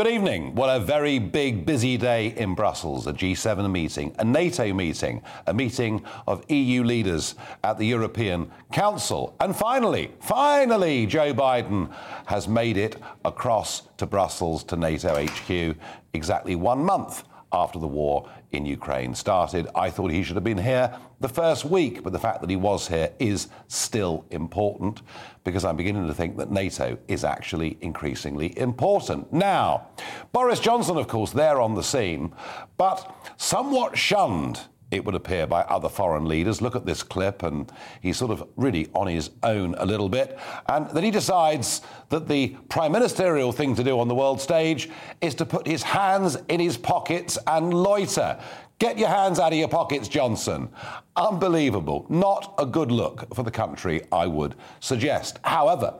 Good 0.00 0.14
evening. 0.14 0.54
What 0.54 0.74
a 0.74 0.80
very 0.80 1.18
big, 1.18 1.66
busy 1.66 1.98
day 1.98 2.28
in 2.28 2.54
Brussels. 2.54 3.06
A 3.06 3.12
G7 3.12 3.70
meeting, 3.70 4.16
a 4.18 4.24
NATO 4.24 4.72
meeting, 4.72 5.20
a 5.46 5.52
meeting 5.52 6.02
of 6.26 6.42
EU 6.50 6.82
leaders 6.84 7.34
at 7.64 7.76
the 7.76 7.84
European 7.84 8.50
Council. 8.72 9.36
And 9.40 9.54
finally, 9.54 10.10
finally, 10.20 11.04
Joe 11.04 11.34
Biden 11.34 11.92
has 12.24 12.48
made 12.48 12.78
it 12.78 12.96
across 13.26 13.82
to 13.98 14.06
Brussels 14.06 14.64
to 14.64 14.76
NATO 14.76 15.22
HQ 15.22 15.76
exactly 16.14 16.56
one 16.56 16.82
month 16.82 17.24
after 17.52 17.78
the 17.78 17.86
war 17.86 18.28
in 18.52 18.66
Ukraine 18.66 19.14
started. 19.14 19.68
I 19.74 19.90
thought 19.90 20.10
he 20.10 20.22
should 20.22 20.36
have 20.36 20.44
been 20.44 20.58
here 20.58 20.96
the 21.20 21.28
first 21.28 21.64
week, 21.64 22.02
but 22.02 22.12
the 22.12 22.18
fact 22.18 22.40
that 22.40 22.50
he 22.50 22.56
was 22.56 22.88
here 22.88 23.12
is 23.18 23.48
still 23.68 24.24
important 24.30 25.02
because 25.44 25.64
I'm 25.64 25.76
beginning 25.76 26.06
to 26.06 26.14
think 26.14 26.36
that 26.36 26.50
NATO 26.50 26.98
is 27.08 27.24
actually 27.24 27.78
increasingly 27.80 28.56
important. 28.58 29.32
Now, 29.32 29.88
Boris 30.32 30.60
Johnson, 30.60 30.96
of 30.96 31.08
course, 31.08 31.32
there 31.32 31.60
on 31.60 31.74
the 31.74 31.82
scene, 31.82 32.34
but 32.76 33.32
somewhat 33.36 33.96
shunned 33.96 34.60
it 34.90 35.04
would 35.04 35.14
appear, 35.14 35.46
by 35.46 35.62
other 35.62 35.88
foreign 35.88 36.26
leaders. 36.26 36.60
Look 36.60 36.74
at 36.74 36.84
this 36.84 37.02
clip, 37.02 37.42
and 37.42 37.70
he's 38.00 38.16
sort 38.16 38.30
of 38.30 38.46
really 38.56 38.88
on 38.94 39.06
his 39.06 39.30
own 39.42 39.74
a 39.78 39.86
little 39.86 40.08
bit. 40.08 40.38
And 40.68 40.90
then 40.90 41.04
he 41.04 41.10
decides 41.10 41.82
that 42.08 42.28
the 42.28 42.48
prime 42.68 42.92
ministerial 42.92 43.52
thing 43.52 43.74
to 43.76 43.84
do 43.84 44.00
on 44.00 44.08
the 44.08 44.14
world 44.14 44.40
stage 44.40 44.90
is 45.20 45.34
to 45.36 45.46
put 45.46 45.66
his 45.66 45.82
hands 45.82 46.36
in 46.48 46.60
his 46.60 46.76
pockets 46.76 47.38
and 47.46 47.72
loiter. 47.72 48.40
Get 48.78 48.98
your 48.98 49.08
hands 49.08 49.38
out 49.38 49.52
of 49.52 49.58
your 49.58 49.68
pockets, 49.68 50.08
Johnson. 50.08 50.70
Unbelievable. 51.14 52.06
Not 52.08 52.54
a 52.58 52.66
good 52.66 52.90
look 52.90 53.32
for 53.34 53.42
the 53.42 53.50
country, 53.50 54.02
I 54.10 54.26
would 54.26 54.54
suggest. 54.80 55.38
However, 55.44 55.94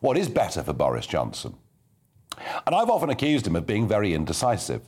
what 0.00 0.18
is 0.18 0.28
better 0.28 0.62
for 0.62 0.72
Boris 0.72 1.06
Johnson? 1.06 1.54
And 2.66 2.74
I've 2.74 2.90
often 2.90 3.10
accused 3.10 3.46
him 3.46 3.56
of 3.56 3.66
being 3.66 3.86
very 3.86 4.12
indecisive. 4.12 4.82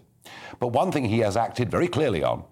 But 0.59 0.69
one 0.69 0.91
thing 0.91 1.05
he 1.05 1.21
has 1.21 1.37
acted 1.37 1.71
very 1.71 1.87
clearly 1.87 2.25
on 2.25 2.45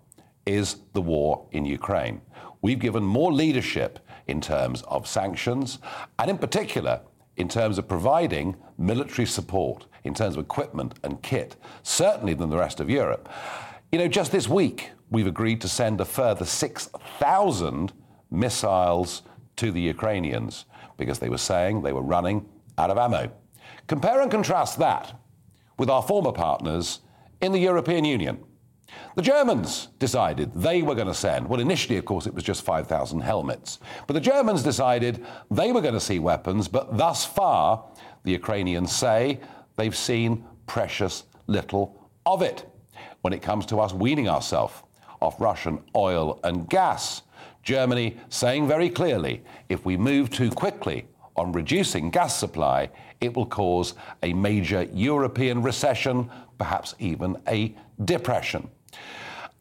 is 0.46 0.76
the 0.92 1.02
war 1.02 1.46
in 1.52 1.64
Ukraine. 1.64 2.20
We've 2.62 2.78
given 2.78 3.02
more 3.02 3.32
leadership 3.32 3.98
in 4.26 4.40
terms 4.40 4.82
of 4.82 5.06
sanctions, 5.06 5.78
and 6.18 6.30
in 6.30 6.38
particular, 6.38 7.00
in 7.36 7.48
terms 7.48 7.78
of 7.78 7.88
providing 7.88 8.56
military 8.78 9.26
support, 9.26 9.86
in 10.04 10.14
terms 10.14 10.36
of 10.36 10.44
equipment 10.44 10.94
and 11.02 11.22
kit, 11.22 11.56
certainly 11.82 12.34
than 12.34 12.50
the 12.50 12.56
rest 12.56 12.80
of 12.80 12.88
Europe. 12.88 13.28
You 13.90 13.98
know, 13.98 14.08
just 14.08 14.32
this 14.32 14.48
week, 14.48 14.90
we've 15.10 15.26
agreed 15.26 15.60
to 15.62 15.68
send 15.68 16.00
a 16.00 16.04
further 16.04 16.44
6,000 16.44 17.92
missiles 18.30 19.22
to 19.56 19.70
the 19.70 19.80
Ukrainians 19.80 20.64
because 20.96 21.18
they 21.18 21.28
were 21.28 21.38
saying 21.38 21.82
they 21.82 21.92
were 21.92 22.02
running 22.02 22.46
out 22.78 22.90
of 22.90 22.98
ammo. 22.98 23.30
Compare 23.86 24.20
and 24.20 24.30
contrast 24.30 24.78
that 24.78 25.18
with 25.78 25.90
our 25.90 26.02
former 26.02 26.32
partners 26.32 27.00
in 27.40 27.52
the 27.52 27.58
European 27.58 28.04
Union. 28.04 28.38
The 29.16 29.22
Germans 29.22 29.88
decided 29.98 30.52
they 30.54 30.82
were 30.82 30.94
going 30.94 31.06
to 31.06 31.14
send, 31.14 31.48
well, 31.48 31.60
initially, 31.60 31.96
of 31.98 32.04
course, 32.04 32.26
it 32.26 32.34
was 32.34 32.42
just 32.42 32.62
5,000 32.62 33.20
helmets. 33.20 33.78
But 34.06 34.14
the 34.14 34.20
Germans 34.20 34.62
decided 34.62 35.24
they 35.50 35.70
were 35.70 35.80
going 35.80 35.94
to 35.94 36.00
see 36.00 36.18
weapons, 36.18 36.66
but 36.66 36.96
thus 36.96 37.24
far, 37.24 37.84
the 38.24 38.32
Ukrainians 38.32 38.90
say 38.90 39.40
they've 39.76 39.96
seen 39.96 40.44
precious 40.66 41.24
little 41.46 42.10
of 42.26 42.42
it 42.42 42.66
when 43.20 43.32
it 43.32 43.42
comes 43.42 43.66
to 43.66 43.78
us 43.80 43.92
weaning 43.92 44.28
ourselves 44.28 44.82
off 45.20 45.40
Russian 45.40 45.82
oil 45.96 46.40
and 46.44 46.68
gas. 46.68 47.22
Germany 47.62 48.16
saying 48.28 48.68
very 48.68 48.90
clearly 48.90 49.42
if 49.68 49.84
we 49.84 49.96
move 49.96 50.30
too 50.30 50.50
quickly 50.50 51.06
on 51.36 51.52
reducing 51.52 52.10
gas 52.10 52.36
supply, 52.36 52.90
it 53.20 53.34
will 53.34 53.46
cause 53.46 53.94
a 54.22 54.32
major 54.34 54.82
European 54.92 55.62
recession, 55.62 56.30
perhaps 56.58 56.94
even 56.98 57.36
a 57.48 57.74
depression. 58.04 58.68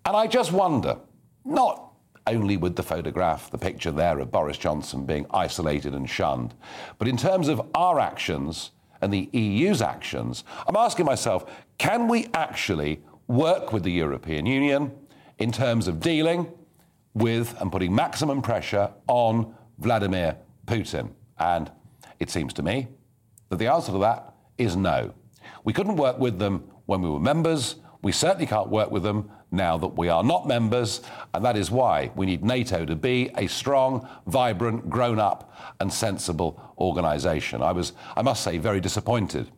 And 0.06 0.16
I 0.16 0.28
just 0.28 0.52
wonder, 0.52 0.98
not 1.46 1.94
only 2.28 2.58
with 2.58 2.76
the 2.76 2.84
photograph, 2.84 3.52
the 3.52 3.58
picture 3.58 3.92
there 3.92 4.20
of 4.20 4.32
Boris 4.32 4.58
Johnson 4.58 5.06
being 5.06 5.26
isolated 5.32 5.94
and 5.94 6.10
shunned, 6.10 6.54
but 6.98 7.08
in 7.08 7.18
terms 7.18 7.48
of 7.48 7.62
our 7.74 8.00
actions 8.00 8.72
and 9.02 9.14
the 9.14 9.30
EU's 9.34 9.82
actions, 9.82 10.44
I'm 10.68 10.76
asking 10.76 11.06
myself 11.06 11.46
can 11.78 12.08
we 12.08 12.28
actually 12.34 13.02
work 13.28 13.74
with 13.74 13.84
the 13.84 13.92
European 13.92 14.46
Union 14.46 14.92
in 15.40 15.52
terms 15.52 15.88
of 15.88 16.00
dealing 16.00 16.52
with 17.14 17.60
and 17.60 17.72
putting 17.72 17.94
maximum 17.94 18.42
pressure 18.42 18.90
on 19.08 19.54
Vladimir 19.80 20.38
Putin? 20.66 21.10
And 21.40 21.72
it 22.20 22.30
seems 22.30 22.54
to 22.54 22.64
me 22.64 22.88
that 23.50 23.58
the 23.58 23.68
answer 23.68 23.92
to 23.92 23.98
that 24.00 24.34
is 24.58 24.76
no. 24.76 25.14
We 25.64 25.74
couldn't 25.74 25.98
work 25.98 26.20
with 26.20 26.40
them 26.40 26.70
when 26.86 27.02
we 27.02 27.10
were 27.10 27.20
members. 27.20 27.76
We 28.04 28.12
certainly 28.12 28.46
can't 28.46 28.70
work 28.70 28.92
with 28.92 29.02
them 29.02 29.32
now 29.50 29.78
that 29.78 29.98
we 29.98 30.10
are 30.10 30.24
not 30.24 30.46
members, 30.46 31.02
and 31.34 31.44
that 31.46 31.56
is 31.56 31.72
why 31.72 32.12
we 32.16 32.26
need 32.26 32.44
NATO 32.44 32.86
to 32.86 32.96
be 32.96 33.32
a 33.38 33.48
strong, 33.48 34.08
vibrant, 34.28 34.90
grown 34.90 35.20
up, 35.20 35.56
and 35.80 35.92
sensible 35.92 36.62
organisation. 36.78 37.64
I 37.64 37.72
was, 37.72 37.94
I 38.16 38.22
must 38.22 38.44
say, 38.44 38.58
very 38.58 38.82
disappointed 38.82 39.50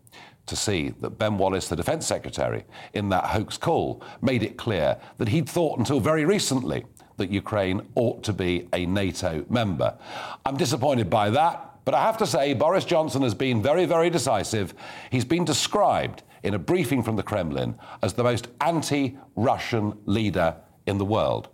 to 0.45 0.55
see 0.55 0.93
that 1.01 1.17
Ben 1.17 1.39
Wallace, 1.39 1.67
the 1.67 1.75
Defence 1.75 2.05
Secretary, 2.05 2.65
in 2.93 3.09
that 3.09 3.25
hoax 3.25 3.57
call, 3.57 4.03
made 4.21 4.43
it 4.43 4.57
clear 4.57 4.97
that 5.17 5.29
he'd 5.29 5.49
thought 5.49 5.79
until 5.79 5.99
very 5.99 6.23
recently 6.23 6.85
that 7.17 7.31
Ukraine 7.31 7.81
ought 7.95 8.23
to 8.23 8.33
be 8.33 8.67
a 8.73 8.85
NATO 8.85 9.43
member. 9.49 9.97
I'm 10.45 10.57
disappointed 10.57 11.09
by 11.09 11.31
that. 11.31 11.71
But 11.85 11.93
I 11.93 12.01
have 12.01 12.17
to 12.17 12.25
say, 12.25 12.53
Boris 12.55 12.83
Johnson 12.83 13.21
has 13.21 13.35
been 13.35 13.61
very, 13.61 13.85
very 13.85 14.09
decisive. 14.09 14.73
He's 15.11 15.23
been 15.23 15.45
described 15.45 16.23
in 16.45 16.53
a 16.53 16.59
briefing 16.59 17.01
from 17.01 17.15
the 17.15 17.23
Kremlin 17.23 17.75
as 18.03 18.13
the 18.13 18.23
most 18.23 18.47
anti 18.61 19.17
Russian 19.35 19.97
leader 20.05 20.55
in 20.85 20.97
the 20.97 21.05
world. 21.05 21.49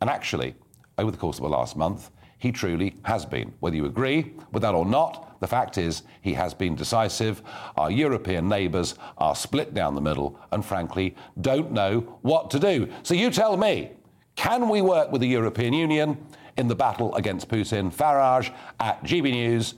And 0.00 0.10
actually, 0.10 0.54
over 0.98 1.10
the 1.10 1.16
course 1.16 1.38
of 1.38 1.42
the 1.42 1.48
last 1.48 1.76
month, 1.76 2.10
he 2.38 2.52
truly 2.52 2.94
has 3.04 3.24
been. 3.24 3.54
Whether 3.60 3.76
you 3.76 3.86
agree 3.86 4.34
with 4.52 4.62
that 4.62 4.74
or 4.74 4.84
not, 4.84 5.40
the 5.40 5.46
fact 5.46 5.78
is 5.78 6.02
he 6.20 6.34
has 6.34 6.52
been 6.52 6.74
decisive. 6.74 7.42
Our 7.76 7.90
European 7.90 8.46
neighbours 8.46 8.96
are 9.16 9.34
split 9.34 9.72
down 9.72 9.94
the 9.94 10.02
middle 10.02 10.38
and, 10.52 10.64
frankly, 10.64 11.16
don't 11.40 11.72
know 11.72 12.00
what 12.20 12.50
to 12.50 12.58
do. 12.58 12.92
So 13.02 13.14
you 13.14 13.30
tell 13.30 13.56
me 13.56 13.92
can 14.36 14.68
we 14.68 14.82
work 14.82 15.10
with 15.10 15.20
the 15.20 15.28
European 15.28 15.72
Union 15.72 16.18
in 16.58 16.68
the 16.68 16.74
battle 16.74 17.14
against 17.14 17.48
Putin? 17.48 17.94
Farage 17.94 18.52
at 18.80 19.02
GB 19.04 19.30
News 19.30 19.74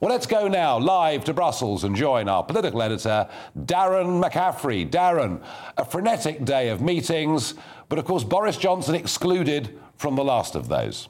well, 0.00 0.10
let's 0.10 0.26
go 0.26 0.48
now 0.48 0.78
live 0.78 1.24
to 1.24 1.34
Brussels 1.34 1.84
and 1.84 1.94
join 1.94 2.28
our 2.28 2.42
political 2.42 2.82
editor, 2.82 3.28
Darren 3.58 4.22
McCaffrey. 4.22 4.88
Darren, 4.88 5.42
a 5.76 5.84
frenetic 5.84 6.44
day 6.44 6.68
of 6.68 6.80
meetings, 6.80 7.54
but 7.88 7.98
of 7.98 8.04
course, 8.04 8.24
Boris 8.24 8.56
Johnson 8.56 8.94
excluded 8.94 9.78
from 9.96 10.16
the 10.16 10.24
last 10.24 10.54
of 10.54 10.68
those. 10.68 11.08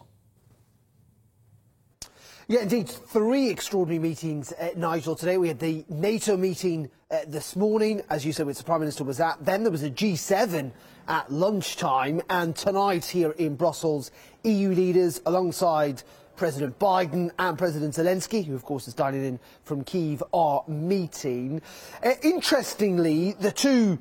Yeah, 2.48 2.60
indeed, 2.60 2.88
three 2.88 3.48
extraordinary 3.48 3.98
meetings, 3.98 4.52
uh, 4.52 4.70
Nigel. 4.76 5.16
Today 5.16 5.38
we 5.38 5.48
had 5.48 5.58
the 5.58 5.84
NATO 5.88 6.36
meeting 6.36 6.90
uh, 7.10 7.20
this 7.26 7.56
morning, 7.56 8.02
as 8.10 8.26
you 8.26 8.32
said, 8.32 8.46
which 8.46 8.58
the 8.58 8.64
Prime 8.64 8.80
Minister 8.80 9.04
was 9.04 9.20
at. 9.20 9.42
Then 9.44 9.62
there 9.62 9.72
was 9.72 9.84
a 9.84 9.90
G7 9.90 10.72
at 11.08 11.32
lunchtime, 11.32 12.20
and 12.28 12.54
tonight 12.54 13.04
here 13.04 13.30
in 13.32 13.56
Brussels, 13.56 14.10
EU 14.44 14.70
leaders 14.70 15.22
alongside 15.24 16.02
President 16.42 16.76
Biden 16.80 17.30
and 17.38 17.56
President 17.56 17.94
Zelensky, 17.94 18.44
who 18.44 18.56
of 18.56 18.64
course 18.64 18.88
is 18.88 18.94
dining 18.94 19.24
in 19.24 19.38
from 19.62 19.84
Kiev, 19.84 20.24
are 20.34 20.64
meeting. 20.66 21.62
Uh, 22.04 22.14
interestingly, 22.20 23.34
the 23.34 23.52
two 23.52 23.96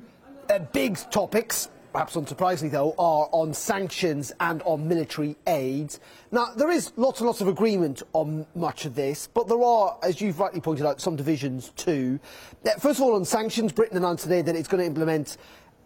uh, 0.50 0.58
big 0.58 0.98
topics 1.12 1.68
perhaps 1.92 2.16
unsurprisingly 2.16 2.70
though, 2.70 2.94
are 2.98 3.28
on 3.32 3.52
sanctions 3.52 4.32
and 4.40 4.62
on 4.62 4.88
military 4.88 5.36
aid. 5.46 5.94
Now, 6.30 6.46
there 6.56 6.70
is 6.70 6.92
lots 6.96 7.20
and 7.20 7.26
lots 7.26 7.40
of 7.40 7.48
agreement 7.48 8.02
on 8.14 8.46
much 8.54 8.86
of 8.86 8.94
this, 8.94 9.28
but 9.32 9.46
there 9.46 9.62
are, 9.62 9.98
as 10.02 10.20
you've 10.20 10.40
rightly 10.40 10.60
pointed 10.60 10.86
out, 10.86 11.00
some 11.00 11.16
divisions 11.16 11.70
too. 11.76 12.18
Uh, 12.64 12.70
first 12.78 12.98
of 12.98 13.02
all, 13.02 13.14
on 13.14 13.24
sanctions, 13.24 13.72
Britain 13.72 13.98
announced 13.98 14.24
today 14.24 14.42
that 14.42 14.56
it's 14.56 14.68
going 14.68 14.80
to 14.80 14.86
implement 14.86 15.36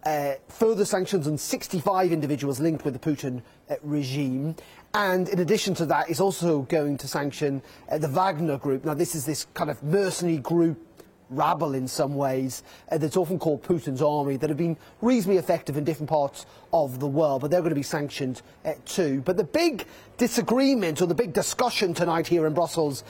uh, 0.05 0.33
further 0.47 0.85
sanctions 0.85 1.27
on 1.27 1.37
65 1.37 2.11
individuals 2.11 2.59
linked 2.59 2.85
with 2.85 2.93
the 2.93 2.99
Putin 2.99 3.41
uh, 3.69 3.75
regime. 3.83 4.55
And 4.93 5.27
in 5.29 5.39
addition 5.39 5.73
to 5.75 5.85
that, 5.87 6.09
it's 6.09 6.19
also 6.21 6.61
going 6.63 6.97
to 6.99 7.07
sanction 7.07 7.61
uh, 7.91 7.97
the 7.97 8.07
Wagner 8.07 8.57
group. 8.57 8.85
Now, 8.85 8.93
this 8.93 9.15
is 9.15 9.25
this 9.25 9.45
kind 9.53 9.69
of 9.69 9.81
mercenary 9.83 10.37
group 10.37 10.83
rabble 11.29 11.73
in 11.73 11.87
some 11.87 12.15
ways 12.15 12.63
uh, 12.91 12.97
that's 12.97 13.17
often 13.17 13.39
called 13.39 13.63
Putin's 13.63 14.01
army 14.01 14.37
that 14.37 14.49
have 14.49 14.57
been 14.57 14.77
reasonably 15.01 15.37
effective 15.37 15.77
in 15.77 15.83
different 15.83 16.09
parts 16.09 16.45
of 16.73 16.99
the 16.99 17.07
world, 17.07 17.41
but 17.41 17.51
they're 17.51 17.61
going 17.61 17.69
to 17.69 17.75
be 17.75 17.83
sanctioned 17.83 18.41
uh, 18.65 18.73
too. 18.85 19.21
But 19.21 19.37
the 19.37 19.43
big 19.43 19.85
disagreement 20.17 21.01
or 21.01 21.05
the 21.05 21.15
big 21.15 21.33
discussion 21.33 21.93
tonight 21.93 22.27
here 22.27 22.47
in 22.47 22.53
Brussels 22.53 23.03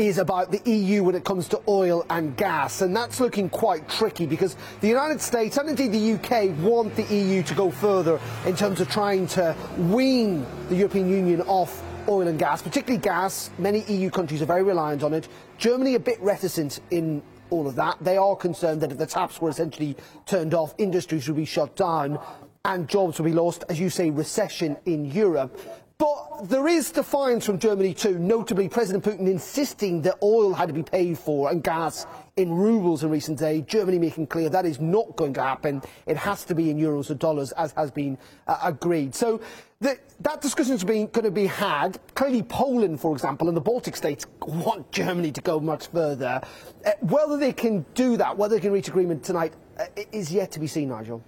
is 0.00 0.16
about 0.16 0.50
the 0.50 0.62
EU 0.70 1.04
when 1.04 1.14
it 1.14 1.24
comes 1.24 1.46
to 1.46 1.60
oil 1.68 2.06
and 2.08 2.34
gas, 2.34 2.80
and 2.80 2.96
that's 2.96 3.20
looking 3.20 3.50
quite 3.50 3.86
tricky 3.86 4.24
because 4.24 4.56
the 4.80 4.88
United 4.88 5.20
States 5.20 5.58
and 5.58 5.68
indeed 5.68 5.92
the 5.92 6.12
UK 6.14 6.58
want 6.60 6.96
the 6.96 7.04
EU 7.14 7.42
to 7.42 7.54
go 7.54 7.70
further 7.70 8.18
in 8.46 8.56
terms 8.56 8.80
of 8.80 8.88
trying 8.88 9.26
to 9.26 9.54
wean 9.76 10.46
the 10.70 10.76
European 10.76 11.08
Union 11.10 11.42
off 11.42 11.82
oil 12.08 12.28
and 12.28 12.38
gas, 12.38 12.62
particularly 12.62 12.98
gas. 13.00 13.50
Many 13.58 13.82
EU 13.82 14.08
countries 14.08 14.40
are 14.40 14.46
very 14.46 14.62
reliant 14.62 15.02
on 15.02 15.12
it. 15.12 15.28
Germany 15.58 15.94
a 15.96 16.00
bit 16.00 16.18
reticent 16.22 16.80
in 16.90 17.22
all 17.50 17.68
of 17.68 17.76
that. 17.76 17.98
They 18.00 18.16
are 18.16 18.34
concerned 18.34 18.80
that 18.80 18.92
if 18.92 18.96
the 18.96 19.06
taps 19.06 19.38
were 19.38 19.50
essentially 19.50 19.96
turned 20.24 20.54
off, 20.54 20.74
industries 20.78 21.28
would 21.28 21.36
be 21.36 21.44
shut 21.44 21.76
down 21.76 22.18
and 22.64 22.88
jobs 22.88 23.18
would 23.18 23.26
be 23.26 23.32
lost, 23.32 23.64
as 23.68 23.80
you 23.80 23.90
say, 23.90 24.10
recession 24.10 24.76
in 24.86 25.04
Europe. 25.04 25.58
But 26.00 26.48
there 26.48 26.66
is 26.66 26.90
defiance 26.90 27.44
from 27.44 27.58
Germany 27.58 27.92
too, 27.92 28.18
notably 28.18 28.70
President 28.70 29.04
Putin 29.04 29.28
insisting 29.28 30.00
that 30.00 30.16
oil 30.22 30.54
had 30.54 30.68
to 30.68 30.72
be 30.72 30.82
paid 30.82 31.18
for 31.18 31.50
and 31.50 31.62
gas 31.62 32.06
in 32.38 32.50
rubles 32.50 33.04
in 33.04 33.10
recent 33.10 33.38
days. 33.38 33.64
Germany 33.66 33.98
making 33.98 34.28
clear 34.28 34.48
that 34.48 34.64
is 34.64 34.80
not 34.80 35.14
going 35.16 35.34
to 35.34 35.42
happen. 35.42 35.82
It 36.06 36.16
has 36.16 36.44
to 36.44 36.54
be 36.54 36.70
in 36.70 36.78
euros 36.78 37.10
or 37.10 37.16
dollars, 37.16 37.52
as 37.52 37.72
has 37.72 37.90
been 37.90 38.16
uh, 38.46 38.58
agreed. 38.62 39.14
So 39.14 39.42
the, 39.80 39.98
that 40.20 40.40
discussion 40.40 40.72
is 40.72 40.84
going 40.84 41.10
to 41.10 41.30
be 41.30 41.44
had. 41.44 42.00
Clearly, 42.14 42.44
Poland, 42.44 42.98
for 42.98 43.12
example, 43.12 43.48
and 43.48 43.56
the 43.56 43.60
Baltic 43.60 43.94
states 43.94 44.24
want 44.40 44.90
Germany 44.92 45.32
to 45.32 45.42
go 45.42 45.60
much 45.60 45.88
further. 45.88 46.40
Uh, 46.82 46.92
whether 47.00 47.36
they 47.36 47.52
can 47.52 47.84
do 47.92 48.16
that, 48.16 48.38
whether 48.38 48.54
they 48.54 48.60
can 48.62 48.72
reach 48.72 48.88
agreement 48.88 49.22
tonight, 49.22 49.52
uh, 49.78 49.84
is 50.12 50.32
yet 50.32 50.50
to 50.52 50.60
be 50.60 50.66
seen, 50.66 50.88
Nigel. 50.88 51.22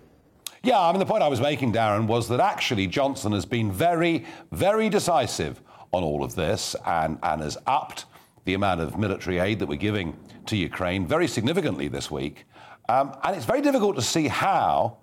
Yeah, 0.64 0.80
I 0.80 0.92
mean, 0.92 1.00
the 1.00 1.06
point 1.06 1.24
I 1.24 1.28
was 1.28 1.40
making, 1.40 1.72
Darren, 1.72 2.06
was 2.06 2.28
that 2.28 2.38
actually 2.38 2.86
Johnson 2.86 3.32
has 3.32 3.44
been 3.44 3.72
very, 3.72 4.24
very 4.52 4.88
decisive 4.88 5.60
on 5.90 6.04
all 6.04 6.22
of 6.22 6.36
this 6.36 6.76
and, 6.86 7.18
and 7.24 7.42
has 7.42 7.58
upped 7.66 8.04
the 8.44 8.54
amount 8.54 8.80
of 8.80 8.96
military 8.96 9.38
aid 9.38 9.58
that 9.58 9.66
we're 9.66 9.76
giving 9.76 10.16
to 10.46 10.56
Ukraine 10.56 11.04
very 11.04 11.26
significantly 11.26 11.88
this 11.88 12.12
week. 12.12 12.44
Um, 12.88 13.16
and 13.24 13.34
it's 13.34 13.44
very 13.44 13.60
difficult 13.60 13.96
to 13.96 14.02
see 14.02 14.28
how 14.28 14.98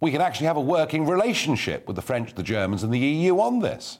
we 0.00 0.10
can 0.10 0.22
actually 0.22 0.46
have 0.46 0.56
a 0.56 0.62
working 0.62 1.06
relationship 1.06 1.86
with 1.86 1.96
the 1.96 2.02
French, 2.02 2.34
the 2.34 2.42
Germans, 2.42 2.82
and 2.82 2.92
the 2.92 2.98
EU 2.98 3.38
on 3.38 3.60
this. 3.60 3.98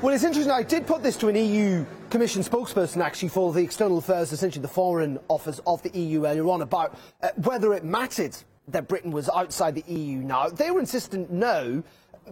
Well, 0.00 0.14
it's 0.14 0.24
interesting. 0.24 0.52
I 0.52 0.62
did 0.62 0.86
put 0.86 1.02
this 1.02 1.16
to 1.18 1.28
an 1.28 1.36
EU 1.36 1.84
Commission 2.12 2.42
spokesperson, 2.42 3.02
actually, 3.02 3.30
for 3.30 3.54
the 3.54 3.62
External 3.62 3.96
Affairs, 3.96 4.32
essentially 4.32 4.60
the 4.60 4.68
Foreign 4.68 5.18
Office 5.28 5.62
of 5.66 5.82
the 5.82 5.98
EU 5.98 6.26
earlier 6.26 6.46
on, 6.50 6.60
about 6.60 6.94
uh, 7.22 7.30
whether 7.36 7.72
it 7.72 7.84
mattered 7.84 8.36
that 8.68 8.86
Britain 8.86 9.10
was 9.12 9.30
outside 9.30 9.74
the 9.74 9.84
EU 9.90 10.18
now. 10.18 10.50
They 10.50 10.70
were 10.70 10.80
insistent 10.80 11.30
no, 11.30 11.82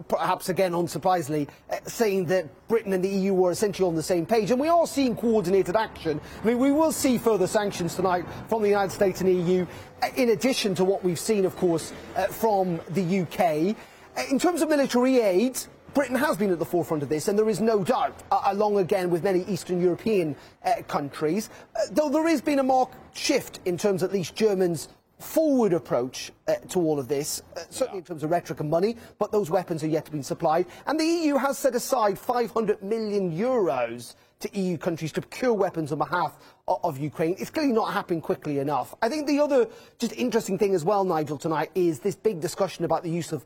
perhaps 0.07 0.49
again 0.49 0.73
unsurprisingly, 0.73 1.49
uh, 1.71 1.77
saying 1.87 2.25
that 2.25 2.45
Britain 2.67 2.93
and 2.93 3.03
the 3.03 3.09
EU 3.09 3.33
were 3.33 3.49
essentially 3.49 3.87
on 3.87 3.95
the 3.95 4.03
same 4.03 4.23
page. 4.23 4.51
And 4.51 4.61
we 4.61 4.67
are 4.67 4.85
seeing 4.85 5.15
coordinated 5.15 5.75
action. 5.75 6.21
I 6.43 6.45
mean, 6.45 6.59
we 6.59 6.71
will 6.71 6.91
see 6.91 7.17
further 7.17 7.47
sanctions 7.47 7.95
tonight 7.95 8.25
from 8.49 8.61
the 8.61 8.69
United 8.69 8.91
States 8.91 9.21
and 9.21 9.47
EU, 9.47 9.65
uh, 10.03 10.09
in 10.15 10.29
addition 10.29 10.75
to 10.75 10.85
what 10.85 11.03
we've 11.03 11.17
seen, 11.17 11.43
of 11.43 11.55
course, 11.55 11.91
uh, 12.15 12.27
from 12.27 12.79
the 12.91 13.21
UK. 13.21 13.75
Uh, 14.15 14.29
in 14.29 14.37
terms 14.37 14.61
of 14.61 14.69
military 14.69 15.21
aid, 15.21 15.59
Britain 15.93 16.15
has 16.15 16.37
been 16.37 16.51
at 16.51 16.59
the 16.59 16.65
forefront 16.65 17.03
of 17.03 17.09
this, 17.09 17.27
and 17.27 17.37
there 17.37 17.49
is 17.49 17.59
no 17.59 17.83
doubt, 17.83 18.23
uh, 18.31 18.41
along 18.45 18.77
again 18.77 19.09
with 19.09 19.23
many 19.23 19.43
Eastern 19.43 19.81
European 19.81 20.37
uh, 20.63 20.81
countries, 20.87 21.49
uh, 21.75 21.79
though 21.91 22.07
there 22.07 22.27
has 22.29 22.41
been 22.41 22.59
a 22.59 22.63
marked 22.63 22.95
shift 23.17 23.59
in 23.65 23.77
terms, 23.77 24.01
at 24.01 24.13
least, 24.13 24.33
Germans' 24.33 24.87
forward 25.19 25.73
approach 25.73 26.31
uh, 26.47 26.55
to 26.69 26.79
all 26.79 26.97
of 26.97 27.09
this, 27.09 27.41
uh, 27.57 27.61
certainly 27.69 27.99
in 27.99 28.05
terms 28.05 28.23
of 28.23 28.31
rhetoric 28.31 28.61
and 28.61 28.69
money, 28.69 28.95
but 29.19 29.33
those 29.33 29.49
weapons 29.49 29.83
are 29.83 29.87
yet 29.87 30.05
to 30.05 30.11
be 30.11 30.21
supplied. 30.21 30.65
And 30.87 30.97
the 30.97 31.03
EU 31.03 31.35
has 31.35 31.57
set 31.57 31.75
aside 31.75 32.17
500 32.17 32.81
million 32.81 33.29
euros 33.29 34.15
to 34.39 34.59
EU 34.59 34.77
countries 34.77 35.11
to 35.11 35.21
procure 35.21 35.53
weapons 35.53 35.91
on 35.91 35.99
behalf 35.99 36.37
of 36.67 36.97
Ukraine. 36.97 37.35
It's 37.37 37.49
clearly 37.49 37.73
not 37.73 37.93
happening 37.93 38.21
quickly 38.21 38.59
enough. 38.59 38.95
I 39.01 39.09
think 39.09 39.27
the 39.27 39.39
other 39.39 39.67
just 39.99 40.13
interesting 40.13 40.57
thing 40.57 40.73
as 40.73 40.83
well, 40.83 41.03
Nigel, 41.03 41.37
tonight 41.37 41.69
is 41.75 41.99
this 41.99 42.15
big 42.15 42.39
discussion 42.39 42.85
about 42.85 43.03
the 43.03 43.09
use 43.09 43.31
of 43.31 43.45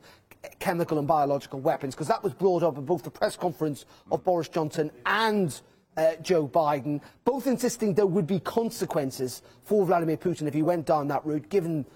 chemical 0.58 0.98
and 0.98 1.06
biological 1.06 1.60
weapons, 1.60 1.94
because 1.94 2.08
that 2.08 2.22
was 2.22 2.32
brought 2.32 2.62
up 2.62 2.76
at 2.78 2.86
both 2.86 3.02
the 3.02 3.10
press 3.10 3.36
conference 3.36 3.84
of 4.10 4.24
Boris 4.24 4.48
Johnson 4.48 4.90
and 5.04 5.60
uh, 5.96 6.14
Joe 6.22 6.46
Biden, 6.46 7.00
both 7.24 7.46
insisting 7.46 7.94
there 7.94 8.06
would 8.06 8.26
be 8.26 8.40
consequences 8.40 9.42
for 9.64 9.86
Vladimir 9.86 10.16
Putin 10.16 10.46
if 10.46 10.54
he 10.54 10.62
went 10.62 10.86
down 10.86 11.08
that 11.08 11.24
route, 11.24 11.48
given 11.48 11.86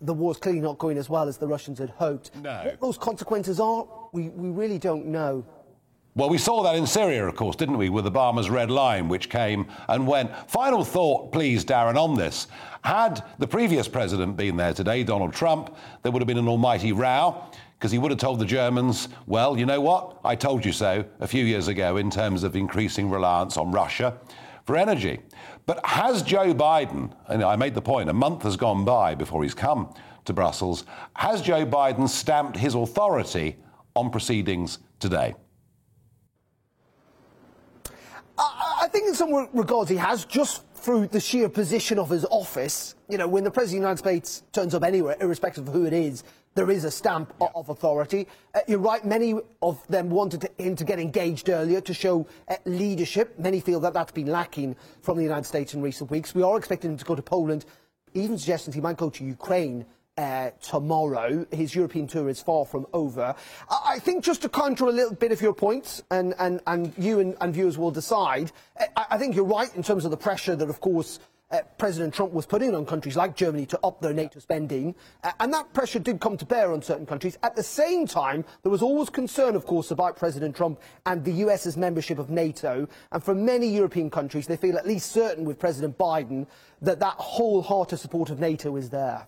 the 0.00 0.14
war's 0.14 0.38
clearly 0.38 0.60
not 0.60 0.78
going 0.78 0.96
as 0.96 1.10
well 1.10 1.28
as 1.28 1.36
the 1.36 1.46
Russians 1.46 1.78
had 1.78 1.90
hoped. 1.90 2.30
No. 2.36 2.62
What 2.64 2.80
those 2.80 2.96
consequences 2.96 3.60
are, 3.60 3.86
we, 4.12 4.30
we 4.30 4.48
really 4.48 4.78
don't 4.78 5.06
know. 5.06 5.44
Well, 6.16 6.28
we 6.28 6.38
saw 6.38 6.64
that 6.64 6.74
in 6.74 6.88
Syria, 6.88 7.26
of 7.28 7.36
course, 7.36 7.54
didn't 7.54 7.78
we, 7.78 7.88
with 7.88 8.04
Obama's 8.04 8.50
red 8.50 8.68
line, 8.68 9.08
which 9.08 9.30
came 9.30 9.68
and 9.88 10.08
went. 10.08 10.30
Final 10.50 10.84
thought, 10.84 11.30
please, 11.30 11.64
Darren, 11.64 11.96
on 11.96 12.16
this. 12.16 12.48
Had 12.82 13.22
the 13.38 13.46
previous 13.46 13.86
president 13.86 14.36
been 14.36 14.56
there 14.56 14.74
today, 14.74 15.04
Donald 15.04 15.32
Trump, 15.32 15.76
there 16.02 16.10
would 16.10 16.20
have 16.20 16.26
been 16.26 16.36
an 16.38 16.48
almighty 16.48 16.90
row 16.90 17.44
because 17.78 17.92
he 17.92 17.98
would 17.98 18.10
have 18.10 18.18
told 18.18 18.40
the 18.40 18.44
Germans, 18.44 19.08
well, 19.26 19.56
you 19.56 19.64
know 19.64 19.80
what? 19.80 20.18
I 20.24 20.34
told 20.34 20.64
you 20.64 20.72
so 20.72 21.04
a 21.20 21.28
few 21.28 21.44
years 21.44 21.68
ago 21.68 21.96
in 21.96 22.10
terms 22.10 22.42
of 22.42 22.56
increasing 22.56 23.08
reliance 23.08 23.56
on 23.56 23.70
Russia 23.70 24.18
for 24.64 24.76
energy. 24.76 25.20
But 25.64 25.84
has 25.86 26.22
Joe 26.22 26.52
Biden, 26.52 27.14
and 27.28 27.44
I 27.44 27.54
made 27.54 27.74
the 27.74 27.82
point, 27.82 28.10
a 28.10 28.12
month 28.12 28.42
has 28.42 28.56
gone 28.56 28.84
by 28.84 29.14
before 29.14 29.44
he's 29.44 29.54
come 29.54 29.94
to 30.24 30.32
Brussels, 30.32 30.84
has 31.14 31.40
Joe 31.40 31.64
Biden 31.64 32.08
stamped 32.08 32.56
his 32.56 32.74
authority 32.74 33.56
on 33.94 34.10
proceedings 34.10 34.80
today? 34.98 35.36
I 38.40 38.79
think 38.90 39.08
in 39.08 39.14
some 39.14 39.32
regards 39.52 39.88
he 39.90 39.96
has, 39.96 40.24
just 40.24 40.64
through 40.74 41.08
the 41.08 41.20
sheer 41.20 41.48
position 41.48 41.98
of 41.98 42.10
his 42.10 42.24
office. 42.30 42.94
You 43.08 43.18
know, 43.18 43.28
when 43.28 43.44
the 43.44 43.50
President 43.50 43.78
of 43.78 43.82
the 43.82 43.88
United 43.88 44.24
States 44.26 44.42
turns 44.52 44.74
up 44.74 44.82
anywhere, 44.82 45.16
irrespective 45.20 45.68
of 45.68 45.74
who 45.74 45.84
it 45.84 45.92
is, 45.92 46.24
there 46.54 46.70
is 46.70 46.84
a 46.84 46.90
stamp 46.90 47.32
yeah. 47.40 47.48
of 47.54 47.68
authority. 47.68 48.26
Uh, 48.54 48.60
you're 48.66 48.80
right, 48.80 49.04
many 49.04 49.34
of 49.62 49.86
them 49.88 50.10
wanted 50.10 50.40
to, 50.40 50.50
him 50.62 50.74
to 50.76 50.84
get 50.84 50.98
engaged 50.98 51.48
earlier 51.48 51.80
to 51.80 51.94
show 51.94 52.26
uh, 52.48 52.56
leadership. 52.64 53.38
Many 53.38 53.60
feel 53.60 53.78
that 53.80 53.92
that's 53.92 54.12
been 54.12 54.26
lacking 54.26 54.74
from 55.02 55.16
the 55.16 55.22
United 55.22 55.46
States 55.46 55.74
in 55.74 55.82
recent 55.82 56.10
weeks. 56.10 56.34
We 56.34 56.42
are 56.42 56.58
expecting 56.58 56.90
him 56.90 56.96
to 56.96 57.04
go 57.04 57.14
to 57.14 57.22
Poland, 57.22 57.66
even 58.14 58.36
suggesting 58.36 58.74
he 58.74 58.80
might 58.80 58.96
go 58.96 59.10
to 59.10 59.24
Ukraine 59.24 59.86
uh, 60.20 60.50
tomorrow. 60.60 61.46
His 61.50 61.74
European 61.74 62.06
tour 62.06 62.28
is 62.28 62.42
far 62.42 62.64
from 62.64 62.86
over. 62.92 63.34
I, 63.70 63.92
I, 63.94 63.98
think 63.98 64.22
just 64.22 64.42
to 64.42 64.48
counter 64.48 64.84
a 64.84 64.92
little 64.92 65.14
bit 65.14 65.32
of 65.32 65.40
your 65.40 65.54
points, 65.54 66.02
and, 66.10 66.34
and, 66.38 66.60
and 66.66 66.92
you 66.98 67.20
and, 67.20 67.36
and 67.40 67.54
viewers 67.54 67.78
will 67.78 67.90
decide, 67.90 68.52
uh, 68.78 68.84
I, 68.96 69.06
I, 69.12 69.18
think 69.18 69.34
you're 69.34 69.44
right 69.44 69.74
in 69.74 69.82
terms 69.82 70.04
of 70.04 70.10
the 70.10 70.16
pressure 70.16 70.54
that, 70.56 70.68
of 70.68 70.80
course, 70.80 71.20
uh, 71.50 71.62
President 71.78 72.14
Trump 72.14 72.32
was 72.32 72.46
putting 72.46 72.74
on 72.74 72.86
countries 72.86 73.16
like 73.16 73.34
Germany 73.34 73.66
to 73.66 73.80
up 73.82 74.00
their 74.00 74.12
NATO 74.12 74.38
spending, 74.38 74.94
uh, 75.24 75.32
and 75.40 75.52
that 75.52 75.72
pressure 75.72 75.98
did 75.98 76.20
come 76.20 76.36
to 76.36 76.44
bear 76.44 76.70
on 76.70 76.82
certain 76.82 77.06
countries. 77.06 77.38
At 77.42 77.56
the 77.56 77.62
same 77.62 78.06
time, 78.06 78.44
there 78.62 78.70
was 78.70 78.82
always 78.82 79.08
concern, 79.10 79.56
of 79.56 79.66
course, 79.66 79.90
about 79.90 80.16
President 80.16 80.54
Trump 80.54 80.80
and 81.06 81.24
the 81.24 81.32
US's 81.32 81.76
membership 81.76 82.18
of 82.18 82.30
NATO, 82.30 82.86
and 83.10 83.24
for 83.24 83.34
many 83.34 83.66
European 83.68 84.10
countries, 84.10 84.46
they 84.46 84.56
feel 84.56 84.76
at 84.76 84.86
least 84.86 85.12
certain 85.12 85.44
with 85.44 85.58
President 85.58 85.96
Biden 85.98 86.46
that 86.82 87.00
that 87.00 87.14
wholehearted 87.14 87.98
support 87.98 88.30
of 88.30 88.38
NATO 88.38 88.76
is 88.76 88.90
there. 88.90 89.26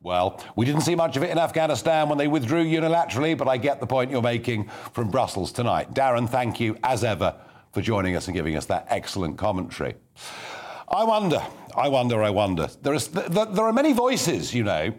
Well, 0.00 0.40
we 0.54 0.64
didn't 0.64 0.82
see 0.82 0.94
much 0.94 1.16
of 1.16 1.24
it 1.24 1.30
in 1.30 1.38
Afghanistan 1.38 2.08
when 2.08 2.18
they 2.18 2.28
withdrew 2.28 2.64
unilaterally, 2.64 3.36
but 3.36 3.48
I 3.48 3.56
get 3.56 3.80
the 3.80 3.86
point 3.86 4.12
you're 4.12 4.22
making 4.22 4.68
from 4.92 5.10
Brussels 5.10 5.50
tonight. 5.50 5.92
Darren, 5.92 6.28
thank 6.28 6.60
you, 6.60 6.76
as 6.84 7.02
ever, 7.02 7.34
for 7.72 7.80
joining 7.80 8.14
us 8.14 8.28
and 8.28 8.36
giving 8.36 8.56
us 8.56 8.66
that 8.66 8.86
excellent 8.90 9.38
commentary. 9.38 9.96
I 10.88 11.02
wonder, 11.02 11.42
I 11.76 11.88
wonder, 11.88 12.22
I 12.22 12.30
wonder. 12.30 12.68
There, 12.80 12.94
is, 12.94 13.08
there 13.08 13.64
are 13.64 13.72
many 13.72 13.92
voices, 13.92 14.54
you 14.54 14.62
know, 14.62 14.94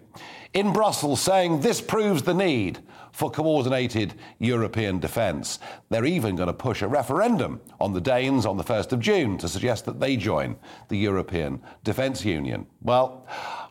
in 0.53 0.73
Brussels 0.73 1.21
saying 1.21 1.61
this 1.61 1.79
proves 1.79 2.23
the 2.23 2.33
need 2.33 2.79
for 3.11 3.31
coordinated 3.31 4.13
European 4.39 4.99
defence. 4.99 5.59
They're 5.89 6.05
even 6.05 6.35
going 6.35 6.47
to 6.47 6.53
push 6.53 6.81
a 6.81 6.87
referendum 6.87 7.61
on 7.79 7.93
the 7.93 8.01
Danes 8.01 8.45
on 8.45 8.57
the 8.57 8.63
1st 8.63 8.91
of 8.93 8.99
June 8.99 9.37
to 9.39 9.47
suggest 9.47 9.85
that 9.85 9.99
they 9.99 10.15
join 10.15 10.57
the 10.89 10.97
European 10.97 11.61
Defence 11.83 12.23
Union. 12.23 12.65
Well, 12.81 13.27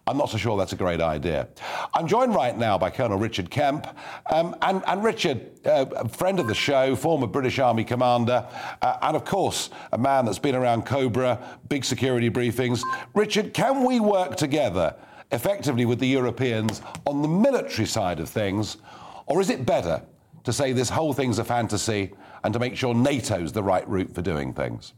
I'm 0.09 0.17
not 0.17 0.31
so 0.31 0.39
sure 0.39 0.57
that's 0.57 0.73
a 0.73 0.77
great 0.77 1.03
idea. 1.03 1.49
I'm 1.93 2.07
joined 2.07 2.35
right 2.35 2.57
now 2.57 2.79
by 2.79 2.89
Colonel 2.89 3.19
Richard 3.19 3.51
Kemp. 3.51 3.87
Um, 4.31 4.57
and, 4.63 4.83
and, 4.87 5.05
Richard, 5.05 5.51
uh, 5.67 5.85
a 5.97 6.09
friend 6.09 6.41
of 6.41 6.47
the 6.47 6.55
show, 6.55 6.97
former 6.97 7.27
British 7.27 7.59
Army 7.59 7.85
commander, 7.85 8.49
uh, 8.81 8.97
and 9.03 9.15
of 9.15 9.27
course, 9.27 9.69
a 9.93 9.99
man 9.99 10.25
that's 10.25 10.39
been 10.39 10.55
around 10.55 10.87
Cobra, 10.87 11.39
big 11.69 11.85
security 11.85 12.31
briefings. 12.31 12.83
Richard, 13.15 13.53
can 13.53 13.85
we 13.85 14.01
work 14.01 14.37
together 14.37 14.97
effectively 15.31 15.85
with 15.85 15.99
the 15.99 16.09
Europeans 16.09 16.81
on 17.07 17.21
the 17.21 17.29
military 17.29 17.87
side 17.87 18.19
of 18.19 18.31
things? 18.31 18.79
Or 19.27 19.43
is 19.43 19.51
it 19.51 19.67
better 19.67 20.03
to 20.45 20.53
say 20.55 20.73
this 20.73 20.89
whole 20.89 21.13
thing's 21.13 21.39
a 21.39 21.45
fantasy 21.45 22.15
and 22.45 22.55
to 22.55 22.59
make 22.59 22.77
sure 22.77 22.95
NATO's 22.95 23.53
the 23.53 23.63
right 23.63 23.87
route 23.87 24.15
for 24.15 24.23
doing 24.23 24.55
things? 24.55 24.95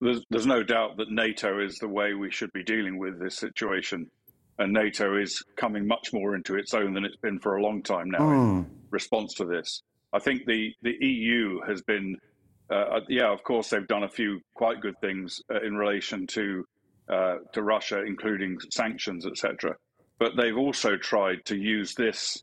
There's, 0.00 0.24
there's 0.30 0.46
no 0.46 0.62
doubt 0.62 0.96
that 0.96 1.10
NATO 1.10 1.64
is 1.64 1.76
the 1.76 1.88
way 1.88 2.14
we 2.14 2.30
should 2.30 2.52
be 2.52 2.62
dealing 2.62 2.98
with 2.98 3.20
this 3.20 3.36
situation. 3.36 4.10
And 4.58 4.72
NATO 4.72 5.16
is 5.16 5.42
coming 5.56 5.86
much 5.86 6.12
more 6.12 6.34
into 6.34 6.56
its 6.56 6.74
own 6.74 6.94
than 6.94 7.04
it's 7.04 7.16
been 7.16 7.38
for 7.38 7.56
a 7.56 7.62
long 7.62 7.82
time 7.82 8.10
now 8.10 8.18
mm. 8.18 8.34
in 8.34 8.62
hmm. 8.62 8.72
response 8.90 9.34
to 9.34 9.44
this. 9.44 9.82
I 10.12 10.18
think 10.18 10.44
the, 10.46 10.72
the 10.82 10.96
EU 11.00 11.60
has 11.66 11.82
been, 11.82 12.16
uh, 12.70 12.74
uh, 12.74 13.00
yeah, 13.08 13.32
of 13.32 13.42
course, 13.42 13.70
they've 13.70 13.86
done 13.86 14.02
a 14.02 14.08
few 14.08 14.40
quite 14.54 14.80
good 14.80 14.98
things 15.00 15.40
uh, 15.50 15.60
in 15.60 15.76
relation 15.76 16.26
to 16.28 16.64
uh, 17.10 17.38
to 17.52 17.62
Russia, 17.62 18.04
including 18.04 18.56
sanctions, 18.70 19.26
etc. 19.26 19.74
But 20.20 20.36
they've 20.36 20.56
also 20.56 20.96
tried 20.96 21.44
to 21.46 21.56
use 21.56 21.92
this 21.94 22.40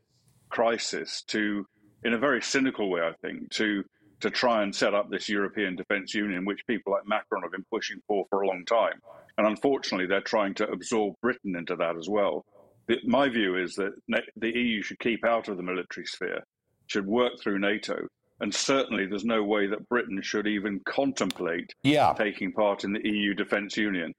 crisis 0.50 1.22
to, 1.28 1.64
in 2.04 2.12
a 2.12 2.18
very 2.18 2.42
cynical 2.42 2.90
way, 2.90 3.00
I 3.00 3.12
think, 3.22 3.50
to 3.52 3.82
to 4.20 4.30
try 4.30 4.62
and 4.62 4.74
set 4.74 4.94
up 4.94 5.10
this 5.10 5.28
European 5.28 5.76
Defence 5.76 6.14
Union, 6.14 6.44
which 6.44 6.66
people 6.66 6.92
like 6.92 7.06
Macron 7.06 7.42
have 7.42 7.52
been 7.52 7.64
pushing 7.70 8.00
for 8.06 8.26
for 8.30 8.42
a 8.42 8.46
long 8.46 8.64
time. 8.64 9.00
And 9.36 9.46
unfortunately, 9.46 10.06
they're 10.06 10.20
trying 10.20 10.54
to 10.54 10.68
absorb 10.68 11.14
Britain 11.22 11.56
into 11.56 11.76
that 11.76 11.96
as 11.96 12.08
well. 12.08 12.44
The, 12.88 12.98
my 13.04 13.28
view 13.28 13.56
is 13.56 13.74
that 13.76 13.92
the 14.36 14.58
EU 14.58 14.82
should 14.82 14.98
keep 14.98 15.24
out 15.24 15.48
of 15.48 15.56
the 15.56 15.62
military 15.62 16.06
sphere, 16.06 16.42
should 16.86 17.06
work 17.06 17.32
through 17.40 17.60
NATO. 17.60 18.08
And 18.40 18.54
certainly, 18.54 19.06
there's 19.06 19.24
no 19.24 19.42
way 19.44 19.66
that 19.66 19.88
Britain 19.88 20.20
should 20.22 20.46
even 20.46 20.80
contemplate 20.86 21.72
yeah. 21.82 22.14
taking 22.16 22.52
part 22.52 22.84
in 22.84 22.92
the 22.92 23.00
EU 23.04 23.34
Defence 23.34 23.76
Union. 23.76 24.12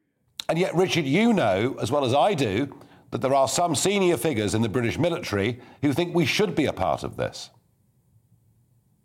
And 0.47 0.57
yet, 0.57 0.75
Richard, 0.75 1.05
you 1.05 1.33
know 1.33 1.77
as 1.81 1.91
well 1.91 2.05
as 2.05 2.13
I 2.13 2.33
do 2.33 2.73
that 3.11 3.21
there 3.21 3.33
are 3.33 3.47
some 3.47 3.75
senior 3.75 4.17
figures 4.17 4.53
in 4.53 4.61
the 4.61 4.69
British 4.69 4.97
military 4.97 5.59
who 5.81 5.93
think 5.93 6.13
we 6.13 6.25
should 6.25 6.55
be 6.55 6.65
a 6.65 6.73
part 6.73 7.03
of 7.03 7.17
this. 7.17 7.49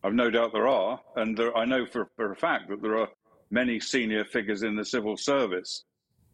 I've 0.04 0.12
no 0.12 0.28
doubt 0.28 0.52
there 0.52 0.68
are, 0.68 1.00
and 1.16 1.36
there, 1.36 1.56
I 1.56 1.64
know 1.64 1.86
for, 1.86 2.08
for 2.16 2.30
a 2.30 2.36
fact 2.36 2.68
that 2.68 2.82
there 2.82 2.98
are 2.98 3.08
many 3.50 3.80
senior 3.80 4.26
figures 4.26 4.62
in 4.62 4.76
the 4.76 4.84
civil 4.84 5.16
service 5.16 5.84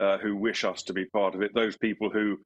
uh, 0.00 0.18
who 0.18 0.34
wish 0.34 0.64
us 0.64 0.82
to 0.84 0.92
be 0.92 1.04
part 1.04 1.36
of 1.36 1.42
it. 1.42 1.54
Those 1.54 1.76
people 1.76 2.10
who 2.10 2.36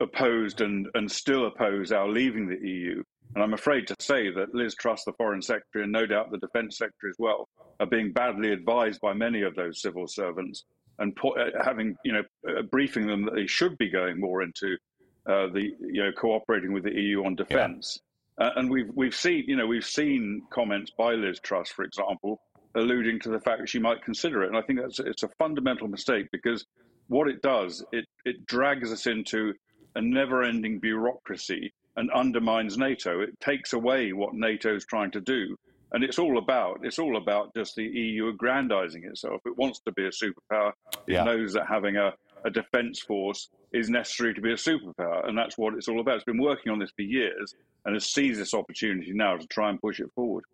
opposed 0.00 0.62
and, 0.62 0.88
and 0.94 1.10
still 1.10 1.46
oppose 1.46 1.92
our 1.92 2.08
leaving 2.08 2.48
the 2.48 2.66
EU. 2.66 3.02
And 3.34 3.44
I'm 3.44 3.52
afraid 3.52 3.86
to 3.88 3.96
say 3.98 4.30
that 4.30 4.54
Liz 4.54 4.74
Truss, 4.74 5.04
the 5.04 5.12
Foreign 5.14 5.42
Secretary, 5.42 5.84
and 5.84 5.92
no 5.92 6.06
doubt 6.06 6.30
the 6.30 6.38
Defence 6.38 6.78
Secretary 6.78 7.10
as 7.10 7.16
well, 7.18 7.48
are 7.80 7.86
being 7.86 8.12
badly 8.12 8.50
advised 8.50 9.00
by 9.02 9.12
many 9.12 9.42
of 9.42 9.54
those 9.56 9.82
civil 9.82 10.06
servants 10.06 10.64
and 10.98 11.14
put, 11.16 11.38
uh, 11.38 11.50
having, 11.62 11.96
you 12.04 12.12
know, 12.12 12.22
uh, 12.48 12.62
briefing 12.62 13.06
them 13.06 13.24
that 13.26 13.34
they 13.34 13.46
should 13.46 13.76
be 13.76 13.90
going 13.90 14.18
more 14.18 14.42
into 14.42 14.78
uh, 15.26 15.48
the, 15.48 15.74
you 15.80 16.02
know, 16.02 16.12
cooperating 16.12 16.72
with 16.72 16.84
the 16.84 16.94
EU 16.94 17.24
on 17.24 17.34
defence. 17.34 17.98
Uh, 18.40 18.50
and 18.56 18.70
we've 18.70 18.90
we've 18.94 19.14
seen 19.14 19.44
you 19.46 19.56
know 19.56 19.66
we've 19.66 19.86
seen 19.86 20.42
comments 20.50 20.90
by 20.96 21.12
Liz 21.12 21.38
Truss, 21.40 21.70
for 21.70 21.84
example, 21.84 22.40
alluding 22.74 23.20
to 23.20 23.28
the 23.28 23.40
fact 23.40 23.60
that 23.60 23.68
she 23.68 23.78
might 23.78 24.02
consider 24.02 24.42
it. 24.42 24.48
And 24.48 24.56
I 24.56 24.62
think 24.62 24.80
that's 24.80 24.98
it's 24.98 25.22
a 25.22 25.28
fundamental 25.38 25.88
mistake 25.88 26.26
because 26.32 26.66
what 27.08 27.28
it 27.28 27.42
does 27.42 27.84
it 27.92 28.06
it 28.24 28.46
drags 28.46 28.92
us 28.92 29.06
into 29.06 29.54
a 29.94 30.02
never-ending 30.02 30.80
bureaucracy 30.80 31.72
and 31.96 32.10
undermines 32.10 32.76
NATO. 32.76 33.20
It 33.20 33.38
takes 33.40 33.72
away 33.72 34.12
what 34.12 34.34
NATO 34.34 34.74
is 34.74 34.84
trying 34.84 35.12
to 35.12 35.20
do. 35.20 35.56
And 35.92 36.02
it's 36.02 36.18
all 36.18 36.38
about 36.38 36.80
it's 36.82 36.98
all 36.98 37.16
about 37.16 37.54
just 37.54 37.76
the 37.76 37.84
EU 37.84 38.26
aggrandizing 38.28 39.04
itself. 39.04 39.42
It 39.46 39.56
wants 39.56 39.78
to 39.86 39.92
be 39.92 40.06
a 40.06 40.10
superpower. 40.10 40.72
It 41.06 41.14
yeah. 41.14 41.24
knows 41.24 41.52
that 41.52 41.68
having 41.68 41.96
a, 41.96 42.12
a 42.44 42.50
defence 42.50 42.98
force 42.98 43.48
is 43.74 43.90
necessary 43.90 44.32
to 44.32 44.40
be 44.40 44.52
a 44.52 44.56
superpower, 44.56 45.28
and 45.28 45.36
that's 45.36 45.58
what 45.58 45.74
it's 45.74 45.88
all 45.88 46.00
about. 46.00 46.16
It's 46.16 46.24
been 46.24 46.40
working 46.40 46.72
on 46.72 46.78
this 46.78 46.90
for 46.94 47.02
years, 47.02 47.54
and 47.84 47.94
has 47.94 48.06
seized 48.06 48.40
this 48.40 48.54
opportunity 48.54 49.12
now 49.12 49.36
to 49.36 49.46
try 49.48 49.68
and 49.68 49.80
push 49.80 50.00
it 50.00 50.10
forward. 50.14 50.44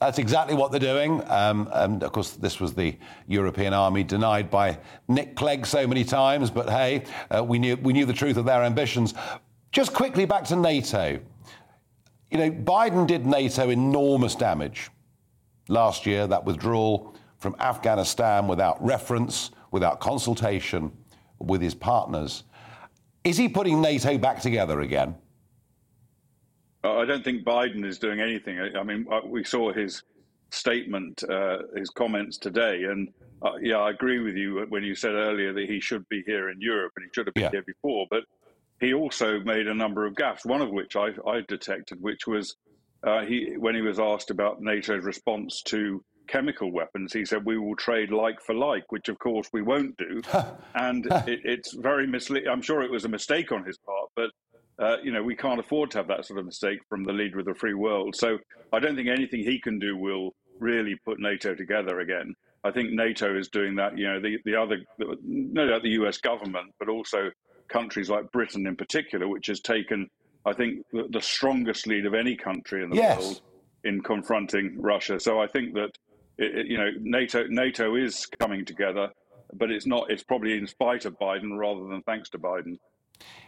That's 0.00 0.18
exactly 0.18 0.54
what 0.54 0.70
they're 0.70 0.80
doing. 0.80 1.22
Um, 1.30 1.68
and 1.72 2.02
of 2.02 2.12
course, 2.12 2.32
this 2.32 2.60
was 2.60 2.74
the 2.74 2.96
European 3.26 3.72
army 3.72 4.04
denied 4.04 4.50
by 4.50 4.78
Nick 5.08 5.36
Clegg 5.36 5.66
so 5.66 5.86
many 5.86 6.04
times. 6.04 6.50
But 6.50 6.68
hey, 6.68 7.04
uh, 7.30 7.42
we, 7.44 7.58
knew, 7.58 7.76
we 7.76 7.92
knew 7.92 8.06
the 8.06 8.12
truth 8.12 8.36
of 8.36 8.44
their 8.44 8.62
ambitions. 8.62 9.14
Just 9.72 9.92
quickly 9.92 10.24
back 10.24 10.44
to 10.44 10.56
NATO. 10.56 11.18
You 12.30 12.38
know, 12.38 12.50
Biden 12.50 13.06
did 13.06 13.26
NATO 13.26 13.70
enormous 13.70 14.34
damage 14.34 14.90
last 15.68 16.06
year, 16.06 16.26
that 16.26 16.44
withdrawal 16.44 17.14
from 17.38 17.56
Afghanistan 17.58 18.48
without 18.48 18.82
reference, 18.84 19.50
without 19.70 20.00
consultation 20.00 20.92
with 21.38 21.60
his 21.60 21.74
partners. 21.74 22.44
Is 23.26 23.36
he 23.36 23.48
putting 23.48 23.80
NATO 23.80 24.16
back 24.18 24.40
together 24.40 24.82
again? 24.82 25.16
I 26.84 27.04
don't 27.04 27.24
think 27.24 27.42
Biden 27.42 27.84
is 27.84 27.98
doing 27.98 28.20
anything. 28.20 28.60
I 28.60 28.84
mean, 28.84 29.04
uh, 29.10 29.22
we 29.26 29.42
saw 29.42 29.72
his 29.72 30.04
statement, 30.50 31.24
uh, 31.28 31.58
his 31.74 31.90
comments 31.90 32.38
today, 32.38 32.84
and 32.84 33.08
uh, 33.42 33.56
yeah, 33.60 33.78
I 33.78 33.90
agree 33.90 34.20
with 34.20 34.36
you 34.36 34.64
when 34.68 34.84
you 34.84 34.94
said 34.94 35.14
earlier 35.14 35.52
that 35.52 35.68
he 35.68 35.80
should 35.80 36.08
be 36.08 36.22
here 36.24 36.50
in 36.50 36.60
Europe 36.60 36.92
and 36.94 37.04
he 37.04 37.10
should 37.12 37.26
have 37.26 37.34
been 37.34 37.42
yeah. 37.42 37.50
here 37.50 37.64
before. 37.66 38.06
But 38.08 38.22
he 38.78 38.94
also 38.94 39.40
made 39.40 39.66
a 39.66 39.74
number 39.74 40.06
of 40.06 40.14
gaffes. 40.14 40.46
One 40.46 40.62
of 40.62 40.70
which 40.70 40.94
I, 40.94 41.08
I 41.26 41.40
detected, 41.48 42.00
which 42.00 42.28
was 42.28 42.54
uh, 43.02 43.24
he 43.24 43.56
when 43.58 43.74
he 43.74 43.80
was 43.80 43.98
asked 43.98 44.30
about 44.30 44.62
NATO's 44.62 45.04
response 45.04 45.62
to 45.62 46.04
chemical 46.26 46.72
weapons, 46.72 47.12
he 47.12 47.24
said 47.24 47.44
we 47.44 47.58
will 47.58 47.76
trade 47.76 48.10
like 48.10 48.40
for 48.40 48.54
like, 48.54 48.90
which 48.90 49.08
of 49.08 49.18
course 49.18 49.48
we 49.52 49.62
won't 49.62 49.96
do. 49.96 50.20
and 50.74 51.06
it, 51.26 51.40
it's 51.44 51.72
very 51.74 52.06
misleading. 52.06 52.48
I'm 52.48 52.62
sure 52.62 52.82
it 52.82 52.90
was 52.90 53.04
a 53.04 53.08
mistake 53.08 53.52
on 53.52 53.64
his 53.64 53.78
part, 53.78 54.10
but 54.14 54.30
uh, 54.78 54.96
you 55.02 55.12
know 55.12 55.22
we 55.22 55.34
can't 55.34 55.60
afford 55.60 55.90
to 55.92 55.98
have 55.98 56.08
that 56.08 56.26
sort 56.26 56.38
of 56.38 56.46
mistake 56.46 56.80
from 56.88 57.04
the 57.04 57.12
leader 57.12 57.38
of 57.38 57.46
the 57.46 57.54
free 57.54 57.74
world. 57.74 58.14
So 58.16 58.38
I 58.72 58.78
don't 58.78 58.96
think 58.96 59.08
anything 59.08 59.40
he 59.40 59.60
can 59.60 59.78
do 59.78 59.96
will 59.96 60.34
really 60.58 60.96
put 61.04 61.20
NATO 61.20 61.54
together 61.54 62.00
again. 62.00 62.34
I 62.64 62.70
think 62.70 62.90
NATO 62.90 63.38
is 63.38 63.48
doing 63.48 63.76
that. 63.76 63.96
You 63.96 64.12
know, 64.12 64.20
the 64.20 64.38
the 64.44 64.56
other, 64.56 64.78
no 64.98 65.66
doubt 65.66 65.82
the 65.82 65.90
U.S. 65.90 66.18
government, 66.18 66.72
but 66.78 66.88
also 66.88 67.30
countries 67.68 68.10
like 68.10 68.30
Britain 68.32 68.66
in 68.66 68.76
particular, 68.76 69.28
which 69.28 69.46
has 69.46 69.60
taken, 69.60 70.08
I 70.44 70.52
think, 70.52 70.84
the, 70.92 71.06
the 71.10 71.20
strongest 71.20 71.86
lead 71.86 72.06
of 72.06 72.14
any 72.14 72.36
country 72.36 72.82
in 72.82 72.90
the 72.90 72.96
yes. 72.96 73.20
world 73.20 73.40
in 73.84 74.02
confronting 74.02 74.76
Russia. 74.80 75.18
So 75.20 75.40
I 75.40 75.46
think 75.46 75.74
that 75.74 75.90
it, 76.38 76.58
it, 76.58 76.66
you 76.66 76.78
know, 76.78 76.90
NATO 77.00 77.46
NATO 77.48 77.96
is 77.96 78.26
coming 78.26 78.64
together, 78.64 79.10
but 79.54 79.70
it's 79.70 79.86
not. 79.86 80.10
It's 80.10 80.22
probably 80.22 80.56
in 80.56 80.66
spite 80.66 81.04
of 81.04 81.18
Biden 81.18 81.56
rather 81.56 81.86
than 81.88 82.02
thanks 82.02 82.28
to 82.30 82.38
Biden. 82.38 82.78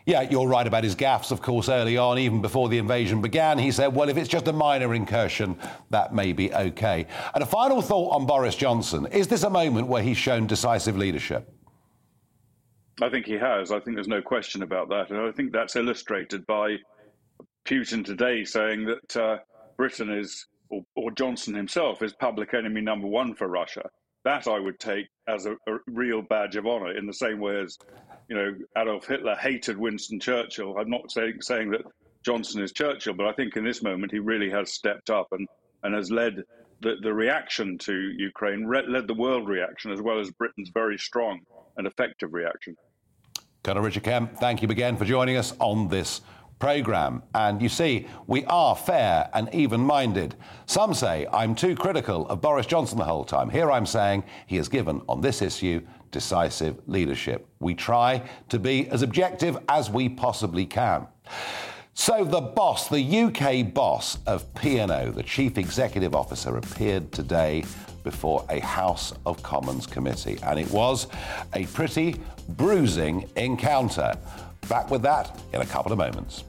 Yeah, 0.07 0.23
you're 0.23 0.49
right 0.49 0.67
about 0.67 0.85
his 0.85 0.97
gaffes, 0.97 1.31
of 1.31 1.43
course, 1.43 1.69
early 1.69 1.99
on, 1.99 2.19
even 2.19 2.41
before 2.41 2.71
the 2.71 2.79
invasion 2.79 3.21
began. 3.21 3.59
He 3.59 3.71
said, 3.71 3.89
well, 3.95 4.09
if 4.09 4.17
it's 4.17 4.29
just 4.29 4.49
a 4.49 4.53
minor 4.53 4.95
incursion, 4.95 5.59
that 5.91 6.15
may 6.15 6.33
be 6.33 6.53
okay. 6.55 7.07
And 7.35 7.43
a 7.43 7.47
final 7.47 7.83
thought 7.83 8.15
on 8.15 8.25
Boris 8.25 8.57
Johnson 8.57 9.07
is 9.09 9.29
this 9.29 9.43
a 9.43 9.51
moment 9.51 9.87
where 9.89 10.03
he's 10.03 10.17
shown 10.17 10.47
decisive 10.47 10.97
leadership? 10.97 11.53
I 13.03 13.11
think 13.11 13.27
he 13.27 13.35
has. 13.35 13.71
I 13.71 13.81
think 13.81 13.97
there's 13.97 14.09
no 14.09 14.23
question 14.23 14.63
about 14.63 14.89
that. 14.89 15.11
And 15.11 15.21
I 15.21 15.31
think 15.31 15.53
that's 15.53 15.77
illustrated 15.77 16.47
by 16.47 16.77
Putin 17.67 18.03
today 18.03 18.45
saying 18.45 18.87
that 18.87 19.17
uh, 19.17 19.39
Britain 19.77 20.11
is 20.11 20.47
or, 20.71 20.83
or 20.97 21.11
Johnson 21.11 21.55
himself 21.55 22.03
is 22.03 22.13
public 22.15 22.55
enemy 22.55 22.81
number 22.81 23.07
one 23.07 23.35
for 23.35 23.49
Russia. 23.49 23.89
That 24.25 24.47
I 24.49 24.59
would 24.59 24.79
take 24.79 25.07
as 25.27 25.47
a, 25.47 25.53
a 25.53 25.79
real 25.87 26.23
badge 26.23 26.57
of 26.57 26.67
honor, 26.67 26.97
in 26.97 27.07
the 27.07 27.13
same 27.13 27.39
way 27.39 27.61
as 27.61 27.79
you 28.29 28.37
know 28.37 28.55
Adolf 28.77 29.07
Hitler 29.07 29.37
hated 29.37 29.79
Winston 29.79 30.21
Churchill. 30.21 30.77
I'm 30.79 30.91
not 30.91 31.11
saying 31.11 31.41
saying 31.41 31.71
that 31.71 31.83
Johnson 32.25 32.63
is 32.63 32.73
Churchill, 32.73 33.15
but 33.15 33.27
I 33.27 33.33
think 33.33 33.57
in 33.57 33.65
this 33.65 33.83
moment 33.83 34.13
he 34.13 34.19
really 34.19 34.51
has 34.51 34.73
stepped 34.73 35.11
up 35.11 35.29
and 35.33 35.47
and 35.85 35.95
has 35.95 36.11
led 36.11 36.43
the, 36.81 36.97
the 37.03 37.13
reaction 37.13 37.79
to 37.79 37.93
Ukraine, 37.93 38.71
led 38.71 39.07
the 39.07 39.15
world 39.15 39.49
reaction 39.49 39.93
as 39.93 40.01
well 40.01 40.21
as 40.21 40.31
Britain's 40.31 40.71
very 40.71 40.99
strong 40.99 41.41
and 41.77 41.87
effective 41.87 42.33
reaction. 42.33 42.77
Colonel 43.63 43.83
Richard 43.83 44.05
Kemp, 44.05 44.37
thank 44.37 44.63
you 44.63 44.69
again 44.69 44.97
for 44.97 45.05
joining 45.05 45.37
us 45.37 45.55
on 45.59 45.89
this 45.89 46.21
programme. 46.59 47.23
And 47.35 47.63
you 47.63 47.69
see, 47.69 48.07
we 48.27 48.45
are 48.47 48.75
fair 48.75 49.31
and 49.35 49.53
even 49.55 49.81
minded. 49.81 50.35
Some 50.67 50.95
say 50.95 51.27
I'm 51.33 51.55
too 51.55 51.75
critical 51.75 52.27
of 52.29 52.41
Boris 52.41 52.67
Johnson 52.67 52.99
the 52.99 53.05
whole 53.05 53.25
time. 53.25 53.51
Here 53.51 53.71
I'm 53.71 53.87
saying 53.87 54.25
he 54.47 54.57
has 54.57 54.69
given, 54.69 55.03
on 55.09 55.21
this 55.21 55.43
issue, 55.43 55.81
decisive 56.11 56.81
leadership. 56.87 57.47
We 57.61 57.75
try 57.75 58.23
to 58.49 58.59
be 58.59 58.89
as 58.89 59.03
objective 59.03 59.59
as 59.69 59.91
we 59.91 60.09
possibly 60.09 60.67
can. 60.67 61.07
So 61.95 62.25
the 62.25 62.41
boss, 62.41 62.89
the 62.89 63.23
UK 63.23 63.75
boss 63.75 64.19
of 64.27 64.55
P&O, 64.55 65.11
the 65.11 65.23
chief 65.23 65.59
executive 65.59 66.15
officer, 66.15 66.57
appeared 66.57 67.11
today 67.11 67.65
before 68.05 68.47
a 68.49 68.61
House 68.61 69.13
of 69.27 69.43
Commons 69.43 69.87
committee, 69.87 70.39
and 70.45 70.59
it 70.59 70.71
was 70.71 71.09
a 71.55 71.67
pretty 71.67 72.15
bruising 72.51 73.29
encounter. 73.37 74.17
Back 74.69 74.91
with 74.91 75.03
that 75.03 75.39
in 75.53 75.61
a 75.61 75.67
couple 75.67 75.93
of 75.93 75.99
moments. 75.99 76.45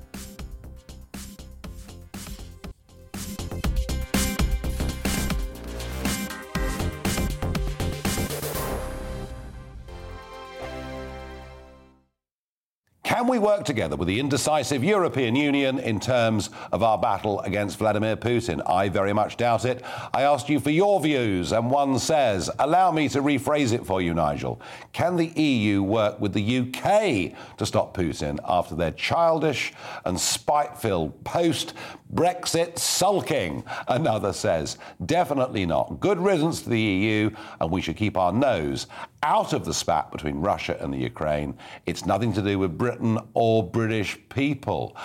Can 13.20 13.28
we 13.28 13.38
work 13.38 13.66
together 13.66 13.98
with 13.98 14.08
the 14.08 14.18
indecisive 14.18 14.82
European 14.82 15.36
Union 15.36 15.78
in 15.78 16.00
terms 16.00 16.52
of 16.72 16.84
our 16.84 16.98
battle 16.98 17.42
against 17.42 17.78
Vladimir 17.78 18.16
Putin? 18.16 18.62
I 18.66 18.88
very 18.88 19.12
much 19.12 19.36
doubt 19.36 19.66
it. 19.66 19.84
I 20.14 20.22
asked 20.22 20.48
you 20.48 20.62
for 20.62 20.70
your 20.70 21.02
views, 21.02 21.52
and 21.52 21.70
one 21.70 22.00
says, 22.00 22.50
allow 22.60 22.92
me 22.92 23.10
to 23.10 23.22
rephrase 23.22 23.74
it 23.74 23.86
for 23.86 24.02
you, 24.02 24.14
Nigel. 24.14 24.62
Can 24.94 25.18
the 25.18 25.28
EU 25.38 25.84
work 25.84 26.22
with 26.22 26.32
the 26.32 26.60
UK 26.60 27.58
to 27.58 27.66
stop 27.66 27.94
Putin 27.94 28.40
after 28.48 28.74
their 28.74 28.92
childish 28.92 29.74
and 30.06 30.18
spite 30.18 30.78
filled 30.78 31.22
post 31.26 31.74
Brexit 32.14 32.80
sulking? 32.80 33.66
Another 33.90 34.32
says, 34.32 34.78
definitely 35.06 35.66
not. 35.66 36.00
Good 36.00 36.20
riddance 36.20 36.62
to 36.62 36.70
the 36.70 36.80
EU, 36.80 37.32
and 37.60 37.70
we 37.70 37.82
should 37.82 37.98
keep 37.98 38.16
our 38.16 38.32
nose 38.32 38.88
out 39.24 39.52
of 39.52 39.66
the 39.66 39.74
spat 39.74 40.10
between 40.12 40.40
Russia 40.40 40.78
and 40.80 40.94
the 40.94 40.98
Ukraine. 40.98 41.54
It's 41.86 42.06
nothing 42.06 42.32
to 42.34 42.42
do 42.42 42.58
with 42.58 42.78
Britain 42.78 43.09
or 43.34 43.70
British 43.70 44.18
people. 44.30 44.96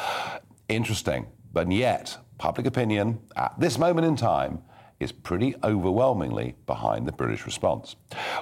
Interesting. 0.68 1.26
But 1.52 1.70
yet, 1.70 2.18
public 2.38 2.66
opinion 2.66 3.20
at 3.37 3.54
this 3.58 3.78
moment 3.78 4.06
in 4.06 4.16
time 4.16 4.62
is 5.04 5.12
pretty 5.12 5.54
overwhelmingly 5.62 6.54
behind 6.66 7.06
the 7.06 7.12
British 7.12 7.44
response. 7.44 7.94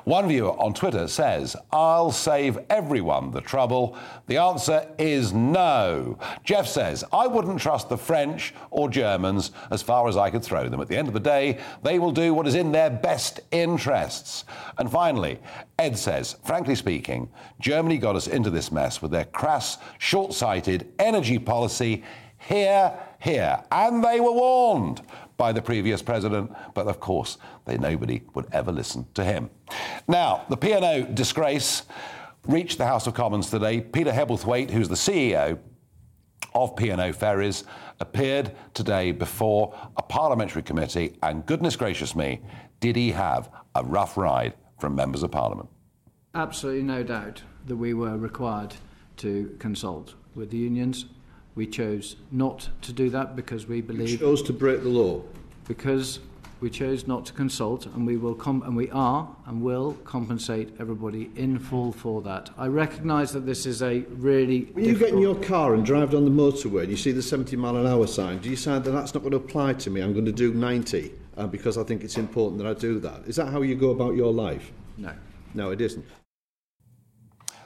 One 0.04 0.28
viewer 0.28 0.52
on 0.59 0.73
Twitter 0.73 1.09
says, 1.09 1.57
I'll 1.73 2.12
save 2.12 2.59
everyone 2.71 3.33
the 3.33 3.40
trouble. 3.40 3.99
The 4.28 4.38
answer 4.38 4.88
is 4.97 5.33
no. 5.33 6.19
Jeff 6.45 6.66
says, 6.66 7.04
I 7.12 7.26
wouldn't 7.26 7.61
trust 7.61 7.88
the 7.88 7.99
French 7.99 8.54
or 8.71 8.88
Germans 8.88 9.50
as 9.71 9.83
far 9.83 10.09
as 10.09 10.16
I 10.16 10.31
could 10.31 10.45
throw 10.45 10.69
them. 10.69 10.81
At 10.81 10.88
the 10.88 10.97
end 10.97 11.09
of 11.09 11.14
the 11.14 11.21
day, 11.21 11.59
they 11.83 11.99
will 11.99 12.12
do 12.12 12.33
what 12.33 12.47
is 12.47 12.54
in 12.54 12.71
their 12.71 12.90
best 12.90 13.40
interests. 13.50 14.45
And 14.78 14.90
finally, 14.90 15.40
Ed 15.78 15.99
says, 15.99 16.37
frankly 16.45 16.76
speaking, 16.76 17.28
Germany 17.61 17.99
got 17.99 18.14
us 18.14 18.28
into 18.28 18.50
this 18.50 18.71
mess 18.71 19.02
with 19.02 19.11
their 19.11 19.25
crass, 19.25 19.78
short 19.99 20.33
sighted 20.33 20.92
energy 21.00 21.38
policy. 21.38 22.04
Hear, 22.38 22.97
hear. 23.21 23.62
And 23.71 24.02
they 24.02 24.21
were 24.21 24.33
warned 24.33 25.02
by 25.43 25.51
the 25.51 25.61
previous 25.61 26.03
president, 26.03 26.53
but 26.73 26.87
of 26.87 27.01
course, 27.01 27.37
they, 27.65 27.77
nobody 27.77 28.23
would 28.33 28.47
ever 28.53 28.71
listen 28.71 29.05
to 29.13 29.25
him. 29.25 29.51
Now, 30.07 30.45
the 30.49 30.57
P&O 30.57 31.03
disgrace 31.03 31.83
reached 32.47 32.79
the 32.79 32.87
House 32.87 33.09
of 33.09 33.15
Commons 33.15 33.51
today. 33.51 33.81
Peter 33.81 34.13
Hebblethwaite, 34.13 34.71
who's 34.71 34.89
the 34.89 34.95
CEO 34.95 35.59
of 36.55 36.77
P&O 36.77 37.13
Ferries, 37.13 37.65
appeared 37.99 38.53
today 38.73 39.11
before 39.11 39.75
a 39.97 40.03
parliamentary 40.03 40.63
committee, 40.63 41.19
and 41.25 41.45
goodness 41.45 41.75
gracious 41.75 42.15
me, 42.15 42.41
did 42.79 42.95
he 42.95 43.11
have 43.11 43.51
a 43.75 43.83
rough 43.83 44.17
ride 44.17 44.55
from 44.79 44.95
members 44.95 45.25
of 45.25 45.33
parliament? 45.33 45.69
Absolutely 46.37 46.85
no 46.85 47.03
doubt 47.03 47.43
that 47.67 47.75
we 47.75 47.95
were 47.95 48.17
required 48.17 48.77
to 49.17 49.57
consult 49.59 50.15
with 50.37 50.51
the 50.51 50.59
unions 50.59 51.07
we 51.55 51.67
chose 51.67 52.17
not 52.31 52.69
to 52.83 52.93
do 52.93 53.11
that 53.11 53.37
because 53.37 53.67
we 53.67 53.81
believe. 53.81 54.11
You 54.11 54.19
chose 54.19 54.43
to 54.45 54.53
break 54.53 54.83
the 54.83 54.89
law. 54.89 55.23
Because 55.69 56.19
we 56.61 56.71
chose 56.71 57.07
not 57.07 57.27
to 57.27 57.33
consult, 57.33 57.87
and 57.87 58.07
we 58.07 58.17
will 58.17 58.35
com- 58.35 58.63
and 58.63 58.77
we 58.77 58.89
are 58.91 59.29
and 59.47 59.61
will 59.61 59.95
compensate 60.05 60.75
everybody 60.79 61.31
in 61.37 61.59
full 61.59 61.93
for 61.93 62.23
that. 62.23 62.51
I 62.57 62.69
recognise 62.69 63.33
that 63.33 63.47
this 63.47 63.67
is 63.67 63.83
a 63.83 64.01
really. 64.11 64.63
When 64.73 64.85
you 64.85 64.97
get 64.97 65.11
in 65.11 65.19
your 65.19 65.35
car 65.35 65.75
and 65.75 65.85
drive 65.85 66.13
down 66.13 66.25
the 66.25 66.31
motorway 66.31 66.83
and 66.83 66.91
you 66.91 66.97
see 66.97 67.13
the 67.13 67.23
70 67.23 67.57
mile 67.57 67.77
an 67.77 67.87
hour 67.87 68.07
sign, 68.07 68.39
do 68.39 68.49
you 68.49 68.57
say 68.57 68.79
that 68.79 68.91
that's 68.91 69.13
not 69.13 69.21
going 69.21 69.33
to 69.33 69.39
apply 69.39 69.75
to 69.75 69.91
me? 69.91 70.01
I'm 70.01 70.13
going 70.13 70.25
to 70.25 70.33
do 70.33 70.55
90 70.55 71.13
uh, 71.37 71.47
because 71.47 71.77
I 71.77 71.85
think 71.85 72.05
it's 72.05 72.17
important 72.17 72.63
that 72.63 72.69
I 72.69 72.75
do 72.75 72.99
that. 73.01 73.23
Is 73.27 73.37
that 73.37 73.49
how 73.49 73.63
you 73.63 73.75
go 73.75 73.91
about 73.91 74.15
your 74.15 74.33
life? 74.33 74.73
No. 74.97 75.13
No, 75.55 75.71
it 75.71 75.81
isn't. 75.81 76.05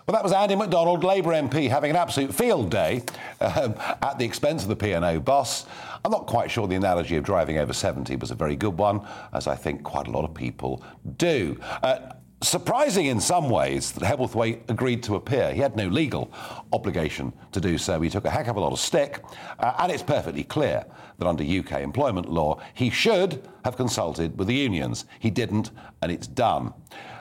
Well, 0.07 0.13
that 0.13 0.23
was 0.23 0.33
Andy 0.33 0.55
McDonald, 0.55 1.03
Labour 1.03 1.31
MP, 1.31 1.69
having 1.69 1.91
an 1.91 1.97
absolute 1.97 2.33
field 2.33 2.71
day 2.71 3.03
um, 3.41 3.75
at 4.01 4.21
the 4.21 4.25
expense 4.25 4.63
of 4.63 4.69
the 4.69 4.77
P&O 4.77 5.19
boss. 5.19 5.67
I'm 6.05 6.13
not 6.13 6.27
quite 6.27 6.49
sure 6.49 6.69
the 6.69 6.77
analogy 6.77 7.17
of 7.17 7.25
driving 7.25 7.59
over 7.59 7.73
70 7.73 8.15
was 8.15 8.31
a 8.31 8.37
very 8.37 8.55
good 8.55 8.79
one, 8.79 9.05
as 9.33 9.49
I 9.49 9.57
think 9.57 9.83
quite 9.83 10.07
a 10.07 10.13
lot 10.13 10.25
of 10.25 10.33
people 10.33 10.85
do. 11.17 11.59
Uh, 11.83 11.99
surprising 12.41 13.07
in 13.07 13.19
some 13.19 13.51
ways 13.51 13.91
that 13.91 14.05
Hebblethwaite 14.05 14.71
agreed 14.71 15.03
to 15.03 15.17
appear. 15.17 15.53
He 15.53 15.59
had 15.59 15.75
no 15.75 15.89
legal 15.89 16.33
obligation 16.73 17.33
to 17.51 17.61
do 17.61 17.77
so. 17.77 18.01
He 18.01 18.09
took 18.09 18.27
a 18.27 18.31
heck 18.31 18.47
of 18.47 18.55
a 18.55 18.61
lot 18.61 18.73
of 18.73 18.79
stick, 18.79 19.25
uh, 19.59 19.73
and 19.81 19.91
it's 19.91 20.05
perfectly 20.05 20.45
clear 20.45 20.85
that 21.19 21.27
under 21.27 21.43
UK 21.43 21.81
employment 21.81 22.31
law, 22.31 22.61
he 22.75 22.91
should 22.91 23.49
have 23.65 23.77
consulted 23.77 24.39
with 24.39 24.47
the 24.47 24.55
unions. 24.55 25.07
He 25.19 25.31
didn't, 25.31 25.73
and 26.01 26.13
it's 26.13 26.29
done. 26.29 26.75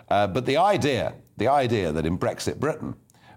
Uh, 0.07 0.27
but 0.27 0.45
the 0.45 0.57
idea 0.57 1.15
the 1.37 1.47
idea 1.47 1.91
that 1.91 2.05
in 2.05 2.17
Brexit 2.17 2.59
Britain, 2.59 2.95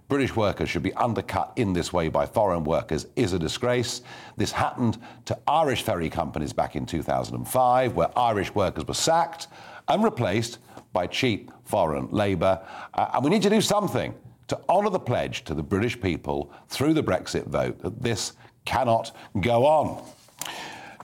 British 0.08 0.34
workers 0.34 0.70
should 0.70 0.82
be 0.82 0.94
undercut 0.94 1.52
in 1.56 1.74
this 1.74 1.92
way 1.92 2.08
by 2.08 2.24
foreign 2.24 2.64
workers 2.64 3.06
is 3.14 3.34
a 3.34 3.38
disgrace. 3.38 4.00
This 4.38 4.52
happened 4.52 4.98
to 5.26 5.38
Irish 5.46 5.82
ferry 5.82 6.08
companies 6.08 6.54
back 6.54 6.76
in 6.76 6.86
2005, 6.86 7.94
where 7.94 8.18
Irish 8.18 8.54
workers 8.54 8.86
were 8.86 8.94
sacked 8.94 9.48
and 9.86 10.02
replaced 10.02 10.58
by 10.94 11.06
cheap 11.06 11.50
foreign 11.64 12.08
labour. 12.08 12.60
Uh, 12.94 13.10
and 13.14 13.24
we 13.24 13.30
need 13.30 13.42
to 13.42 13.50
do 13.50 13.60
something 13.60 14.14
to 14.46 14.58
honour 14.70 14.88
the 14.88 14.98
pledge 14.98 15.44
to 15.44 15.52
the 15.52 15.62
British 15.62 16.00
people 16.00 16.50
through 16.68 16.94
the 16.94 17.02
Brexit 17.02 17.46
vote 17.46 17.78
that 17.80 18.02
this 18.02 18.32
cannot 18.64 19.14
go 19.40 19.66
on. 19.66 20.02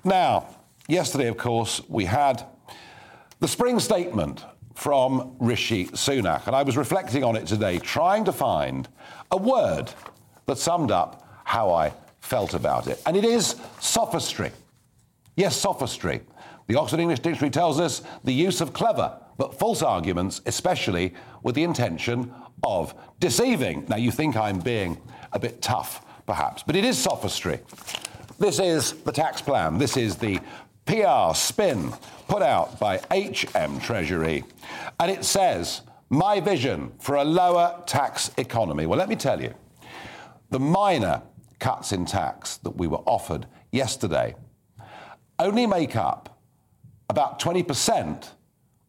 Now, 0.03 0.49
yesterday, 0.89 1.29
of 1.29 1.37
course, 1.37 1.83
we 1.89 2.07
had 2.07 2.47
the 3.41 3.49
spring 3.49 3.79
statement 3.81 4.45
from 4.75 5.37
Rishi 5.39 5.87
Sunak. 5.87 6.47
And 6.47 6.55
I 6.55 6.63
was 6.63 6.77
reflecting 6.77 7.25
on 7.25 7.37
it 7.37 7.47
today, 7.47 7.79
trying 7.79 8.25
to 8.25 8.33
find 8.33 8.89
a 9.31 9.37
word 9.37 9.91
that 10.47 10.59
summed 10.59 10.91
up 10.91 11.27
how 11.45 11.73
I 11.73 11.93
felt 12.21 12.55
about 12.55 12.87
it. 12.87 13.01
And 13.07 13.17
it 13.17 13.25
is 13.25 13.57
sophistry. 13.81 14.51
Yes, 15.37 15.57
sophistry. 15.57 16.21
The 16.67 16.77
Oxford 16.77 17.01
English 17.01 17.21
Dictionary 17.21 17.51
tells 17.51 17.79
us 17.79 18.03
the 18.25 18.33
use 18.33 18.61
of 18.61 18.73
clever 18.73 19.19
but 19.37 19.59
false 19.59 19.83
arguments, 19.83 20.41
especially 20.47 21.15
with 21.43 21.55
the 21.55 21.65
intention 21.65 22.33
of 22.63 22.95
deceiving. 23.21 23.85
Now, 23.89 23.97
you 23.97 24.11
think 24.11 24.37
I'm 24.37 24.61
being 24.61 25.01
a 25.33 25.39
bit 25.39 25.61
tough, 25.61 26.05
perhaps, 26.25 26.63
but 26.63 26.77
it 26.77 26.85
is 26.85 26.97
sophistry. 26.97 27.61
This 28.39 28.59
is 28.59 28.93
the 28.93 29.13
tax 29.13 29.43
plan. 29.43 29.79
This 29.79 29.97
is 29.97 30.17
the 30.17 30.39
PR 30.87 31.35
spin 31.35 31.93
put 32.29 32.43
out 32.43 32.79
by 32.79 32.99
HM 33.11 33.81
Treasury. 33.81 34.45
And 35.01 35.11
it 35.11 35.25
says, 35.25 35.83
My 36.11 36.41
vision 36.41 36.93
for 36.99 37.17
a 37.17 37.25
lower 37.25 37.83
tax 37.87 38.31
economy. 38.37 38.87
Well, 38.87 38.99
let 38.99 39.09
me 39.09 39.17
tell 39.17 39.41
you, 39.41 39.55
the 40.51 40.61
minor 40.61 41.23
cuts 41.59 41.93
in 41.93 42.05
tax 42.05 42.59
that 42.59 42.77
we 42.77 42.87
were 42.87 43.03
offered 43.07 43.47
yesterday 43.73 44.35
only 45.39 45.67
make 45.67 45.97
up 45.97 46.41
about 47.09 47.41
20% 47.41 48.29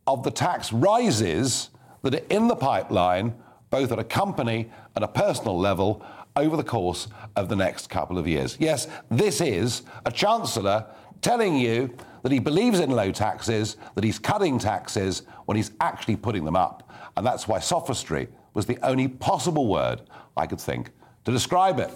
of 0.07 0.23
the 0.23 0.31
tax 0.31 0.71
rises 0.71 1.69
that 2.03 2.13
are 2.15 2.25
in 2.29 2.47
the 2.47 2.55
pipeline, 2.55 3.33
both 3.69 3.91
at 3.91 3.99
a 3.99 4.03
company 4.03 4.69
and 4.95 5.03
a 5.03 5.07
personal 5.07 5.57
level, 5.57 6.05
over 6.35 6.57
the 6.57 6.63
course 6.63 7.07
of 7.35 7.49
the 7.49 7.55
next 7.55 7.89
couple 7.89 8.17
of 8.17 8.27
years. 8.27 8.57
Yes, 8.59 8.87
this 9.09 9.41
is 9.41 9.83
a 10.05 10.11
chancellor 10.11 10.85
telling 11.25 11.57
you 11.57 11.91
that 12.21 12.31
he 12.31 12.37
believes 12.37 12.79
in 12.79 12.91
low 12.91 13.11
taxes, 13.11 13.77
that 13.95 14.03
he's 14.03 14.19
cutting 14.19 14.59
taxes 14.59 15.23
when 15.45 15.57
he's 15.57 15.71
actually 15.81 16.15
putting 16.15 16.45
them 16.45 16.55
up. 16.55 16.87
And 17.17 17.25
that's 17.25 17.47
why 17.47 17.57
sophistry 17.57 18.27
was 18.53 18.67
the 18.67 18.77
only 18.83 19.07
possible 19.07 19.65
word 19.65 20.03
I 20.37 20.45
could 20.45 20.61
think 20.61 20.91
to 21.23 21.31
describe 21.31 21.79
it. 21.79 21.89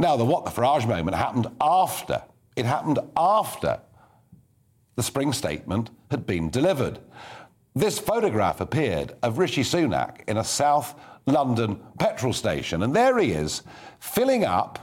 Now, 0.00 0.16
the 0.16 0.24
what 0.24 0.44
the 0.44 0.50
Farage 0.50 0.88
moment 0.88 1.16
happened 1.16 1.46
after. 1.60 2.20
It 2.56 2.66
happened 2.66 2.98
after 3.16 3.78
the 4.96 5.04
spring 5.04 5.32
statement 5.32 5.90
had 6.10 6.26
been 6.26 6.50
delivered. 6.50 6.98
This 7.76 8.00
photograph 8.00 8.60
appeared 8.60 9.14
of 9.22 9.38
Rishi 9.38 9.62
Sunak 9.62 10.22
in 10.26 10.36
a 10.36 10.44
South 10.44 10.98
London 11.26 11.80
petrol 12.00 12.32
station, 12.32 12.82
and 12.82 12.92
there 12.92 13.18
he 13.18 13.30
is 13.30 13.62
filling 14.00 14.44
up 14.44 14.80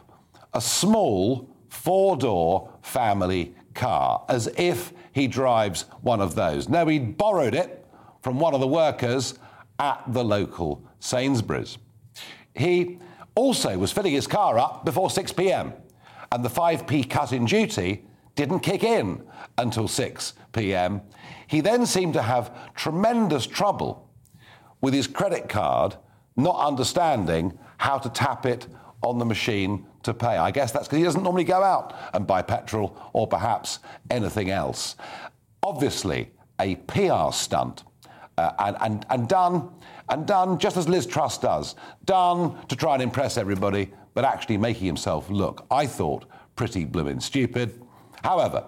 a 0.53 0.61
small 0.61 1.52
four 1.73 2.15
door 2.15 2.69
family 2.83 3.53
car 3.73 4.23
as 4.29 4.47
if 4.57 4.93
he 5.11 5.27
drives 5.27 5.85
one 6.01 6.21
of 6.21 6.35
those. 6.35 6.69
No, 6.69 6.85
he 6.85 6.99
borrowed 6.99 7.55
it 7.55 7.85
from 8.21 8.39
one 8.39 8.53
of 8.53 8.61
the 8.61 8.67
workers 8.67 9.37
at 9.79 10.01
the 10.07 10.23
local 10.23 10.87
Sainsbury's. 10.99 11.79
He 12.55 12.99
also 13.35 13.77
was 13.77 13.91
filling 13.91 14.13
his 14.13 14.27
car 14.27 14.59
up 14.59 14.85
before 14.85 15.09
6 15.09 15.33
pm, 15.33 15.73
and 16.31 16.45
the 16.45 16.49
5p 16.49 17.09
cut 17.09 17.33
in 17.33 17.45
duty 17.45 18.05
didn't 18.35 18.59
kick 18.59 18.83
in 18.83 19.23
until 19.57 19.87
6 19.87 20.33
pm. 20.53 21.01
He 21.47 21.59
then 21.59 21.85
seemed 21.87 22.13
to 22.13 22.21
have 22.21 22.55
tremendous 22.75 23.47
trouble 23.47 24.09
with 24.79 24.93
his 24.93 25.07
credit 25.07 25.49
card, 25.49 25.95
not 26.37 26.65
understanding 26.65 27.57
how 27.77 27.97
to 27.97 28.09
tap 28.09 28.45
it 28.45 28.67
on 29.01 29.17
the 29.17 29.25
machine 29.25 29.87
to 30.03 30.13
pay. 30.13 30.37
I 30.37 30.51
guess 30.51 30.71
that's 30.71 30.87
because 30.87 30.97
he 30.97 31.03
doesn't 31.03 31.23
normally 31.23 31.43
go 31.43 31.63
out 31.63 31.95
and 32.13 32.27
buy 32.27 32.41
petrol 32.41 32.97
or 33.13 33.27
perhaps 33.27 33.79
anything 34.09 34.49
else. 34.49 34.95
Obviously, 35.61 36.31
a 36.59 36.75
PR 36.75 37.31
stunt. 37.31 37.83
Uh, 38.37 38.51
and, 38.59 38.77
and, 38.81 39.05
and 39.11 39.27
done 39.27 39.69
and 40.09 40.25
done 40.25 40.57
just 40.57 40.75
as 40.77 40.89
Liz 40.89 41.05
Truss 41.05 41.37
does, 41.37 41.75
done 42.05 42.57
to 42.67 42.75
try 42.75 42.93
and 42.93 43.03
impress 43.03 43.37
everybody, 43.37 43.91
but 44.13 44.25
actually 44.25 44.57
making 44.57 44.85
himself 44.85 45.29
look, 45.29 45.65
I 45.71 45.85
thought, 45.85 46.25
pretty 46.55 46.85
blooming 46.85 47.19
stupid. 47.19 47.81
However, 48.23 48.65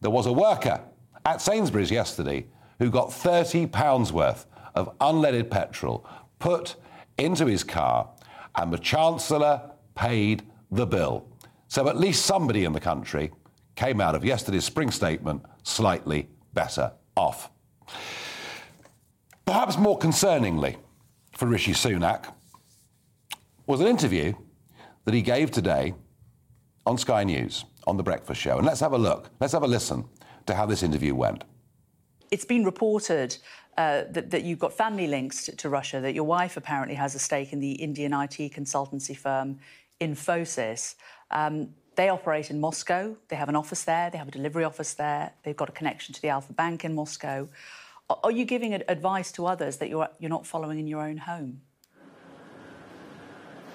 there 0.00 0.10
was 0.10 0.26
a 0.26 0.32
worker 0.32 0.80
at 1.24 1.42
Sainsbury's 1.42 1.90
yesterday 1.90 2.46
who 2.78 2.90
got 2.90 3.10
£30 3.10 4.12
worth 4.12 4.46
of 4.74 4.96
unleaded 4.98 5.50
petrol 5.50 6.06
put 6.38 6.76
into 7.18 7.46
his 7.46 7.64
car, 7.64 8.08
and 8.54 8.72
the 8.72 8.78
Chancellor 8.78 9.70
paid 9.94 10.44
the 10.70 10.86
bill. 10.86 11.26
So 11.68 11.88
at 11.88 11.96
least 11.96 12.26
somebody 12.26 12.64
in 12.64 12.72
the 12.72 12.80
country 12.80 13.30
came 13.74 14.00
out 14.00 14.14
of 14.14 14.24
yesterday's 14.24 14.64
spring 14.64 14.90
statement 14.90 15.42
slightly 15.62 16.28
better 16.52 16.92
off. 17.16 17.50
Perhaps 19.44 19.78
more 19.78 19.98
concerningly 19.98 20.76
for 21.32 21.46
Rishi 21.46 21.72
Sunak 21.72 22.32
was 23.66 23.80
an 23.80 23.86
interview 23.86 24.34
that 25.04 25.14
he 25.14 25.22
gave 25.22 25.50
today 25.50 25.94
on 26.84 26.98
Sky 26.98 27.24
News 27.24 27.64
on 27.86 27.96
the 27.96 28.02
breakfast 28.02 28.40
show. 28.40 28.58
And 28.58 28.66
let's 28.66 28.80
have 28.80 28.92
a 28.92 28.98
look, 28.98 29.30
let's 29.40 29.52
have 29.52 29.62
a 29.62 29.66
listen 29.66 30.04
to 30.46 30.54
how 30.54 30.66
this 30.66 30.82
interview 30.82 31.14
went. 31.14 31.44
It's 32.30 32.44
been 32.44 32.64
reported 32.64 33.36
uh, 33.78 34.04
that, 34.10 34.30
that, 34.30 34.42
you've 34.42 34.58
got 34.58 34.72
family 34.72 35.06
links 35.06 35.46
to, 35.46 35.56
to, 35.56 35.68
Russia, 35.68 36.00
that 36.00 36.12
your 36.12 36.24
wife 36.24 36.56
apparently 36.56 36.96
has 36.96 37.14
a 37.14 37.18
stake 37.18 37.52
in 37.52 37.60
the 37.60 37.72
Indian 37.72 38.12
IT 38.12 38.52
consultancy 38.52 39.16
firm 39.16 39.60
Infosys. 40.00 40.94
Um, 41.30 41.70
they 41.96 42.08
operate 42.08 42.50
in 42.50 42.60
Moscow. 42.60 43.16
They 43.28 43.36
have 43.36 43.48
an 43.48 43.56
office 43.56 43.82
there. 43.84 44.08
They 44.10 44.18
have 44.18 44.28
a 44.28 44.30
delivery 44.30 44.64
office 44.64 44.94
there. 44.94 45.32
They've 45.42 45.56
got 45.56 45.68
a 45.68 45.72
connection 45.72 46.14
to 46.14 46.22
the 46.22 46.28
Alfa 46.28 46.52
Bank 46.52 46.84
in 46.84 46.94
Moscow. 46.94 47.48
Are 48.08 48.30
you 48.30 48.44
giving 48.44 48.72
advice 48.72 49.32
to 49.32 49.46
others 49.46 49.78
that 49.78 49.88
you're, 49.88 50.08
you're 50.18 50.30
not 50.30 50.46
following 50.46 50.78
in 50.78 50.86
your 50.86 51.02
own 51.02 51.18
home? 51.18 51.60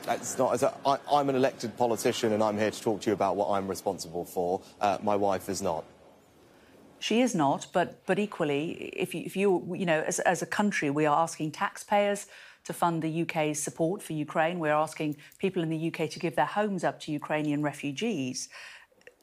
It's 0.07 0.37
not. 0.37 0.53
As 0.53 0.63
a, 0.63 0.73
I, 0.85 0.97
I'm 1.11 1.29
an 1.29 1.35
elected 1.35 1.77
politician, 1.77 2.33
and 2.33 2.43
I'm 2.43 2.57
here 2.57 2.71
to 2.71 2.81
talk 2.81 3.01
to 3.01 3.09
you 3.09 3.13
about 3.13 3.35
what 3.35 3.49
I'm 3.51 3.67
responsible 3.67 4.25
for. 4.25 4.61
Uh, 4.81 4.97
my 5.01 5.15
wife 5.15 5.49
is 5.49 5.61
not. 5.61 5.85
She 6.99 7.21
is 7.21 7.35
not, 7.35 7.67
but 7.73 8.05
but 8.05 8.19
equally, 8.19 8.71
if 8.95 9.13
you, 9.13 9.23
if 9.25 9.35
you 9.35 9.75
you 9.75 9.85
know, 9.85 10.01
as, 10.01 10.19
as 10.19 10.41
a 10.41 10.45
country, 10.45 10.89
we 10.89 11.05
are 11.05 11.17
asking 11.17 11.51
taxpayers 11.51 12.27
to 12.65 12.73
fund 12.73 13.01
the 13.01 13.21
UK's 13.23 13.61
support 13.61 14.01
for 14.01 14.13
Ukraine. 14.13 14.59
We're 14.59 14.71
asking 14.71 15.17
people 15.39 15.63
in 15.63 15.69
the 15.69 15.87
UK 15.87 16.09
to 16.09 16.19
give 16.19 16.35
their 16.35 16.45
homes 16.45 16.83
up 16.83 16.99
to 17.01 17.11
Ukrainian 17.11 17.61
refugees, 17.61 18.49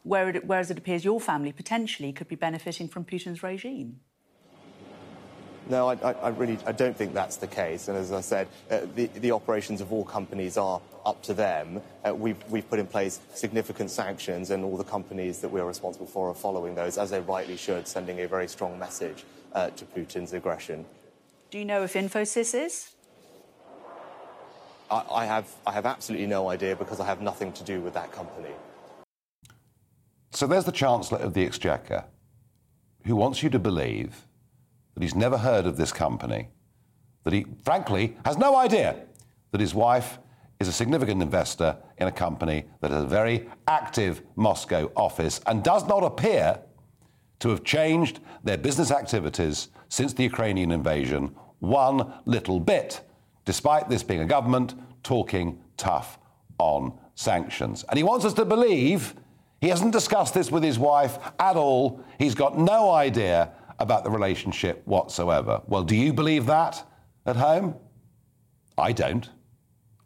whereas 0.02 0.70
it 0.70 0.78
appears 0.78 1.04
your 1.04 1.20
family 1.20 1.52
potentially 1.52 2.12
could 2.12 2.28
be 2.28 2.36
benefiting 2.36 2.88
from 2.88 3.04
Putin's 3.04 3.42
regime. 3.42 4.00
No, 5.70 5.88
I, 5.88 5.94
I, 5.94 6.28
really 6.30 6.58
I 6.66 6.72
don't 6.72 6.96
think 6.96 7.14
that's 7.14 7.36
the 7.36 7.46
case. 7.46 7.86
And 7.86 7.96
as 7.96 8.10
I 8.10 8.20
said, 8.20 8.48
uh, 8.70 8.80
the, 8.96 9.06
the, 9.06 9.30
operations 9.30 9.80
of 9.80 9.92
all 9.92 10.04
companies 10.04 10.56
are 10.56 10.80
up 11.06 11.22
to 11.22 11.32
them. 11.32 11.80
Uh, 12.04 12.12
we've, 12.12 12.42
we've 12.48 12.68
put 12.68 12.80
in 12.80 12.88
place 12.88 13.20
significant 13.34 13.90
sanctions, 13.90 14.50
and 14.50 14.64
all 14.64 14.76
the 14.76 14.82
companies 14.82 15.38
that 15.38 15.48
we're 15.48 15.64
responsible 15.64 16.06
for 16.06 16.28
are 16.28 16.34
following 16.34 16.74
those, 16.74 16.98
as 16.98 17.10
they 17.10 17.20
rightly 17.20 17.56
should, 17.56 17.86
sending 17.86 18.20
a 18.20 18.26
very 18.26 18.48
strong 18.48 18.80
message 18.80 19.22
uh, 19.52 19.70
to 19.70 19.84
Putin's 19.84 20.32
aggression. 20.32 20.84
Do 21.50 21.58
you 21.58 21.64
know 21.64 21.84
if 21.84 21.94
Infosys 21.94 22.52
is? 22.54 22.90
I, 24.90 25.24
have, 25.24 25.48
I 25.66 25.72
have 25.72 25.86
absolutely 25.86 26.26
no 26.26 26.48
idea 26.48 26.74
because 26.74 27.00
I 27.00 27.06
have 27.06 27.20
nothing 27.20 27.52
to 27.52 27.64
do 27.64 27.80
with 27.80 27.94
that 27.94 28.12
company. 28.12 28.50
So 30.32 30.46
there's 30.46 30.64
the 30.64 30.72
Chancellor 30.72 31.18
of 31.18 31.34
the 31.34 31.44
Exchequer 31.44 32.04
who 33.04 33.16
wants 33.16 33.42
you 33.42 33.50
to 33.50 33.58
believe 33.58 34.26
that 34.94 35.02
he's 35.02 35.14
never 35.14 35.38
heard 35.38 35.66
of 35.66 35.76
this 35.76 35.92
company, 35.92 36.48
that 37.24 37.32
he, 37.32 37.46
frankly, 37.64 38.16
has 38.24 38.36
no 38.36 38.56
idea 38.56 38.96
that 39.52 39.60
his 39.60 39.74
wife 39.74 40.18
is 40.60 40.68
a 40.68 40.72
significant 40.72 41.22
investor 41.22 41.76
in 41.98 42.06
a 42.06 42.12
company 42.12 42.64
that 42.80 42.90
has 42.90 43.04
a 43.04 43.06
very 43.06 43.48
active 43.66 44.22
Moscow 44.36 44.90
office 44.94 45.40
and 45.46 45.64
does 45.64 45.86
not 45.86 46.04
appear 46.04 46.60
to 47.40 47.48
have 47.48 47.64
changed 47.64 48.20
their 48.44 48.58
business 48.58 48.90
activities 48.90 49.68
since 49.88 50.12
the 50.12 50.22
Ukrainian 50.22 50.70
invasion 50.70 51.34
one 51.60 52.12
little 52.26 52.60
bit, 52.60 53.00
despite 53.50 53.88
this 53.88 54.04
being 54.04 54.20
a 54.20 54.24
government 54.24 54.76
talking 55.02 55.58
tough 55.76 56.20
on 56.58 56.96
sanctions. 57.16 57.84
And 57.88 57.96
he 57.96 58.04
wants 58.04 58.24
us 58.24 58.32
to 58.34 58.44
believe 58.44 59.12
he 59.60 59.68
hasn't 59.70 59.90
discussed 59.90 60.34
this 60.34 60.52
with 60.52 60.62
his 60.62 60.78
wife 60.78 61.18
at 61.40 61.56
all. 61.56 62.00
He's 62.16 62.36
got 62.36 62.56
no 62.56 62.92
idea 62.92 63.50
about 63.80 64.04
the 64.04 64.10
relationship 64.10 64.86
whatsoever. 64.86 65.62
Well, 65.66 65.82
do 65.82 65.96
you 65.96 66.12
believe 66.12 66.46
that 66.46 66.80
at 67.26 67.34
home? 67.34 67.74
I 68.78 68.92
don't. 68.92 69.28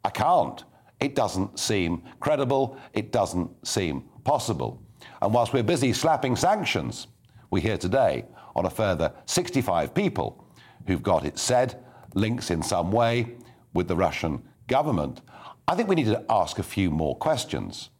I 0.03 0.09
can't. 0.09 0.63
It 0.99 1.13
doesn't 1.13 1.59
seem 1.59 2.01
credible. 2.19 2.79
It 2.93 3.11
doesn't 3.11 3.51
seem 3.63 4.05
possible. 4.23 4.81
And 5.21 5.31
whilst 5.35 5.53
we're 5.53 5.61
busy 5.61 5.93
slapping 5.93 6.35
sanctions, 6.35 7.05
we 7.51 7.61
hear 7.61 7.77
today 7.77 8.25
on 8.55 8.65
a 8.65 8.71
further 8.71 9.13
65 9.27 9.93
people 9.93 10.43
who've 10.87 11.03
got, 11.03 11.25
it 11.25 11.37
said, 11.37 11.84
links 12.15 12.49
in 12.49 12.63
some 12.63 12.91
way 12.91 13.35
with 13.73 13.87
the 13.87 13.95
Russian 13.95 14.41
government. 14.67 15.21
I 15.67 15.75
think 15.75 15.87
we 15.87 15.95
need 15.95 16.07
to 16.07 16.25
ask 16.29 16.57
a 16.57 16.63
few 16.63 16.89
more 16.89 17.15
questions 17.15 17.91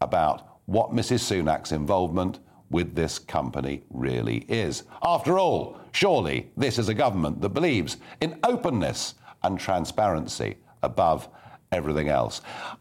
about 0.00 0.58
what 0.66 0.92
Mrs. 0.92 1.20
Sunak's 1.20 1.72
involvement 1.72 2.38
with 2.70 2.94
this 2.94 3.18
company 3.18 3.84
really 3.90 4.38
is. 4.48 4.84
After 5.02 5.38
all, 5.38 5.78
surely 5.92 6.50
this 6.56 6.78
is 6.78 6.88
a 6.88 6.94
government 6.94 7.40
that 7.42 7.50
believes 7.50 7.98
in 8.20 8.38
openness 8.42 9.14
and 9.42 9.58
transparency 9.58 10.56
above 10.82 11.28
everything 11.70 12.08
else. 12.08 12.40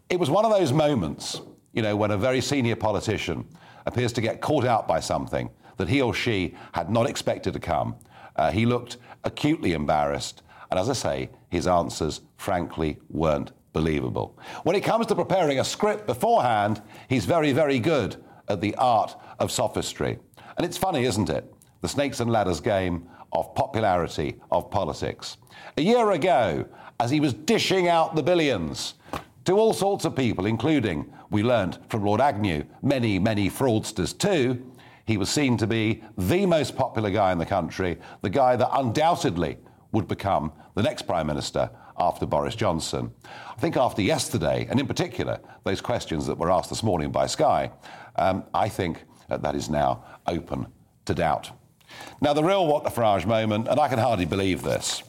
It 0.10 0.20
was 0.20 0.30
one 0.30 0.46
of 0.46 0.52
those 0.52 0.72
moments, 0.72 1.42
you 1.74 1.82
know, 1.82 1.96
when 1.96 2.12
a 2.12 2.18
very 2.18 2.42
senior 2.42 2.76
politician 2.76 3.46
appears 3.86 4.14
to 4.14 4.22
get 4.22 4.42
caught 4.42 4.66
out 4.66 4.88
by 4.88 5.00
something 5.00 5.50
that 5.78 5.90
he 5.90 6.02
or 6.02 6.14
she 6.14 6.56
had 6.74 6.90
not 6.90 7.10
expected 7.10 7.54
to 7.54 7.60
come. 7.60 7.96
Uh, 8.36 8.52
he 8.52 8.66
looked 8.66 8.98
acutely 9.24 9.74
embarrassed, 9.74 10.44
and 10.74 10.80
as 10.80 10.90
I 10.90 10.94
say, 10.94 11.30
his 11.50 11.68
answers, 11.68 12.22
frankly, 12.36 12.98
weren't 13.08 13.52
believable. 13.74 14.36
When 14.64 14.76
it 14.76 14.82
comes 14.82 15.06
to 15.06 15.16
preparing 15.16 15.60
a 15.60 15.64
script 15.64 16.08
beforehand, 16.08 16.82
he's 17.08 17.26
very, 17.26 17.52
very 17.52 17.78
good 17.78 18.16
at 18.48 18.60
the 18.60 18.74
art 18.78 19.16
of 19.38 19.52
sophistry. 19.52 20.18
And 20.58 20.66
it's 20.66 20.76
funny, 20.76 21.06
isn't 21.06 21.30
it? 21.30 21.54
The 21.82 21.88
snakes 21.88 22.22
and 22.22 22.32
ladders 22.32 22.60
game 22.60 23.08
of 23.34 23.54
popularity 23.54 24.42
of 24.50 24.72
politics. 24.72 25.38
A 25.78 25.82
year 25.84 26.10
ago, 26.10 26.66
as 27.00 27.12
he 27.12 27.20
was 27.20 27.36
dishing 27.36 27.88
out 27.88 28.16
the 28.16 28.24
billions 28.24 28.96
to 29.46 29.54
all 29.54 29.74
sorts 29.74 30.06
of 30.06 30.16
people, 30.16 30.48
including, 30.48 31.14
we 31.30 31.44
learned 31.44 31.78
from 31.88 32.04
Lord 32.04 32.20
Agnew, 32.20 32.64
many, 32.82 33.20
many 33.20 33.48
fraudsters 33.48 34.18
too, 34.18 34.66
he 35.06 35.18
was 35.18 35.30
seen 35.30 35.56
to 35.58 35.68
be 35.68 36.02
the 36.18 36.48
most 36.48 36.76
popular 36.76 37.12
guy 37.12 37.32
in 37.32 37.38
the 37.38 37.46
country, 37.46 38.00
the 38.24 38.30
guy 38.32 38.56
that 38.56 38.76
undoubtedly 38.76 39.60
would 39.94 40.08
become 40.08 40.52
the 40.76 40.84
next 40.84 41.04
Prime 41.04 41.28
Minister 41.28 41.70
after 41.98 42.26
Boris 42.26 42.56
Johnson. 42.56 43.12
I 43.26 43.60
think 43.60 43.78
after 43.78 44.02
yesterday, 44.02 44.68
and 44.70 44.80
in 44.80 44.88
particular, 44.88 45.40
those 45.64 45.82
questions 45.82 46.26
that 46.28 46.38
were 46.38 46.52
asked 46.52 46.70
this 46.70 46.84
morning 46.84 47.12
by 47.12 47.28
Sky, 47.28 47.72
um, 48.16 48.44
I 48.54 48.70
think 48.70 49.04
that 49.30 49.56
is 49.56 49.70
now 49.70 50.04
open 50.28 50.68
to 51.06 51.14
doubt. 51.14 51.52
Now, 52.22 52.34
the 52.34 52.44
real 52.44 52.68
what 52.68 52.84
the 52.84 52.90
Farage 52.90 53.26
moment, 53.26 53.68
and 53.68 53.80
I 53.80 53.88
can 53.88 54.00
hardly 54.00 54.26
believe 54.26 54.64
this, 54.64 55.04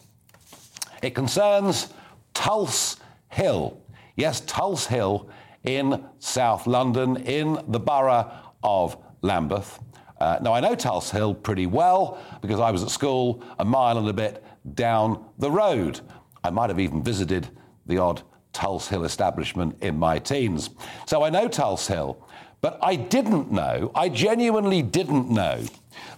it 1.03 1.15
concerns 1.15 1.93
Tulse 2.35 2.97
Hill. 3.29 3.81
Yes, 4.17 4.41
Tulse 4.41 4.87
Hill 4.87 5.29
in 5.65 6.05
South 6.19 6.67
London, 6.67 7.17
in 7.17 7.59
the 7.69 7.81
borough 7.81 8.31
of 8.63 8.97
Lambeth. 9.23 9.81
Uh, 10.21 10.39
now, 10.43 10.53
I 10.53 10.61
know 10.61 10.75
Tulse 10.75 11.11
Hill 11.11 11.35
pretty 11.35 11.67
well 11.67 12.19
because 12.41 12.61
I 12.61 12.71
was 12.71 12.83
at 12.83 12.91
school 12.91 13.43
a 13.59 13.65
mile 13.65 13.99
and 13.99 14.09
a 14.09 14.13
bit 14.13 14.45
down 14.73 15.25
the 15.39 15.51
road. 15.51 16.01
I 16.43 16.51
might 16.51 16.71
have 16.71 16.81
even 16.81 17.03
visited 17.03 17.49
the 17.87 17.99
odd 17.99 18.23
Tulse 18.53 18.89
Hill 18.89 19.05
establishment 19.05 19.77
in 19.83 19.99
my 19.99 20.19
teens. 20.19 20.71
So 21.07 21.23
I 21.23 21.31
know 21.31 21.49
Tulse 21.49 21.87
Hill. 21.87 22.25
But 22.65 22.79
I 22.81 22.97
didn't 22.97 23.53
know, 23.53 23.91
I 23.95 24.09
genuinely 24.09 24.81
didn't 24.81 25.29
know, 25.29 25.63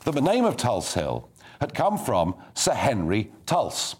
that 0.04 0.12
the 0.12 0.20
name 0.20 0.44
of 0.44 0.56
Tulse 0.56 0.94
Hill 0.94 1.28
had 1.60 1.74
come 1.74 1.98
from 1.98 2.36
Sir 2.54 2.72
Henry 2.72 3.32
Tulse, 3.46 3.96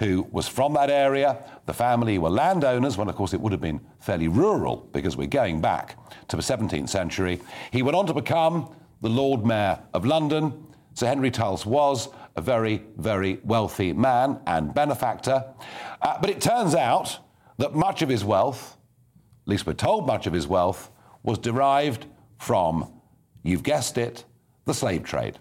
who 0.00 0.26
was 0.32 0.48
from 0.48 0.72
that 0.72 0.90
area. 0.90 1.44
The 1.66 1.72
family 1.72 2.18
were 2.18 2.28
landowners, 2.28 2.96
when 2.96 3.08
of 3.08 3.14
course 3.14 3.34
it 3.34 3.40
would 3.40 3.52
have 3.52 3.60
been 3.60 3.80
fairly 4.00 4.26
rural 4.26 4.88
because 4.92 5.16
we're 5.16 5.28
going 5.28 5.60
back 5.60 5.96
to 6.26 6.34
the 6.34 6.42
17th 6.42 6.88
century. 6.88 7.40
He 7.70 7.82
went 7.82 7.96
on 7.96 8.08
to 8.08 8.14
become 8.14 8.74
the 9.00 9.08
Lord 9.08 9.46
Mayor 9.46 9.78
of 9.94 10.04
London. 10.04 10.66
Sir 10.94 11.06
Henry 11.06 11.30
Tulse 11.30 11.64
was 11.64 12.08
a 12.36 12.40
very, 12.40 12.84
very 12.96 13.40
wealthy 13.44 13.92
man 13.92 14.38
and 14.46 14.74
benefactor. 14.74 15.44
Uh, 16.02 16.18
but 16.20 16.30
it 16.30 16.40
turns 16.40 16.74
out 16.74 17.18
that 17.58 17.74
much 17.74 18.02
of 18.02 18.08
his 18.08 18.24
wealth, 18.24 18.76
at 19.44 19.48
least 19.48 19.66
we're 19.66 19.72
told 19.72 20.06
much 20.06 20.26
of 20.26 20.32
his 20.32 20.46
wealth, 20.46 20.90
was 21.22 21.38
derived 21.38 22.06
from, 22.38 22.92
you've 23.42 23.62
guessed 23.62 23.96
it, 23.96 24.24
the 24.66 24.74
slave 24.74 25.02
trade. 25.02 25.38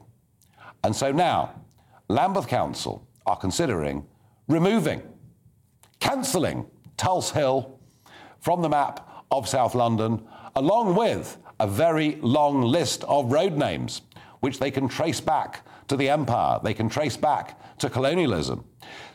And 0.84 0.96
so 0.96 1.12
now, 1.12 1.62
Lambeth 2.08 2.48
Council 2.48 3.08
are 3.26 3.36
considering 3.36 4.06
removing, 4.48 5.02
cancelling 6.00 6.66
Tulse 6.96 7.32
Hill 7.32 7.80
from 8.40 8.62
the 8.62 8.70
map 8.70 9.26
of 9.32 9.50
South 9.50 9.76
London, 9.76 10.24
along 10.56 10.96
with 10.96 11.38
a 11.60 11.68
very 11.68 12.18
long 12.22 12.62
list 12.62 13.04
of 13.06 13.32
road 13.32 13.58
names, 13.58 14.02
which 14.40 14.60
they 14.60 14.72
can 14.72 14.88
trace 14.88 15.20
back 15.20 15.66
to 15.88 15.98
the 15.98 16.10
empire, 16.10 16.60
they 16.64 16.74
can 16.74 16.90
trace 16.90 17.18
back 17.18 17.60
to 17.80 17.90
colonialism. 17.90 18.66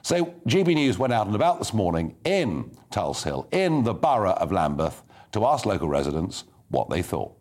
So 0.02 0.34
GB 0.46 0.74
News 0.74 0.98
went 0.98 1.12
out 1.12 1.26
and 1.26 1.36
about 1.36 1.58
this 1.58 1.74
morning 1.74 2.16
in 2.24 2.76
Tulse 2.90 3.22
Hill, 3.22 3.48
in 3.52 3.84
the 3.84 3.94
borough 3.94 4.32
of 4.32 4.52
Lambeth, 4.52 5.02
to 5.32 5.44
ask 5.46 5.66
local 5.66 5.88
residents 5.88 6.44
what 6.68 6.88
they 6.88 7.02
thought. 7.02 7.36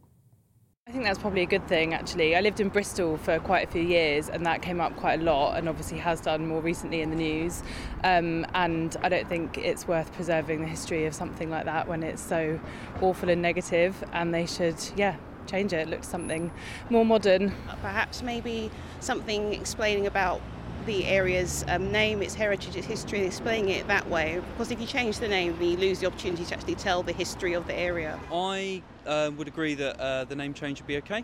I 0.90 0.92
think 0.92 1.04
that's 1.04 1.20
probably 1.20 1.44
a 1.44 1.46
good 1.46 1.68
thing 1.68 1.94
actually. 1.94 2.36
I 2.36 2.42
lived 2.42 2.60
in 2.60 2.70
Bristol 2.70 3.18
for 3.18 3.38
quite 3.38 3.68
a 3.68 3.72
few 3.72 3.84
years 3.84 4.28
and 4.28 4.44
that 4.48 4.64
came 4.64 4.82
up 4.82 4.96
quite 4.96 5.20
a 5.20 5.24
lot 5.24 5.56
and 5.56 5.70
obviously 5.70 6.00
has 6.00 6.20
done 6.20 6.48
more 6.48 6.62
recently 6.62 7.02
in 7.02 7.12
the 7.12 7.16
news. 7.16 7.62
Um, 8.04 8.44
and 8.56 8.98
I 9.04 9.10
don't 9.10 9.30
think 9.30 9.60
it's 9.60 9.88
worth 9.88 10.12
preserving 10.14 10.62
the 10.62 10.68
history 10.68 11.06
of 11.06 11.14
something 11.14 11.52
like 11.52 11.66
that 11.66 11.88
when 11.88 12.02
it's 12.02 12.24
so 12.24 12.60
awful 13.02 13.30
and 13.30 13.40
negative 13.40 14.04
and 14.14 14.34
they 14.34 14.48
should, 14.48 14.78
yeah, 14.96 15.18
change 15.50 15.74
it, 15.74 15.90
look 15.90 16.04
something 16.04 16.52
more 16.90 17.06
modern. 17.06 17.54
Perhaps 17.82 18.22
maybe 18.22 18.70
something 19.00 19.54
explaining 19.54 20.08
about 20.08 20.42
the 20.86 21.06
area's 21.06 21.66
um, 21.68 21.92
name, 21.92 22.22
its 22.22 22.34
heritage, 22.34 22.76
its 22.76 22.88
history, 22.88 23.26
explaining 23.26 23.70
it 23.70 23.88
that 23.88 24.10
way. 24.10 24.42
Because 24.54 24.72
if 24.72 24.80
you 24.80 24.88
change 24.88 25.20
the 25.20 25.28
name, 25.28 25.62
you 25.62 25.78
lose 25.78 26.00
the 26.00 26.08
opportunity 26.08 26.46
to 26.46 26.56
actually 26.56 26.76
tell 26.76 27.04
the 27.04 27.14
history 27.14 27.54
of 27.54 27.68
the 27.68 27.76
area. 27.76 28.20
I 28.32 28.82
uh, 29.06 29.32
would 29.38 29.48
agree 29.48 29.76
that 29.76 30.00
uh, 30.00 30.24
the 30.26 30.36
name 30.36 30.54
change 30.54 30.80
would 30.80 30.88
be 30.88 30.98
okay. 30.98 31.24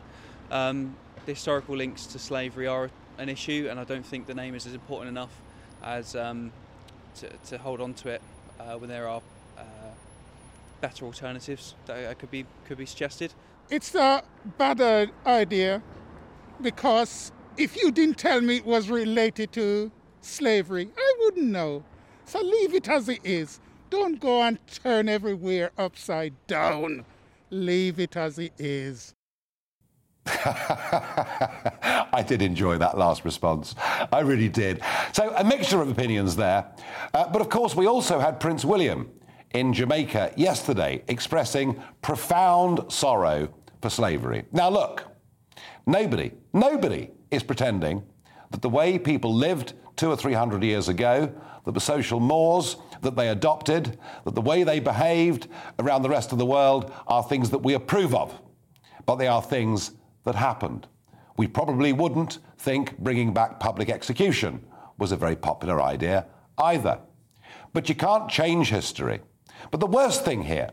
Um, 0.52 0.96
the 1.26 1.34
historical 1.34 1.76
links 1.76 2.06
to 2.08 2.20
slavery 2.20 2.68
are 2.68 2.90
an 3.18 3.30
issue, 3.30 3.68
and 3.70 3.80
I 3.80 3.84
don't 3.84 4.06
think 4.06 4.28
the 4.28 4.34
name 4.34 4.56
is 4.56 4.66
as 4.68 4.74
important 4.74 5.10
enough 5.10 5.32
as 5.84 6.16
um, 6.16 6.52
to, 7.16 7.30
to, 7.48 7.58
hold 7.58 7.82
on 7.82 7.94
to 7.96 8.10
it 8.10 8.22
uh, 8.60 8.76
when 8.78 8.90
there 8.90 9.08
are 9.08 9.22
uh, 9.58 9.64
better 10.82 11.06
alternatives 11.06 11.76
that 11.86 12.20
could 12.20 12.32
be 12.32 12.46
could 12.66 12.78
be 12.78 12.86
suggested. 12.86 13.34
It's 13.70 13.96
a 13.96 14.24
bad 14.58 15.12
idea 15.26 15.82
because 16.62 17.32
if 17.58 17.76
you 17.76 17.92
didn't 17.92 18.18
tell 18.18 18.42
me 18.42 18.58
it 18.58 18.66
was 18.66 18.90
related 18.90 19.52
to 19.54 19.92
slavery, 20.22 20.90
I 20.96 21.16
wouldn't 21.22 21.48
know. 21.48 21.84
So 22.26 22.42
leave 22.42 22.76
it 22.76 22.88
as 22.88 23.10
it 23.10 23.22
is. 23.24 23.60
Don't 23.90 24.20
go 24.20 24.44
and 24.44 24.60
turn 24.68 25.10
everywhere 25.10 25.72
upside 25.78 26.34
down. 26.48 27.06
Leave 27.50 28.00
it 28.00 28.16
as 28.16 28.38
it 28.38 28.54
is. 28.58 29.14
I 30.28 32.24
did 32.28 32.42
enjoy 32.42 32.78
that 32.80 32.98
last 32.98 33.26
response. 33.26 33.76
I 34.12 34.22
really 34.22 34.50
did. 34.50 34.82
So, 35.14 35.32
a 35.36 35.44
mixture 35.44 35.82
of 35.82 35.90
opinions 35.90 36.36
there. 36.36 36.66
Uh, 37.14 37.30
but 37.30 37.42
of 37.42 37.50
course, 37.50 37.76
we 37.76 37.86
also 37.86 38.20
had 38.20 38.40
Prince 38.40 38.66
William 38.66 39.12
in 39.56 39.72
Jamaica 39.72 40.34
yesterday 40.36 41.02
expressing 41.08 41.82
profound 42.02 42.92
sorrow 42.92 43.48
for 43.82 43.90
slavery. 43.90 44.44
Now, 44.52 44.70
look, 44.70 45.06
nobody, 45.88 46.34
nobody 46.52 47.10
is 47.32 47.42
pretending 47.42 48.04
that 48.52 48.62
the 48.62 48.70
way 48.70 49.00
people 49.00 49.34
lived 49.34 49.74
two 49.96 50.10
or 50.10 50.18
three 50.18 50.34
hundred 50.34 50.62
years 50.62 50.90
ago, 50.90 51.34
that 51.64 51.74
the 51.74 51.80
social 51.80 52.20
mores 52.20 52.76
that 53.02 53.16
they 53.16 53.30
adopted, 53.30 53.98
that 54.26 54.36
the 54.36 54.42
way 54.42 54.64
they 54.64 54.82
behaved 54.82 55.48
around 55.80 56.02
the 56.02 56.10
rest 56.10 56.34
of 56.34 56.38
the 56.38 56.46
world 56.46 56.92
are 57.08 57.24
things 57.24 57.50
that 57.50 57.60
we 57.60 57.76
approve 57.76 58.14
of, 58.14 58.38
but 59.06 59.16
they 59.16 59.28
are 59.28 59.42
things 59.42 59.92
that 60.26 60.36
happened. 60.36 60.86
We 61.38 61.48
probably 61.48 61.94
wouldn't 61.94 62.40
think 62.58 62.98
bringing 62.98 63.34
back 63.34 63.60
public 63.62 63.90
execution 63.90 64.66
was 64.98 65.14
a 65.14 65.18
very 65.18 65.36
popular 65.38 65.82
idea 65.82 66.26
either. 66.58 67.00
But 67.74 67.88
you 67.88 67.96
can't 67.96 68.30
change 68.30 68.70
history. 68.70 69.22
But 69.72 69.80
the 69.80 69.88
worst 69.88 70.26
thing 70.26 70.44
here 70.44 70.70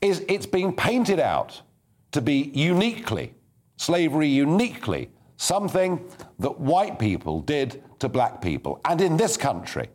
is 0.00 0.24
it's 0.28 0.46
being 0.46 0.74
painted 0.74 1.20
out 1.20 1.62
to 2.12 2.20
be 2.20 2.50
uniquely, 2.54 3.34
slavery 3.76 4.28
uniquely, 4.28 5.10
something 5.36 6.04
that 6.38 6.58
white 6.58 6.98
people 6.98 7.40
did 7.40 7.82
to 7.98 8.08
black 8.08 8.40
people. 8.40 8.80
And 8.84 9.00
in 9.00 9.16
this 9.16 9.36
country, 9.36 9.88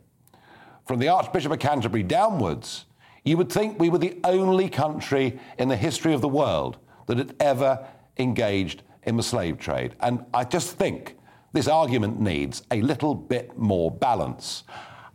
from 0.86 0.98
the 0.98 1.08
Archbishop 1.08 1.52
of 1.52 1.58
Canterbury 1.58 2.02
downwards, 2.02 2.86
you 3.24 3.36
would 3.36 3.50
think 3.50 3.78
we 3.78 3.88
were 3.88 3.98
the 3.98 4.18
only 4.24 4.68
country 4.68 5.38
in 5.58 5.68
the 5.68 5.76
history 5.76 6.12
of 6.12 6.20
the 6.20 6.28
world 6.28 6.78
that 7.06 7.18
had 7.18 7.34
ever 7.40 7.86
engaged 8.18 8.82
in 9.04 9.16
the 9.16 9.22
slave 9.22 9.58
trade. 9.58 9.94
And 10.00 10.24
I 10.34 10.44
just 10.44 10.76
think 10.76 11.16
this 11.52 11.68
argument 11.68 12.20
needs 12.20 12.62
a 12.70 12.80
little 12.80 13.14
bit 13.14 13.56
more 13.56 13.90
balance. 13.90 14.64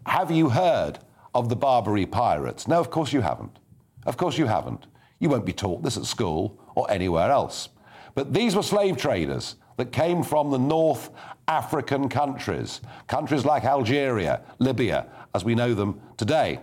Have 0.05 0.31
you 0.31 0.49
heard 0.49 0.99
of 1.33 1.49
the 1.49 1.55
Barbary 1.55 2.05
pirates? 2.05 2.67
No, 2.67 2.79
of 2.79 2.89
course 2.89 3.13
you 3.13 3.21
haven't. 3.21 3.59
Of 4.05 4.17
course 4.17 4.37
you 4.37 4.45
haven't. 4.45 4.87
You 5.19 5.29
won't 5.29 5.45
be 5.45 5.53
taught 5.53 5.83
this 5.83 5.97
at 5.97 6.05
school 6.05 6.59
or 6.75 6.89
anywhere 6.89 7.31
else. 7.31 7.69
But 8.15 8.33
these 8.33 8.55
were 8.55 8.63
slave 8.63 8.97
traders 8.97 9.55
that 9.77 9.91
came 9.91 10.23
from 10.23 10.49
the 10.49 10.57
North 10.57 11.11
African 11.47 12.09
countries, 12.09 12.81
countries 13.07 13.45
like 13.45 13.63
Algeria, 13.63 14.41
Libya, 14.59 15.07
as 15.33 15.45
we 15.45 15.55
know 15.55 15.73
them 15.73 16.01
today. 16.17 16.59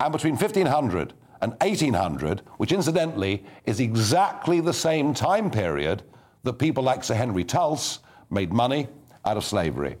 And 0.00 0.12
between 0.12 0.34
1500 0.36 1.14
and 1.40 1.52
1800, 1.60 2.42
which 2.56 2.72
incidentally 2.72 3.44
is 3.66 3.80
exactly 3.80 4.60
the 4.60 4.72
same 4.72 5.14
time 5.14 5.50
period 5.50 6.02
that 6.42 6.54
people 6.54 6.82
like 6.82 7.04
Sir 7.04 7.14
Henry 7.14 7.44
Tulse 7.44 8.00
made 8.30 8.52
money 8.52 8.88
out 9.24 9.36
of 9.36 9.44
slavery. 9.44 9.96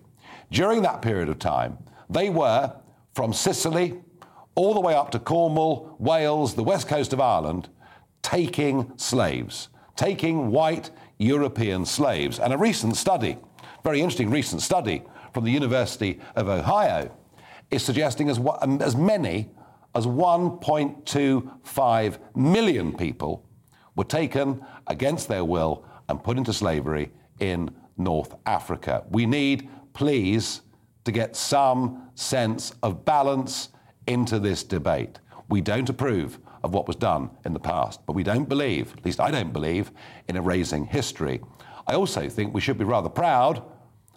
During 0.50 0.82
that 0.82 1.02
period 1.02 1.28
of 1.28 1.38
time, 1.38 1.78
they 2.10 2.28
were 2.28 2.74
from 3.14 3.32
Sicily 3.32 4.00
all 4.54 4.74
the 4.74 4.80
way 4.80 4.94
up 4.94 5.10
to 5.12 5.18
Cornwall, 5.18 5.96
Wales, 5.98 6.54
the 6.54 6.62
west 6.62 6.88
coast 6.88 7.12
of 7.12 7.20
Ireland, 7.20 7.68
taking 8.22 8.92
slaves, 8.96 9.68
taking 9.96 10.50
white 10.50 10.90
European 11.18 11.84
slaves. 11.86 12.38
And 12.38 12.52
a 12.52 12.58
recent 12.58 12.96
study, 12.96 13.38
very 13.84 14.00
interesting 14.00 14.30
recent 14.30 14.62
study 14.62 15.02
from 15.32 15.44
the 15.44 15.50
University 15.50 16.20
of 16.36 16.48
Ohio, 16.48 17.10
is 17.70 17.82
suggesting 17.82 18.28
as, 18.28 18.38
um, 18.60 18.82
as 18.82 18.94
many 18.94 19.50
as 19.94 20.06
1.25 20.06 22.18
million 22.34 22.96
people 22.96 23.46
were 23.94 24.04
taken 24.04 24.64
against 24.86 25.28
their 25.28 25.44
will 25.44 25.84
and 26.08 26.22
put 26.22 26.38
into 26.38 26.52
slavery 26.52 27.10
in 27.40 27.68
North 27.96 28.34
Africa. 28.46 29.04
We 29.10 29.26
need, 29.26 29.68
please, 29.92 30.62
to 31.04 31.12
get 31.12 31.36
some 31.36 32.08
sense 32.14 32.74
of 32.82 33.04
balance 33.04 33.70
into 34.06 34.38
this 34.38 34.62
debate. 34.62 35.18
We 35.48 35.60
don't 35.60 35.88
approve 35.88 36.38
of 36.62 36.72
what 36.72 36.86
was 36.86 36.96
done 36.96 37.30
in 37.44 37.52
the 37.52 37.60
past, 37.60 38.04
but 38.06 38.14
we 38.14 38.22
don't 38.22 38.48
believe, 38.48 38.94
at 38.96 39.04
least 39.04 39.20
I 39.20 39.30
don't 39.30 39.52
believe, 39.52 39.90
in 40.28 40.36
erasing 40.36 40.86
history. 40.86 41.40
I 41.86 41.94
also 41.94 42.28
think 42.28 42.54
we 42.54 42.60
should 42.60 42.78
be 42.78 42.84
rather 42.84 43.08
proud 43.08 43.62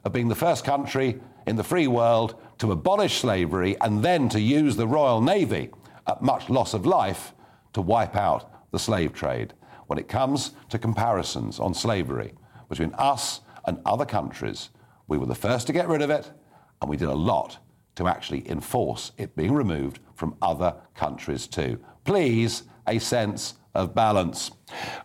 of 0.04 0.13
being 0.13 0.28
the 0.28 0.36
first 0.36 0.63
country 0.63 1.19
in 1.48 1.56
the 1.56 1.63
free 1.63 1.88
world 1.88 2.36
to 2.60 2.71
abolish 2.71 3.19
slavery 3.19 3.76
and 3.82 4.04
then 4.04 4.30
to 4.30 4.39
use 4.39 4.76
the 4.76 4.88
Royal 4.88 5.21
Navy 5.21 5.69
at 6.08 6.21
much 6.21 6.50
loss 6.50 6.74
of 6.74 6.86
life 6.86 7.34
to 7.74 7.82
wipe 7.82 8.15
out 8.15 8.71
the 8.71 8.80
slave 8.80 9.13
trade. 9.13 9.54
When 9.88 10.00
it 10.00 10.08
comes 10.08 10.52
to 10.69 10.80
comparisons 10.80 11.60
on 11.60 11.74
slavery 11.74 12.34
between 12.69 12.93
us 12.95 13.41
and 13.65 13.80
other 13.86 14.06
countries, 14.06 14.69
we 15.08 15.17
were 15.17 15.26
the 15.26 15.36
first 15.36 15.67
to 15.67 15.74
get 15.74 15.88
rid 15.88 16.02
of 16.02 16.10
it, 16.10 16.32
and 16.86 16.89
we 16.91 16.98
did 16.98 17.10
a 17.10 17.13
lot 17.15 17.58
to 17.95 18.08
actually 18.08 18.48
enforce 18.48 19.12
it 19.17 19.36
being 19.36 19.52
removed 19.52 19.98
from 20.13 20.36
other 20.39 20.76
countries 20.93 21.48
too. 21.48 21.80
Please, 22.04 22.62
a 22.86 23.00
sense 23.00 23.56
of 23.74 23.95
balance. 23.95 24.52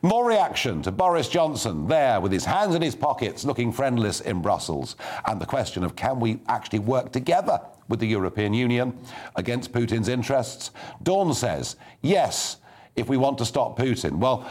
More 0.03 0.27
reaction 0.27 0.83
to 0.83 0.93
Boris 0.93 1.27
Johnson 1.27 1.89
there 1.89 2.21
with 2.21 2.33
his 2.33 2.45
hands 2.45 2.75
in 2.75 2.83
his 2.83 2.95
pockets, 2.95 3.47
looking 3.47 3.73
friendless 3.73 4.21
in 4.21 4.43
Brussels, 4.43 4.97
and 5.27 5.41
the 5.41 5.47
question 5.47 5.83
of 5.83 5.97
can 5.97 6.21
we 6.21 6.41
actually 6.49 6.81
work 6.81 7.13
together 7.13 7.59
with 7.89 7.99
the 7.99 8.07
European 8.07 8.53
Union 8.53 8.99
against 9.37 9.73
Putin's 9.73 10.09
interests? 10.09 10.71
Dawn 11.03 11.33
says, 11.33 11.77
yes, 12.03 12.59
if 12.95 13.09
we 13.09 13.17
want 13.17 13.39
to 13.39 13.47
stop 13.47 13.79
Putin. 13.79 14.19
Well, 14.19 14.47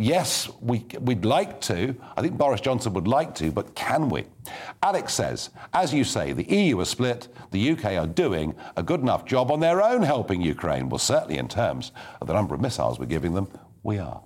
yes, 0.00 0.48
we, 0.60 0.84
would 0.98 1.24
like 1.24 1.60
to. 1.62 1.94
I 2.16 2.22
think 2.22 2.36
Boris 2.36 2.60
Johnson 2.60 2.94
would 2.94 3.06
like 3.06 3.34
to, 3.36 3.52
but 3.52 3.74
can 3.74 4.08
we? 4.08 4.24
Alex 4.82 5.12
says, 5.14 5.50
as 5.74 5.92
you 5.92 6.04
say, 6.04 6.32
the 6.32 6.44
EU 6.44 6.80
is 6.80 6.88
split. 6.88 7.28
The 7.50 7.72
UK 7.72 7.84
are 7.92 8.06
doing 8.06 8.54
a 8.76 8.82
good 8.82 9.00
enough 9.00 9.24
job 9.26 9.50
on 9.50 9.60
their 9.60 9.82
own 9.82 10.02
helping 10.02 10.40
Ukraine. 10.40 10.88
Well, 10.88 10.98
certainly 10.98 11.38
in 11.38 11.48
terms 11.48 11.92
of 12.20 12.26
the 12.26 12.32
number 12.32 12.54
of 12.54 12.60
missiles 12.60 12.98
we're 12.98 13.06
giving 13.06 13.34
them, 13.34 13.48
we 13.82 13.98
are. 13.98 14.22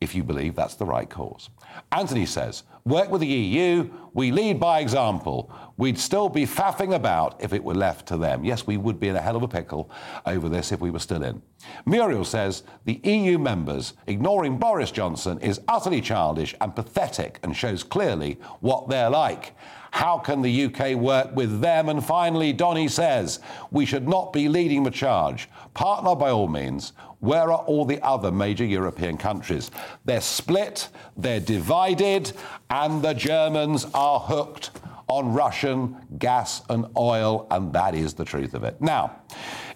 If 0.00 0.14
you 0.14 0.22
believe 0.22 0.54
that's 0.54 0.74
the 0.74 0.86
right 0.86 1.08
cause. 1.08 1.50
Anthony 1.92 2.26
says, 2.26 2.62
work 2.84 3.10
with 3.10 3.20
the 3.20 3.26
EU, 3.26 3.90
we 4.14 4.30
lead 4.30 4.60
by 4.60 4.80
example. 4.80 5.52
We'd 5.76 5.98
still 5.98 6.28
be 6.28 6.46
faffing 6.46 6.94
about 6.94 7.42
if 7.42 7.52
it 7.52 7.62
were 7.62 7.74
left 7.74 8.06
to 8.08 8.16
them. 8.16 8.44
Yes, 8.44 8.66
we 8.66 8.76
would 8.76 9.00
be 9.00 9.08
in 9.08 9.16
a 9.16 9.20
hell 9.20 9.36
of 9.36 9.42
a 9.42 9.48
pickle 9.48 9.90
over 10.26 10.48
this 10.48 10.72
if 10.72 10.80
we 10.80 10.90
were 10.90 10.98
still 10.98 11.22
in. 11.22 11.42
Muriel 11.86 12.24
says, 12.24 12.62
the 12.84 13.00
EU 13.04 13.38
members 13.38 13.94
ignoring 14.06 14.58
Boris 14.58 14.90
Johnson 14.90 15.38
is 15.40 15.60
utterly 15.68 16.00
childish 16.00 16.54
and 16.60 16.74
pathetic 16.74 17.38
and 17.42 17.56
shows 17.56 17.82
clearly 17.82 18.38
what 18.60 18.88
they're 18.88 19.10
like. 19.10 19.54
How 19.90 20.18
can 20.18 20.42
the 20.42 20.64
UK 20.66 20.94
work 20.96 21.34
with 21.34 21.60
them? 21.60 21.88
And 21.88 22.04
finally, 22.04 22.52
Donny 22.52 22.88
says, 22.88 23.40
we 23.70 23.84
should 23.84 24.08
not 24.08 24.32
be 24.32 24.48
leading 24.48 24.82
the 24.82 24.90
charge. 24.90 25.48
Partner 25.74 26.14
by 26.14 26.30
all 26.30 26.48
means. 26.48 26.92
Where 27.20 27.50
are 27.50 27.64
all 27.64 27.84
the 27.84 28.00
other 28.02 28.30
major 28.30 28.64
European 28.64 29.16
countries? 29.16 29.70
They're 30.04 30.20
split, 30.20 30.88
they're 31.16 31.40
divided, 31.40 32.32
and 32.70 33.02
the 33.02 33.14
Germans 33.14 33.86
are 33.92 34.20
hooked 34.20 34.70
on 35.08 35.32
Russian 35.32 35.96
gas 36.18 36.62
and 36.68 36.86
oil, 36.96 37.46
and 37.50 37.72
that 37.72 37.94
is 37.94 38.14
the 38.14 38.24
truth 38.24 38.54
of 38.54 38.64
it. 38.64 38.80
Now, 38.80 39.22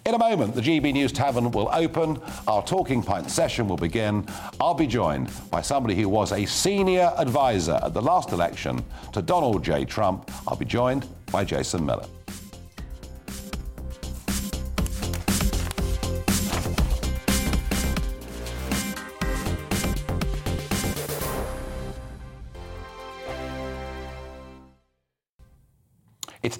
in 0.05 0.13
a 0.13 0.17
moment, 0.17 0.53
the 0.53 0.61
GB 0.61 0.93
News 0.93 1.11
Tavern 1.11 1.51
will 1.51 1.69
open. 1.71 2.21
Our 2.47 2.63
Talking 2.63 3.01
Pint 3.01 3.31
session 3.31 3.67
will 3.67 3.77
begin. 3.77 4.25
I'll 4.59 4.73
be 4.73 4.87
joined 4.87 5.31
by 5.49 5.61
somebody 5.61 5.95
who 5.95 6.09
was 6.09 6.31
a 6.31 6.45
senior 6.45 7.13
advisor 7.17 7.79
at 7.83 7.93
the 7.93 8.01
last 8.01 8.31
election 8.31 8.83
to 9.13 9.21
Donald 9.21 9.63
J. 9.63 9.85
Trump. 9.85 10.29
I'll 10.47 10.57
be 10.57 10.65
joined 10.65 11.07
by 11.31 11.45
Jason 11.45 11.85
Miller. 11.85 12.05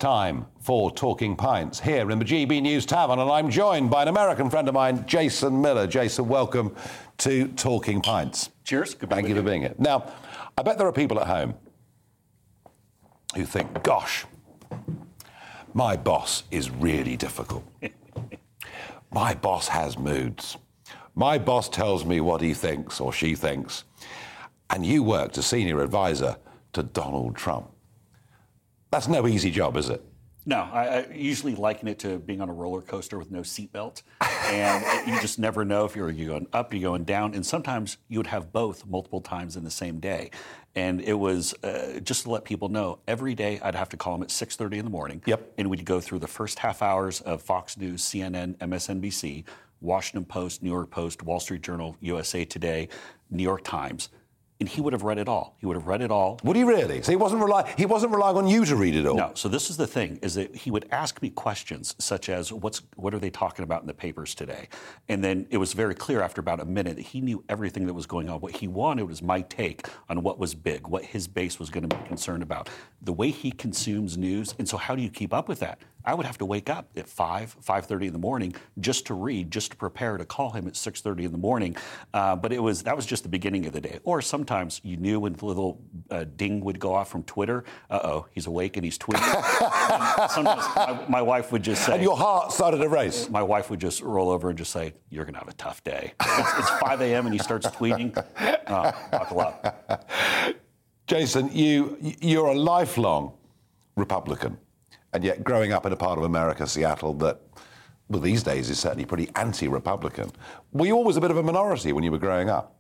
Time 0.04 0.46
for 0.60 0.92
Talking 0.92 1.34
Pints 1.34 1.80
here 1.80 2.12
in 2.12 2.20
the 2.20 2.26
GB 2.26 2.62
News 2.62 2.86
Tavern, 2.86 3.20
and 3.20 3.32
I'm 3.32 3.50
joined 3.50 3.90
by 3.90 4.02
an 4.02 4.10
American 4.10 4.50
friend 4.50 4.68
of 4.68 4.74
mine, 4.74 5.06
Jason 5.08 5.62
Miller. 5.62 5.88
Jason, 5.88 6.28
welcome 6.28 6.76
to 7.20 7.48
Talking 7.48 8.02
Pints. 8.02 8.50
Cheers. 8.66 8.96
Good 8.96 9.10
Thank 9.10 9.30
you 9.30 9.36
for 9.36 9.42
being 9.42 9.62
here. 9.62 9.74
Now, 9.78 10.12
I 10.58 10.62
bet 10.62 10.78
there 10.78 10.88
are 10.88 10.92
people 10.92 11.22
at 11.22 11.28
home 11.28 11.54
who 13.34 13.46
think, 13.46 13.82
gosh, 13.82 14.26
my 15.74 15.96
boss 15.96 16.44
is 16.52 16.70
really 16.70 17.16
difficult. 17.16 17.64
my 19.14 19.34
boss 19.34 19.70
has 19.70 19.98
moods. 19.98 20.58
My 21.16 21.38
boss 21.38 21.70
tells 21.70 22.04
me 22.04 22.20
what 22.20 22.42
he 22.42 22.54
thinks 22.54 23.00
or 23.00 23.14
she 23.14 23.36
thinks. 23.36 23.86
And 24.70 24.86
you 24.86 25.02
worked 25.02 25.38
as 25.38 25.46
senior 25.46 25.82
advisor 25.82 26.36
to 26.74 26.84
Donald 26.84 27.38
Trump. 27.38 27.73
That's 28.94 29.08
no 29.08 29.26
easy 29.28 29.50
job, 29.50 29.76
is 29.76 29.90
it? 29.90 30.04
No, 30.46 30.70
I, 30.72 31.00
I 31.00 31.08
usually 31.12 31.56
liken 31.56 31.88
it 31.88 31.98
to 32.00 32.20
being 32.20 32.42
on 32.42 32.50
a 32.50 32.54
roller 32.54 32.84
coaster 32.84 33.18
with 33.18 33.32
no 33.32 33.40
seatbelt, 33.40 34.04
and 34.52 35.08
you 35.08 35.20
just 35.20 35.40
never 35.40 35.66
know 35.66 35.84
if 35.86 35.96
you're, 35.96 36.12
you're 36.12 36.30
going 36.30 36.46
up, 36.54 36.76
you're 36.76 36.84
going 36.84 37.04
down, 37.04 37.34
and 37.34 37.44
sometimes 37.44 37.98
you 38.08 38.20
would 38.20 38.28
have 38.28 38.54
both 38.54 38.86
multiple 38.86 39.20
times 39.20 39.58
in 39.58 39.64
the 39.64 39.72
same 39.72 40.00
day. 40.00 40.30
And 40.76 41.02
it 41.02 41.14
was 41.14 41.56
uh, 41.64 42.02
just 42.04 42.26
to 42.26 42.30
let 42.30 42.44
people 42.44 42.70
know, 42.70 43.00
every 43.08 43.34
day 43.34 43.60
I'd 43.64 43.74
have 43.74 43.90
to 43.90 43.98
call 43.98 44.14
them 44.14 44.22
at 44.22 44.30
6:30 44.30 44.78
in 44.78 44.86
the 44.86 44.92
morning. 44.92 45.24
Yep. 45.26 45.54
And 45.58 45.72
we'd 45.72 45.86
go 45.86 46.00
through 46.00 46.20
the 46.20 46.28
first 46.28 46.60
half 46.60 46.84
hours 46.84 47.20
of 47.22 47.42
Fox 47.42 47.78
News, 47.78 48.04
CNN, 48.04 48.58
MSNBC, 48.58 49.44
Washington 49.82 50.26
Post, 50.26 50.62
New 50.62 50.70
York 50.70 50.92
Post, 50.92 51.24
Wall 51.24 51.40
Street 51.40 51.64
Journal, 51.64 51.98
USA 52.00 52.46
Today, 52.46 52.90
New 53.32 53.42
York 53.42 53.64
Times 53.64 54.10
and 54.64 54.70
he 54.70 54.80
would 54.80 54.94
have 54.94 55.04
read 55.04 55.18
it 55.18 55.28
all. 55.28 55.58
He 55.60 55.66
would 55.66 55.76
have 55.76 55.88
read 55.88 56.02
it 56.02 56.10
all. 56.10 56.40
Would 56.46 56.56
he 56.56 56.64
really? 56.64 57.02
So 57.02 57.12
he 57.12 57.18
wasn't 57.18 57.44
relying. 57.44 57.68
He 57.78 57.86
wasn't 57.86 58.14
relying 58.14 58.38
on 58.38 58.48
you 58.48 58.64
to 58.64 58.78
read 58.78 58.96
it 58.96 59.06
all. 59.06 59.18
No. 59.18 59.32
So 59.34 59.50
this 59.50 59.70
is 59.70 59.76
the 59.76 59.86
thing: 59.86 60.20
is 60.22 60.36
that 60.36 60.56
he 60.56 60.72
would 60.72 60.88
ask 60.90 61.22
me 61.22 61.30
questions 61.32 61.96
such 62.00 62.30
as, 62.30 62.54
"What's 62.54 62.82
what 62.96 63.14
are 63.14 63.20
they 63.20 63.30
talking 63.30 63.64
about 63.64 63.82
in 63.82 63.88
the 63.88 63.94
papers 63.94 64.34
today?" 64.34 64.70
And 65.10 65.22
then 65.22 65.48
it 65.50 65.58
was 65.58 65.74
very 65.74 65.94
clear 65.94 66.22
after 66.22 66.40
about 66.40 66.62
a 66.62 66.66
minute 66.66 66.96
that 66.96 67.02
he 67.02 67.20
knew 67.20 67.44
everything 67.50 67.88
that 67.88 67.94
was 67.94 68.06
going 68.06 68.30
on. 68.30 68.40
What 68.40 68.56
he 68.56 68.70
wanted 68.70 69.04
was 69.04 69.22
my 69.22 69.42
take 69.42 69.86
on 70.08 70.24
what 70.24 70.40
was 70.40 70.56
big, 70.56 70.88
what 70.88 71.04
his 71.04 71.28
base 71.28 71.60
was 71.60 71.70
going 71.70 71.90
to 71.90 71.94
be 71.94 72.02
concerned 72.08 72.42
about, 72.42 72.70
the 73.02 73.12
way 73.12 73.32
he 73.32 73.52
consumes 73.52 74.18
news. 74.18 74.56
And 74.60 74.70
so, 74.70 74.78
how 74.78 74.96
do 74.96 75.02
you 75.02 75.10
keep 75.10 75.34
up 75.34 75.50
with 75.50 75.60
that? 75.60 75.80
I 76.06 76.14
would 76.14 76.26
have 76.26 76.38
to 76.40 76.46
wake 76.46 76.70
up 76.70 76.90
at 76.96 77.08
5, 77.08 77.58
5.30 77.66 78.08
in 78.08 78.14
the 78.14 78.20
morning 78.20 78.56
just 78.80 79.06
to 79.08 79.14
read, 79.14 79.52
just 79.52 79.72
to 79.72 79.78
prepare 79.78 80.18
to 80.18 80.26
call 80.26 80.52
him 80.52 80.68
at 80.68 80.74
6.30 80.74 81.24
in 81.26 81.32
the 81.32 81.38
morning. 81.38 81.76
Uh, 82.14 82.36
but 82.36 82.52
it 82.52 82.60
was 82.60 82.84
that 82.84 82.96
was 82.96 83.06
just 83.06 83.24
the 83.24 83.30
beginning 83.30 83.66
of 83.66 83.74
the 83.74 83.82
day. 83.82 84.00
Or 84.04 84.22
sometimes 84.22 84.82
you 84.84 84.98
knew 84.98 85.20
when 85.20 85.34
the 85.34 85.46
little 85.46 85.82
uh, 86.10 86.26
ding 86.36 86.62
would 86.62 86.80
go 86.80 86.94
off 86.94 87.10
from 87.10 87.24
Twitter, 87.24 87.64
uh-oh, 87.90 88.28
he's 88.32 88.48
awake 88.48 88.78
and 88.78 88.84
he's 88.84 88.98
tweeting. 88.98 90.30
sometimes 90.30 90.64
my, 90.76 91.06
my, 91.10 91.22
wife 91.22 91.52
would 91.52 91.64
just 91.64 91.86
say... 91.86 91.94
And 91.94 92.04
your 92.04 92.18
heart 92.18 92.52
started 92.52 92.78
to 92.78 92.90
race. 92.90 93.30
My 93.30 93.42
wife 93.42 93.70
would 93.70 93.80
just 93.80 94.02
roll 94.02 94.30
over 94.30 94.50
and 94.50 94.58
just 94.58 94.72
say, 94.72 94.94
you're 95.10 95.24
going 95.24 95.34
to 95.34 95.40
have 95.40 95.48
a 95.48 95.54
tough 95.54 95.84
day. 95.84 96.14
It's, 96.22 96.60
it's 96.60 96.70
5 96.70 97.02
a.m. 97.02 97.26
and 97.26 97.34
he 97.34 97.40
starts 97.40 97.68
tweeting. 97.68 98.14
Oh, 98.68 98.92
buckle 99.12 99.40
up. 99.40 100.10
Jason, 101.08 101.50
you, 101.52 101.98
you're 102.22 102.48
a 102.48 102.56
lifelong 102.56 103.34
Republican. 103.96 104.58
And 105.14 105.24
yet, 105.24 105.44
growing 105.44 105.72
up 105.72 105.86
in 105.86 105.94
a 105.94 105.96
part 105.96 106.18
of 106.18 106.24
America, 106.24 106.66
Seattle, 106.68 107.14
that, 107.16 107.40
well, 108.10 108.22
these 108.22 108.44
days 108.44 108.70
is 108.70 108.80
certainly 108.80 109.06
pretty 109.06 109.30
anti 109.36 109.68
Republican. 109.68 110.32
Were 110.72 110.88
you 110.88 110.96
always 110.96 111.18
a 111.18 111.22
bit 111.22 111.32
of 111.32 111.38
a 111.38 111.44
minority 111.44 111.94
when 111.94 112.04
you 112.04 112.12
were 112.12 112.18
growing 112.18 112.50
up? 112.50 112.76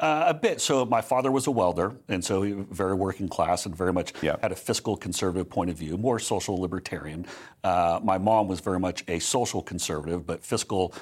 Uh, 0.00 0.26
a 0.28 0.34
bit. 0.34 0.60
So 0.60 0.84
my 0.84 1.00
father 1.00 1.32
was 1.32 1.48
a 1.48 1.50
welder, 1.50 1.92
and 2.08 2.24
so 2.24 2.42
he 2.42 2.52
was 2.52 2.66
very 2.70 2.94
working 2.94 3.28
class 3.28 3.66
and 3.66 3.74
very 3.74 3.92
much 3.92 4.12
yeah. 4.22 4.36
had 4.40 4.52
a 4.52 4.56
fiscal 4.56 4.96
conservative 4.96 5.50
point 5.50 5.70
of 5.70 5.76
view, 5.76 5.98
more 5.98 6.20
social 6.20 6.56
libertarian. 6.60 7.26
Uh, 7.64 7.98
my 8.02 8.16
mom 8.16 8.46
was 8.46 8.60
very 8.60 8.78
much 8.78 9.02
a 9.08 9.18
social 9.18 9.60
conservative, 9.60 10.24
but 10.24 10.44
fiscal 10.44 10.94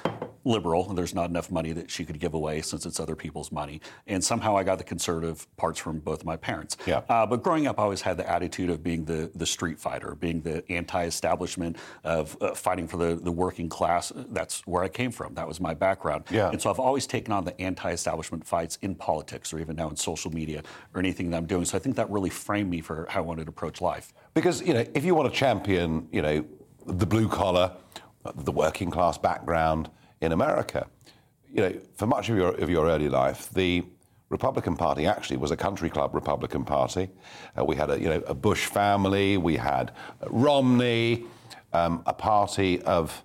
liberal. 0.47 0.83
There's 0.93 1.13
not 1.13 1.29
enough 1.29 1.51
money 1.51 1.73
that 1.73 1.91
she 1.91 2.05
could 2.05 2.19
give 2.19 2.33
away 2.33 2.61
since 2.61 2.85
it's 2.85 2.99
other 2.99 3.15
people's 3.15 3.51
money. 3.51 3.81
And 4.07 4.23
somehow 4.23 4.57
I 4.57 4.63
got 4.63 4.77
the 4.77 4.83
conservative 4.83 5.45
parts 5.57 5.79
from 5.79 5.99
both 5.99 6.23
my 6.23 6.37
parents. 6.37 6.77
Yeah. 6.85 7.01
Uh, 7.09 7.25
but 7.25 7.43
growing 7.43 7.67
up, 7.67 7.79
I 7.79 7.83
always 7.83 8.01
had 8.01 8.17
the 8.17 8.29
attitude 8.29 8.69
of 8.69 8.81
being 8.81 9.05
the, 9.05 9.29
the 9.35 9.45
street 9.45 9.77
fighter, 9.77 10.15
being 10.15 10.41
the 10.41 10.63
anti-establishment, 10.71 11.77
of 12.03 12.37
uh, 12.41 12.53
fighting 12.53 12.87
for 12.87 12.97
the, 12.97 13.15
the 13.15 13.31
working 13.31 13.69
class. 13.69 14.11
That's 14.15 14.65
where 14.65 14.83
I 14.83 14.87
came 14.87 15.11
from. 15.11 15.33
That 15.35 15.47
was 15.47 15.59
my 15.59 15.73
background. 15.73 16.23
Yeah. 16.31 16.49
And 16.49 16.61
so 16.61 16.69
I've 16.69 16.79
always 16.79 17.05
taken 17.05 17.33
on 17.33 17.43
the 17.43 17.59
anti-establishment 17.61 18.47
fights 18.47 18.77
in 18.81 18.95
politics 18.95 19.53
or 19.53 19.59
even 19.59 19.75
now 19.75 19.89
in 19.89 19.95
social 19.95 20.31
media 20.31 20.63
or 20.93 20.99
anything 20.99 21.29
that 21.31 21.37
I'm 21.37 21.45
doing. 21.45 21.65
So 21.65 21.77
I 21.77 21.79
think 21.79 21.95
that 21.97 22.09
really 22.09 22.29
framed 22.29 22.69
me 22.69 22.81
for 22.81 23.05
how 23.09 23.19
I 23.19 23.23
wanted 23.23 23.45
to 23.45 23.49
approach 23.49 23.81
life. 23.81 24.13
Because, 24.33 24.61
you 24.61 24.73
know, 24.73 24.85
if 24.93 25.03
you 25.03 25.13
want 25.13 25.31
to 25.31 25.37
champion, 25.37 26.07
you 26.11 26.21
know, 26.21 26.45
the 26.85 27.05
blue 27.05 27.27
collar, 27.27 27.73
the 28.35 28.51
working 28.51 28.89
class 28.89 29.17
background 29.17 29.89
in 30.21 30.31
America, 30.31 30.87
you 31.51 31.61
know, 31.61 31.73
for 31.95 32.07
much 32.07 32.29
of 32.29 32.37
your, 32.37 32.53
of 32.55 32.69
your 32.69 32.87
early 32.87 33.09
life, 33.09 33.49
the 33.53 33.83
Republican 34.29 34.75
Party 34.75 35.05
actually 35.05 35.37
was 35.37 35.51
a 35.51 35.57
country 35.57 35.89
club 35.89 36.13
Republican 36.13 36.65
Party. 36.65 37.09
Uh, 37.57 37.63
we 37.63 37.75
had 37.75 37.89
a, 37.89 37.99
you 37.99 38.09
know, 38.09 38.21
a 38.27 38.33
Bush 38.33 38.65
family, 38.65 39.37
we 39.37 39.55
had 39.55 39.91
Romney, 40.27 41.25
um, 41.73 42.03
a 42.05 42.13
party 42.13 42.81
of 42.81 43.23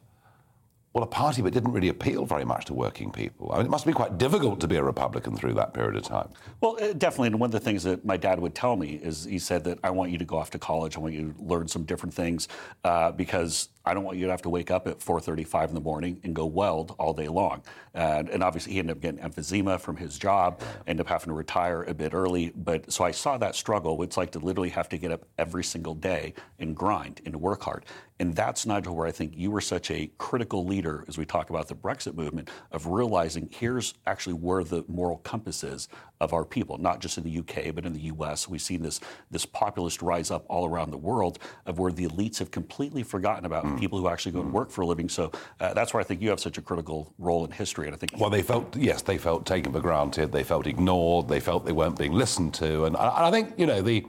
well, 0.92 1.04
a 1.04 1.06
party 1.06 1.40
that 1.40 1.52
didn't 1.52 1.72
really 1.72 1.88
appeal 1.88 2.26
very 2.26 2.44
much 2.44 2.66
to 2.66 2.74
working 2.74 3.10
people. 3.10 3.50
I 3.50 3.58
mean, 3.58 3.66
it 3.66 3.70
must 3.70 3.86
be 3.86 3.94
quite 3.94 4.18
difficult 4.18 4.60
to 4.60 4.68
be 4.68 4.76
a 4.76 4.82
Republican 4.82 5.36
through 5.36 5.54
that 5.54 5.72
period 5.72 5.96
of 5.96 6.02
time. 6.02 6.28
Well, 6.60 6.76
uh, 6.80 6.92
definitely. 6.92 7.28
And 7.28 7.40
one 7.40 7.48
of 7.48 7.52
the 7.52 7.60
things 7.60 7.82
that 7.84 8.04
my 8.04 8.18
dad 8.18 8.38
would 8.38 8.54
tell 8.54 8.76
me 8.76 9.00
is 9.02 9.24
he 9.24 9.38
said 9.38 9.64
that 9.64 9.78
I 9.82 9.90
want 9.90 10.10
you 10.10 10.18
to 10.18 10.24
go 10.24 10.36
off 10.36 10.50
to 10.50 10.58
college. 10.58 10.96
I 10.96 11.00
want 11.00 11.14
you 11.14 11.32
to 11.32 11.42
learn 11.42 11.66
some 11.66 11.84
different 11.84 12.14
things 12.14 12.48
uh, 12.84 13.12
because 13.12 13.70
I 13.84 13.94
don't 13.94 14.04
want 14.04 14.18
you 14.18 14.26
to 14.26 14.30
have 14.30 14.42
to 14.42 14.50
wake 14.50 14.70
up 14.70 14.86
at 14.86 15.00
4:35 15.00 15.68
in 15.68 15.74
the 15.74 15.80
morning 15.80 16.20
and 16.24 16.34
go 16.34 16.44
weld 16.44 16.94
all 16.98 17.14
day 17.14 17.28
long. 17.28 17.62
And, 17.94 18.28
and 18.28 18.42
obviously, 18.42 18.74
he 18.74 18.78
ended 18.78 18.96
up 18.96 19.02
getting 19.02 19.20
emphysema 19.20 19.80
from 19.80 19.96
his 19.96 20.18
job, 20.18 20.60
ended 20.86 21.06
up 21.06 21.10
having 21.10 21.28
to 21.28 21.34
retire 21.34 21.82
a 21.84 21.94
bit 21.94 22.12
early. 22.14 22.52
But 22.54 22.92
so 22.92 23.02
I 23.04 23.10
saw 23.12 23.38
that 23.38 23.54
struggle. 23.54 24.02
It's 24.02 24.16
like 24.16 24.30
to 24.32 24.38
literally 24.38 24.70
have 24.70 24.88
to 24.90 24.98
get 24.98 25.10
up 25.10 25.24
every 25.38 25.64
single 25.64 25.94
day 25.94 26.34
and 26.58 26.76
grind 26.76 27.22
and 27.24 27.34
work 27.36 27.62
hard. 27.62 27.84
And 28.18 28.36
that's, 28.36 28.66
Nigel, 28.66 28.94
where 28.94 29.08
I 29.08 29.10
think 29.10 29.32
you 29.36 29.50
were 29.50 29.60
such 29.60 29.90
a 29.90 30.08
critical 30.18 30.64
leader 30.64 30.81
as 31.08 31.18
we 31.18 31.24
talk 31.24 31.50
about 31.50 31.68
the 31.68 31.74
Brexit 31.74 32.14
movement 32.14 32.50
of 32.70 32.86
realizing 32.86 33.48
here's 33.52 33.94
actually 34.06 34.34
where 34.34 34.64
the 34.64 34.84
moral 34.88 35.18
compass 35.18 35.64
is 35.64 35.88
of 36.20 36.32
our 36.32 36.44
people, 36.44 36.78
not 36.78 37.00
just 37.00 37.18
in 37.18 37.24
the 37.24 37.38
UK, 37.38 37.74
but 37.74 37.84
in 37.84 37.92
the 37.92 38.02
US. 38.02 38.48
We've 38.48 38.62
seen 38.62 38.82
this, 38.82 39.00
this 39.30 39.44
populist 39.44 40.02
rise 40.02 40.30
up 40.30 40.44
all 40.48 40.66
around 40.66 40.90
the 40.90 40.98
world 40.98 41.38
of 41.66 41.78
where 41.78 41.92
the 41.92 42.06
elites 42.06 42.38
have 42.38 42.50
completely 42.50 43.02
forgotten 43.02 43.44
about 43.44 43.64
mm. 43.64 43.78
people 43.78 43.98
who 43.98 44.08
actually 44.08 44.32
go 44.32 44.40
and 44.40 44.52
work 44.52 44.70
for 44.70 44.82
a 44.82 44.86
living. 44.86 45.08
So 45.08 45.32
uh, 45.60 45.74
that's 45.74 45.92
where 45.92 46.00
I 46.00 46.04
think 46.04 46.22
you 46.22 46.30
have 46.30 46.40
such 46.40 46.58
a 46.58 46.62
critical 46.62 47.12
role 47.18 47.44
in 47.44 47.50
history. 47.50 47.86
And 47.86 47.94
I 47.94 47.98
think. 47.98 48.12
Well, 48.18 48.30
they 48.30 48.42
felt, 48.42 48.76
yes, 48.76 49.02
they 49.02 49.18
felt 49.18 49.46
taken 49.46 49.72
for 49.72 49.80
granted. 49.80 50.30
They 50.30 50.44
felt 50.44 50.66
ignored. 50.66 51.28
They 51.28 51.40
felt 51.40 51.64
they 51.64 51.72
weren't 51.72 51.98
being 51.98 52.12
listened 52.12 52.54
to. 52.54 52.84
And 52.84 52.96
I, 52.96 53.28
I 53.28 53.30
think, 53.30 53.54
you 53.58 53.66
know, 53.66 53.82
the, 53.82 54.06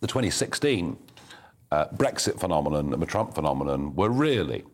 the 0.00 0.06
2016 0.06 0.96
uh, 1.70 1.86
Brexit 1.94 2.38
phenomenon 2.40 2.92
and 2.92 3.00
the 3.00 3.06
Trump 3.06 3.34
phenomenon 3.34 3.94
were 3.94 4.10
really 4.10 4.64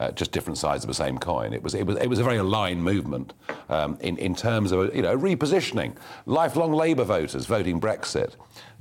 uh, 0.00 0.10
just 0.12 0.32
different 0.32 0.56
sides 0.56 0.82
of 0.82 0.88
the 0.88 0.94
same 0.94 1.18
coin. 1.18 1.52
It 1.52 1.62
was, 1.62 1.74
it 1.74 1.86
was, 1.86 1.96
it 1.98 2.08
was 2.08 2.18
a 2.18 2.24
very 2.24 2.38
aligned 2.38 2.82
movement 2.82 3.34
um, 3.68 3.98
in, 4.00 4.16
in 4.16 4.34
terms 4.34 4.72
of 4.72 4.94
you 4.96 5.02
know, 5.02 5.16
repositioning. 5.16 5.94
Lifelong 6.24 6.72
Labour 6.72 7.04
voters 7.04 7.44
voting 7.44 7.78
Brexit, 7.78 8.34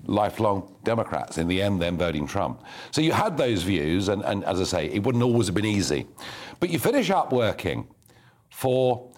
lifelong 0.06 0.74
Democrats 0.84 1.38
in 1.38 1.48
the 1.50 1.62
end 1.62 1.82
then 1.82 1.98
voting 1.98 2.26
Trump. 2.26 2.64
So 2.92 3.02
you 3.02 3.12
had 3.12 3.38
those 3.38 3.64
views, 3.64 4.08
and, 4.08 4.24
and 4.24 4.46
as 4.46 4.62
I 4.62 4.64
say, 4.64 4.86
it 4.88 5.04
wouldn't 5.04 5.24
always 5.24 5.48
have 5.48 5.56
been 5.56 5.66
easy. 5.66 6.08
But 6.62 6.70
you 6.70 6.80
finish 6.80 7.10
up 7.10 7.34
working 7.34 7.88
for 8.50 9.12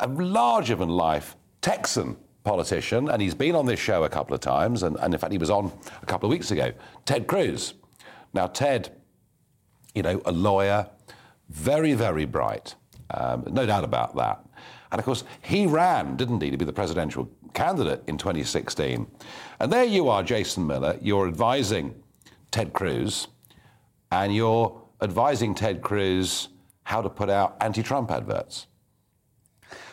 a 0.00 0.06
larger 0.06 0.76
than 0.76 0.88
life 0.88 1.36
Texan 1.62 2.16
politician, 2.44 3.10
and 3.10 3.20
he's 3.20 3.34
been 3.34 3.56
on 3.56 3.66
this 3.66 3.80
show 3.80 4.04
a 4.04 4.08
couple 4.08 4.34
of 4.34 4.40
times, 4.40 4.84
and, 4.84 4.96
and 5.00 5.12
in 5.12 5.18
fact, 5.18 5.32
he 5.32 5.38
was 5.38 5.50
on 5.50 5.72
a 6.00 6.06
couple 6.06 6.28
of 6.28 6.30
weeks 6.30 6.52
ago, 6.52 6.72
Ted 7.04 7.26
Cruz. 7.26 7.74
Now, 8.32 8.46
Ted, 8.46 8.96
you 9.94 10.02
know, 10.02 10.22
a 10.24 10.32
lawyer, 10.32 10.88
very, 11.50 11.94
very 11.94 12.24
bright, 12.24 12.74
um, 13.12 13.44
no 13.50 13.66
doubt 13.66 13.84
about 13.84 14.16
that. 14.16 14.44
And 14.92 14.98
of 14.98 15.04
course, 15.04 15.24
he 15.42 15.66
ran, 15.66 16.16
didn't 16.16 16.40
he, 16.42 16.50
to 16.50 16.56
be 16.56 16.64
the 16.64 16.72
presidential 16.72 17.30
candidate 17.54 18.02
in 18.06 18.16
2016. 18.16 19.06
And 19.60 19.72
there 19.72 19.84
you 19.84 20.08
are, 20.08 20.22
Jason 20.22 20.66
Miller, 20.66 20.98
you're 21.00 21.28
advising 21.28 21.94
Ted 22.50 22.72
Cruz, 22.72 23.28
and 24.10 24.34
you're 24.34 24.82
advising 25.02 25.54
Ted 25.54 25.82
Cruz 25.82 26.48
how 26.84 27.02
to 27.02 27.08
put 27.08 27.30
out 27.30 27.56
anti 27.60 27.82
Trump 27.82 28.10
adverts. 28.10 28.66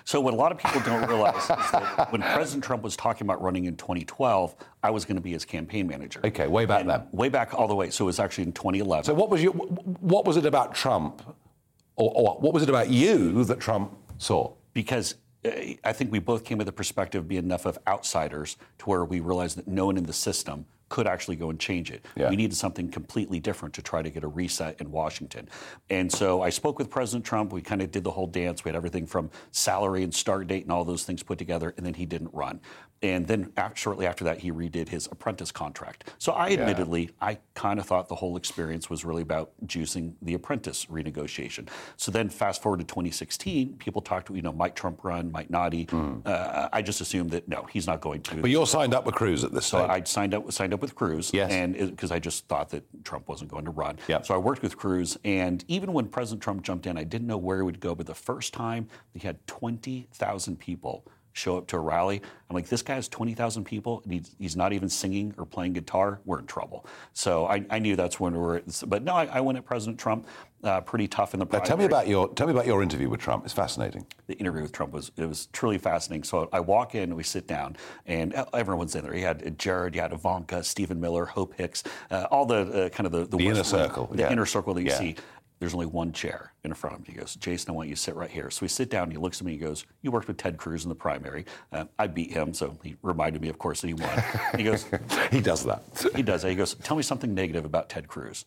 So 0.07 0.21
what 0.21 0.33
a 0.33 0.37
lot 0.37 0.53
of 0.53 0.57
people 0.57 0.79
don't 0.81 1.05
realize 1.07 1.43
is 1.43 1.47
that 1.49 2.11
when 2.13 2.21
President 2.21 2.63
Trump 2.63 2.81
was 2.81 2.95
talking 2.95 3.27
about 3.27 3.41
running 3.41 3.65
in 3.65 3.75
2012, 3.75 4.55
I 4.81 4.89
was 4.89 5.03
going 5.03 5.17
to 5.17 5.21
be 5.21 5.31
his 5.31 5.43
campaign 5.43 5.85
manager. 5.85 6.21
Okay, 6.23 6.47
way 6.47 6.65
back 6.65 6.81
and 6.81 6.89
then. 6.89 7.07
Way 7.11 7.27
back 7.27 7.53
all 7.53 7.67
the 7.67 7.75
way. 7.75 7.89
So 7.89 8.05
it 8.05 8.07
was 8.07 8.19
actually 8.19 8.45
in 8.45 8.53
2011. 8.53 9.03
So 9.03 9.13
what 9.13 9.29
was 9.29 9.43
your, 9.43 9.51
what 9.51 10.23
was 10.23 10.37
it 10.37 10.45
about 10.45 10.73
Trump, 10.73 11.21
or, 11.97 12.11
or 12.15 12.37
what 12.39 12.53
was 12.53 12.63
it 12.63 12.69
about 12.69 12.89
you 12.89 13.43
that 13.43 13.59
Trump 13.59 13.97
saw? 14.17 14.53
Because 14.73 15.15
uh, 15.45 15.49
I 15.83 15.93
think 15.93 16.11
we 16.11 16.19
both 16.19 16.45
came 16.45 16.57
with 16.57 16.67
the 16.67 16.73
perspective 16.73 17.23
of 17.23 17.27
being 17.27 17.43
enough 17.43 17.65
of 17.65 17.77
outsiders 17.87 18.55
to 18.79 18.85
where 18.85 19.03
we 19.03 19.19
realized 19.19 19.57
that 19.57 19.67
no 19.67 19.87
one 19.87 19.97
in 19.97 20.05
the 20.05 20.13
system 20.13 20.65
could 20.89 21.05
actually 21.05 21.35
go 21.35 21.49
and 21.49 21.59
change 21.59 21.91
it. 21.91 22.05
Yeah. 22.15 22.29
We 22.29 22.37
needed 22.37 22.55
something 22.55 22.89
completely 22.89 23.41
different 23.41 23.73
to 23.75 23.81
try 23.81 24.01
to 24.01 24.09
get 24.09 24.23
a 24.23 24.27
reset 24.27 24.79
in 24.79 24.89
Washington. 24.89 25.49
And 25.89 26.09
so 26.09 26.41
I 26.41 26.49
spoke 26.49 26.79
with 26.79 26.89
President 26.89 27.25
Trump. 27.25 27.51
We 27.51 27.61
kind 27.61 27.81
of 27.81 27.91
did 27.91 28.05
the 28.05 28.11
whole 28.11 28.27
dance. 28.27 28.63
We 28.63 28.69
had 28.69 28.75
everything 28.77 29.05
from 29.05 29.29
salary 29.51 30.03
and 30.03 30.13
start 30.13 30.47
date 30.47 30.63
and 30.63 30.71
all 30.71 30.85
those 30.85 31.03
things 31.03 31.23
put 31.23 31.37
together, 31.37 31.73
and 31.75 31.85
then 31.85 31.93
he 31.93 32.05
didn't 32.05 32.33
run. 32.33 32.61
And 33.03 33.27
then 33.27 33.51
af- 33.57 33.77
shortly 33.77 34.07
after 34.07 34.23
that, 34.23 34.39
he 34.39 34.51
redid 34.51 34.89
his 34.89 35.07
apprentice 35.11 35.51
contract. 35.51 36.09
So 36.17 36.31
I 36.31 36.47
Yeah. 36.47 36.61
admittedly, 36.61 37.11
I 37.21 37.37
kind 37.53 37.79
of 37.79 37.85
thought 37.85 38.07
the 38.07 38.15
whole 38.15 38.35
experience 38.37 38.89
was 38.89 39.05
really 39.05 39.21
about 39.21 39.51
juicing 39.65 40.13
the 40.21 40.33
apprentice 40.33 40.85
renegotiation. 40.85 41.69
So 41.95 42.11
then 42.11 42.29
fast 42.29 42.61
forward 42.63 42.79
to 42.79 42.85
2016, 42.85 43.75
people 43.77 44.01
talked 44.01 44.27
to, 44.27 44.35
you 44.35 44.41
know, 44.41 44.51
might 44.51 44.75
Trump 44.75 45.03
run, 45.03 45.31
might 45.31 45.49
not 45.51 45.73
he. 45.73 45.87
Uh, 46.25 46.69
I 46.73 46.81
just 46.81 46.99
assumed 47.01 47.29
that 47.31 47.47
no, 47.47 47.67
he's 47.71 47.85
not 47.85 48.01
going 48.01 48.21
to. 48.23 48.37
But 48.37 48.49
you're 48.49 48.65
signed 48.65 48.93
up 48.95 49.05
with 49.05 49.15
Cruz 49.15 49.43
at 49.43 49.51
this 49.53 49.67
So 49.67 49.77
stage. 49.79 49.89
I 49.89 50.03
signed 50.03 50.33
up 50.33 50.51
signed 50.51 50.73
up 50.73 50.81
with 50.81 50.95
Cruz, 50.95 51.31
Yes. 51.33 51.51
and 51.51 51.75
because 51.75 52.11
I 52.11 52.19
just 52.19 52.47
thought 52.47 52.69
that 52.69 52.83
Trump 53.03 53.27
wasn't 53.27 53.51
going 53.51 53.65
to 53.65 53.71
run. 53.71 53.97
Yep. 54.07 54.25
So 54.25 54.33
I 54.33 54.37
worked 54.37 54.61
with 54.63 54.75
Cruz, 54.77 55.17
and 55.23 55.63
even 55.67 55.93
when 55.93 56.07
President 56.07 56.41
Trump 56.41 56.63
jumped 56.63 56.87
in, 56.87 56.97
I 56.97 57.03
didn't 57.03 57.27
know 57.27 57.37
where 57.37 57.57
he 57.57 57.63
would 57.63 57.79
go. 57.79 57.93
But 57.93 58.07
the 58.07 58.15
first 58.15 58.53
time 58.53 58.87
he 59.13 59.19
had 59.19 59.45
twenty 59.47 60.07
thousand 60.13 60.57
people 60.59 61.05
show 61.37 61.57
up 61.57 61.67
to 61.67 61.77
a 61.77 61.79
rally, 61.79 62.21
I'm 62.49 62.55
like, 62.55 62.67
this 62.67 62.81
guy 62.81 62.95
has 62.95 63.07
twenty 63.07 63.33
thousand 63.33 63.65
people, 63.65 64.01
and 64.03 64.13
he's, 64.13 64.35
he's 64.39 64.55
not 64.55 64.73
even 64.73 64.89
singing 64.89 65.33
or 65.37 65.45
playing 65.45 65.73
guitar. 65.73 66.19
We're 66.25 66.39
in 66.39 66.47
trouble. 66.47 66.85
So 67.13 67.45
I, 67.45 67.65
I 67.69 67.79
knew 67.79 67.95
that's 67.95 68.19
when 68.19 68.33
we 68.33 68.39
were. 68.39 68.63
But 68.87 69.03
no, 69.03 69.13
I, 69.13 69.25
I 69.25 69.41
went 69.41 69.57
at 69.57 69.65
President 69.65 69.99
Trump 69.99 70.27
uh, 70.63 70.81
pretty 70.81 71.07
tough 71.07 71.33
in 71.33 71.39
the. 71.39 71.45
Now, 71.45 71.59
tell 71.59 71.77
me 71.77 71.85
about 71.85 72.07
your 72.07 72.29
tell 72.33 72.47
me 72.47 72.53
about 72.53 72.65
your 72.65 72.81
interview 72.81 73.09
with 73.09 73.19
Trump. 73.19 73.45
It's 73.45 73.53
fascinating. 73.53 74.05
the 74.27 74.35
interview 74.35 74.61
with 74.61 74.71
Trump 74.71 74.93
was 74.93 75.11
it 75.17 75.25
was 75.25 75.47
truly 75.47 75.77
fascinating. 75.77 76.23
So 76.23 76.49
I 76.51 76.59
walk 76.59 76.95
in, 76.95 77.15
we 77.15 77.23
sit 77.23 77.47
down, 77.47 77.75
and 78.05 78.33
everyone's 78.53 78.95
in 78.95 79.03
there. 79.03 79.13
He 79.13 79.21
had 79.21 79.59
Jared, 79.59 79.93
you 79.95 80.01
had 80.01 80.13
Ivanka, 80.13 80.63
Stephen 80.63 80.99
Miller, 80.99 81.25
Hope 81.25 81.53
Hicks, 81.55 81.83
uh, 82.11 82.27
all 82.31 82.45
the 82.45 82.85
uh, 82.85 82.89
kind 82.89 83.05
of 83.05 83.11
the, 83.11 83.37
The 83.37 83.45
inner 83.47 83.63
circle, 83.63 84.07
the 84.07 84.23
yeah. 84.23 84.31
inner 84.31 84.45
circle 84.45 84.73
that 84.73 84.81
you 84.81 84.89
Yeah. 84.89 84.97
see. 84.97 85.15
There's 85.59 85.73
only 85.73 85.85
one 85.87 86.13
chair 86.13 86.53
in 86.63 86.73
front 86.73 86.95
of 86.95 86.99
him. 87.01 87.13
He 87.13 87.19
goes, 87.19 87.35
Jason, 87.35 87.71
I 87.71 87.73
want 87.73 87.89
you 87.89 87.95
to 87.95 88.01
sit 88.01 88.15
right 88.15 88.29
here. 88.29 88.49
So 88.51 88.59
we 88.61 88.67
sit 88.67 88.89
down. 88.89 89.03
And 89.03 89.11
he 89.11 89.17
looks 89.17 89.39
at 89.41 89.45
me. 89.45 89.53
He 89.53 89.57
goes, 89.57 89.85
You 90.01 90.11
worked 90.11 90.27
with 90.27 90.37
Ted 90.37 90.57
Cruz 90.57 90.83
in 90.83 90.89
the 90.89 90.95
primary. 90.95 91.45
Uh, 91.71 91.85
I 91.97 92.07
beat 92.07 92.31
him, 92.31 92.53
so 92.53 92.77
he 92.83 92.95
reminded 93.01 93.41
me, 93.41 93.49
of 93.49 93.57
course, 93.57 93.81
that 93.81 93.87
he 93.87 93.93
won. 93.93 94.23
he 94.55 94.63
goes, 94.63 94.85
He 95.31 95.41
does 95.41 95.63
that. 95.65 95.83
he 96.15 96.21
does. 96.21 96.43
That. 96.43 96.49
He 96.49 96.55
goes, 96.55 96.75
tell 96.75 96.95
me 96.97 97.03
something 97.03 97.33
negative 97.33 97.65
about 97.65 97.89
Ted 97.89 98.07
Cruz. 98.07 98.45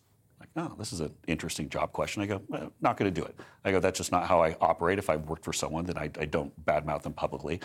Oh, 0.57 0.73
this 0.77 0.91
is 0.91 0.99
an 0.99 1.13
interesting 1.27 1.69
job 1.69 1.93
question. 1.93 2.21
I 2.21 2.25
go, 2.25 2.41
well, 2.49 2.73
not 2.81 2.97
going 2.97 3.13
to 3.13 3.21
do 3.21 3.25
it. 3.25 3.39
I 3.63 3.71
go, 3.71 3.79
that's 3.79 3.97
just 3.97 4.11
not 4.11 4.27
how 4.27 4.43
I 4.43 4.57
operate. 4.59 4.99
If 4.99 5.09
I've 5.09 5.21
worked 5.29 5.45
for 5.45 5.53
someone, 5.53 5.85
then 5.85 5.97
I, 5.97 6.09
I 6.19 6.25
don't 6.25 6.51
badmouth 6.65 7.03
them 7.03 7.13
publicly. 7.13 7.61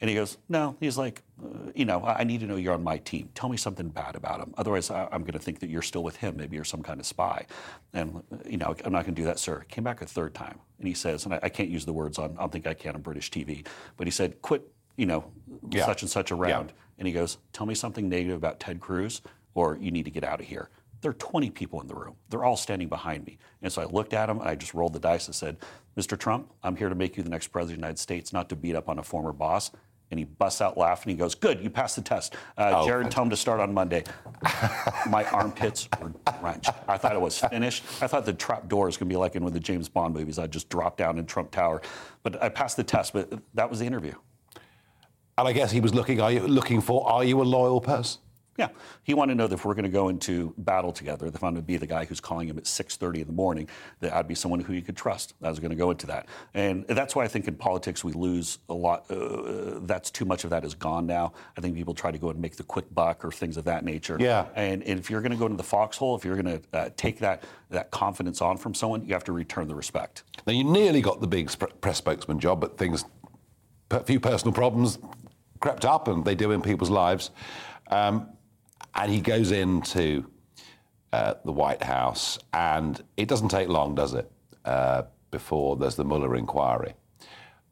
And 0.00 0.08
he 0.08 0.16
goes, 0.16 0.38
no. 0.48 0.74
He's 0.80 0.96
like, 0.96 1.22
uh, 1.44 1.70
you 1.74 1.84
know, 1.84 2.00
I 2.02 2.20
I 2.20 2.24
need 2.24 2.40
to 2.40 2.46
know 2.46 2.56
you're 2.56 2.72
on 2.72 2.82
my 2.82 2.96
team. 2.96 3.28
Tell 3.34 3.50
me 3.50 3.58
something 3.58 3.88
bad 3.90 4.16
about 4.16 4.40
him. 4.40 4.54
Otherwise, 4.56 4.90
I, 4.90 5.04
I'm 5.12 5.20
going 5.20 5.34
to 5.34 5.38
think 5.38 5.60
that 5.60 5.68
you're 5.68 5.82
still 5.82 6.02
with 6.02 6.16
him. 6.16 6.38
Maybe 6.38 6.56
you're 6.56 6.64
some 6.64 6.82
kind 6.82 6.98
of 6.98 7.04
spy. 7.04 7.44
And, 7.92 8.22
you 8.46 8.56
know, 8.56 8.74
I'm 8.86 8.92
not 8.92 9.04
going 9.04 9.14
to 9.14 9.20
do 9.20 9.26
that, 9.26 9.38
sir. 9.38 9.64
Came 9.68 9.84
back 9.84 10.00
a 10.00 10.06
third 10.06 10.34
time. 10.34 10.58
And 10.78 10.88
he 10.88 10.94
says, 10.94 11.26
and 11.26 11.34
I, 11.34 11.40
I 11.42 11.48
can't 11.50 11.68
use 11.68 11.84
the 11.84 11.92
words 11.92 12.18
on, 12.18 12.34
I 12.38 12.40
don't 12.40 12.50
think 12.52 12.66
I 12.66 12.72
can 12.72 12.94
on 12.94 13.02
British 13.02 13.30
TV, 13.30 13.66
but 13.98 14.06
he 14.06 14.10
said, 14.10 14.40
quit, 14.40 14.62
you 14.96 15.04
know, 15.04 15.30
Yeah. 15.70 15.84
such 15.84 16.00
and 16.00 16.10
such 16.10 16.32
around. 16.32 16.68
Yeah. 16.68 16.74
And 16.98 17.06
he 17.06 17.12
goes, 17.12 17.36
Tell 17.52 17.66
me 17.66 17.74
something 17.74 18.08
negative 18.08 18.36
about 18.38 18.60
Ted 18.60 18.80
Cruz, 18.80 19.20
or 19.54 19.76
you 19.78 19.90
need 19.90 20.04
to 20.06 20.10
get 20.10 20.24
out 20.24 20.40
of 20.40 20.46
here. 20.46 20.70
There 21.00 21.10
are 21.10 21.14
20 21.14 21.50
people 21.50 21.80
in 21.80 21.86
the 21.86 21.94
room. 21.94 22.14
They're 22.28 22.44
all 22.44 22.56
standing 22.56 22.88
behind 22.88 23.24
me. 23.26 23.38
And 23.62 23.72
so 23.72 23.80
I 23.80 23.86
looked 23.86 24.12
at 24.12 24.28
him 24.28 24.38
and 24.40 24.48
I 24.48 24.54
just 24.54 24.74
rolled 24.74 24.92
the 24.92 24.98
dice 25.00 25.26
and 25.26 25.34
said, 25.34 25.56
Mr. 25.96 26.18
Trump, 26.18 26.52
I'm 26.62 26.76
here 26.76 26.88
to 26.88 26.94
make 26.94 27.16
you 27.16 27.22
the 27.22 27.30
next 27.30 27.48
president 27.48 27.76
of 27.78 27.80
the 27.80 27.86
United 27.86 27.98
States, 27.98 28.32
not 28.32 28.48
to 28.50 28.56
beat 28.56 28.76
up 28.76 28.88
on 28.88 28.98
a 28.98 29.02
former 29.02 29.32
boss. 29.32 29.70
And 30.10 30.18
he 30.18 30.24
busts 30.24 30.60
out 30.60 30.76
laughing. 30.76 31.12
He 31.12 31.16
goes, 31.16 31.36
Good, 31.36 31.62
you 31.62 31.70
passed 31.70 31.94
the 31.94 32.02
test. 32.02 32.34
Uh, 32.58 32.72
Oh, 32.78 32.86
Jared, 32.86 33.12
tell 33.12 33.22
him 33.22 33.30
to 33.30 33.36
start 33.36 33.60
on 33.60 33.72
Monday. 33.72 34.02
My 35.08 35.24
armpits 35.30 35.88
were 36.00 36.12
drenched. 36.40 36.70
I 36.88 36.98
thought 36.98 37.14
it 37.14 37.20
was 37.20 37.38
finished. 37.38 37.84
I 38.02 38.08
thought 38.08 38.26
the 38.26 38.32
trap 38.32 38.68
door 38.68 38.86
was 38.86 38.96
going 38.96 39.08
to 39.08 39.12
be 39.12 39.16
like 39.16 39.36
in 39.36 39.44
one 39.44 39.50
of 39.50 39.54
the 39.54 39.60
James 39.60 39.88
Bond 39.88 40.12
movies. 40.14 40.38
I'd 40.38 40.50
just 40.50 40.68
drop 40.68 40.96
down 40.96 41.18
in 41.18 41.26
Trump 41.26 41.52
Tower. 41.52 41.80
But 42.24 42.42
I 42.42 42.48
passed 42.48 42.76
the 42.76 42.82
test, 42.82 43.12
but 43.12 43.32
that 43.54 43.70
was 43.70 43.78
the 43.78 43.86
interview. 43.86 44.14
And 45.38 45.46
I 45.46 45.52
guess 45.52 45.70
he 45.70 45.80
was 45.80 45.94
looking 45.94 46.20
are 46.20 46.32
you 46.32 46.40
looking 46.40 46.80
for 46.80 47.08
are 47.08 47.22
you 47.24 47.40
a 47.40 47.44
loyal 47.44 47.80
person? 47.80 48.20
Yeah, 48.56 48.68
he 49.04 49.14
wanted 49.14 49.34
to 49.34 49.38
know 49.38 49.46
that 49.46 49.54
if 49.54 49.64
we're 49.64 49.74
going 49.74 49.84
to 49.84 49.90
go 49.90 50.08
into 50.08 50.52
battle 50.58 50.92
together, 50.92 51.26
if 51.26 51.36
I'm 51.36 51.40
going 51.40 51.54
to 51.56 51.62
be 51.62 51.76
the 51.76 51.86
guy 51.86 52.04
who's 52.04 52.20
calling 52.20 52.48
him 52.48 52.58
at 52.58 52.64
6:30 52.64 53.20
in 53.20 53.26
the 53.26 53.32
morning, 53.32 53.68
that 54.00 54.12
I'd 54.12 54.28
be 54.28 54.34
someone 54.34 54.60
who 54.60 54.72
you 54.72 54.82
could 54.82 54.96
trust. 54.96 55.34
I 55.42 55.48
was 55.48 55.60
going 55.60 55.70
to 55.70 55.76
go 55.76 55.90
into 55.90 56.06
that, 56.08 56.26
and 56.52 56.84
that's 56.88 57.16
why 57.16 57.24
I 57.24 57.28
think 57.28 57.48
in 57.48 57.54
politics 57.54 58.04
we 58.04 58.12
lose 58.12 58.58
a 58.68 58.74
lot. 58.74 59.10
Uh, 59.10 59.78
that's 59.82 60.10
too 60.10 60.24
much 60.24 60.44
of 60.44 60.50
that 60.50 60.64
is 60.64 60.74
gone 60.74 61.06
now. 61.06 61.32
I 61.56 61.60
think 61.60 61.74
people 61.74 61.94
try 61.94 62.10
to 62.10 62.18
go 62.18 62.30
and 62.30 62.40
make 62.40 62.56
the 62.56 62.62
quick 62.64 62.92
buck 62.94 63.24
or 63.24 63.32
things 63.32 63.56
of 63.56 63.64
that 63.64 63.84
nature. 63.84 64.18
Yeah. 64.20 64.46
and, 64.54 64.82
and 64.82 64.98
if 64.98 65.10
you're 65.10 65.22
going 65.22 65.32
to 65.32 65.38
go 65.38 65.46
into 65.46 65.56
the 65.56 65.62
foxhole, 65.62 66.16
if 66.16 66.24
you're 66.24 66.40
going 66.40 66.60
to 66.60 66.78
uh, 66.78 66.90
take 66.96 67.18
that 67.20 67.44
that 67.70 67.90
confidence 67.90 68.42
on 68.42 68.56
from 68.56 68.74
someone, 68.74 69.04
you 69.06 69.14
have 69.14 69.24
to 69.24 69.32
return 69.32 69.68
the 69.68 69.74
respect. 69.74 70.24
Now 70.46 70.52
you 70.52 70.64
nearly 70.64 71.00
got 71.00 71.20
the 71.20 71.28
big 71.28 71.50
sp- 71.54 71.80
press 71.80 71.98
spokesman 71.98 72.40
job, 72.40 72.60
but 72.60 72.76
things, 72.76 73.04
a 73.90 74.02
few 74.02 74.20
personal 74.20 74.52
problems 74.52 74.98
crept 75.60 75.84
up, 75.84 76.08
and 76.08 76.24
they 76.24 76.34
do 76.34 76.50
in 76.50 76.62
people's 76.62 76.90
lives. 76.90 77.30
Um, 77.90 78.28
and 78.94 79.10
he 79.10 79.20
goes 79.20 79.50
into 79.50 80.30
uh, 81.12 81.34
the 81.44 81.52
White 81.52 81.82
House, 81.82 82.38
and 82.52 83.02
it 83.16 83.28
doesn't 83.28 83.48
take 83.48 83.68
long, 83.68 83.94
does 83.94 84.14
it, 84.14 84.30
uh, 84.64 85.02
before 85.30 85.76
there's 85.76 85.96
the 85.96 86.04
Mueller 86.04 86.36
inquiry, 86.36 86.94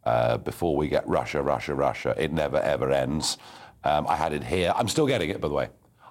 uh, 0.05 0.39
before 0.39 0.77
we 0.77 0.89
get 0.89 1.07
Russia, 1.07 1.43
Russia, 1.43 1.75
Russia. 1.75 2.15
It 2.17 2.33
never 2.33 2.59
ever 2.59 2.91
ends. 2.91 3.39
Um, 3.85 4.07
I 4.09 4.17
had 4.17 4.33
it 4.33 4.45
here. 4.45 4.73
I'm 4.75 4.89
still 4.89 5.07
getting 5.07 5.31
it, 5.31 5.41
by 5.41 5.49
the 5.49 5.55
way. 5.55 5.69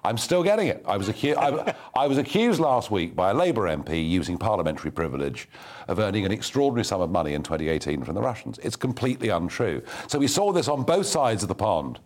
I'm 0.08 0.16
still 0.16 0.42
getting 0.42 0.68
it. 0.68 0.82
I 0.88 0.96
was, 0.96 1.10
acu- 1.10 1.36
I, 1.36 1.74
I 1.94 2.06
was 2.06 2.16
accused 2.16 2.60
last 2.60 2.90
week 2.90 3.14
by 3.14 3.30
a 3.30 3.34
Labour 3.34 3.68
MP 3.68 4.08
using 4.08 4.38
parliamentary 4.38 4.90
privilege 4.90 5.50
of 5.86 5.98
earning 5.98 6.24
an 6.24 6.32
extraordinary 6.32 6.86
sum 6.86 7.02
of 7.02 7.10
money 7.10 7.34
in 7.34 7.42
2018 7.42 8.04
from 8.04 8.14
the 8.14 8.22
Russians. 8.22 8.58
It's 8.62 8.74
completely 8.74 9.28
untrue. 9.28 9.82
So 10.06 10.18
we 10.18 10.26
saw 10.26 10.50
this 10.50 10.66
on 10.66 10.82
both 10.82 11.04
sides 11.04 11.42
of 11.42 11.50
the 11.50 11.54
pond. 11.54 11.98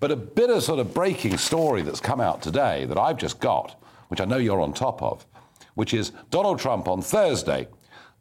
But 0.00 0.10
a 0.10 0.16
bit 0.16 0.50
of 0.50 0.64
sort 0.64 0.80
of 0.80 0.92
breaking 0.92 1.38
story 1.38 1.82
that's 1.82 2.00
come 2.00 2.20
out 2.20 2.42
today 2.42 2.86
that 2.86 2.98
I've 2.98 3.18
just 3.18 3.38
got, 3.38 3.80
which 4.08 4.20
I 4.20 4.24
know 4.24 4.38
you're 4.38 4.60
on 4.60 4.72
top 4.72 5.00
of, 5.00 5.24
which 5.74 5.94
is 5.94 6.10
Donald 6.30 6.58
Trump 6.58 6.88
on 6.88 7.02
Thursday, 7.02 7.68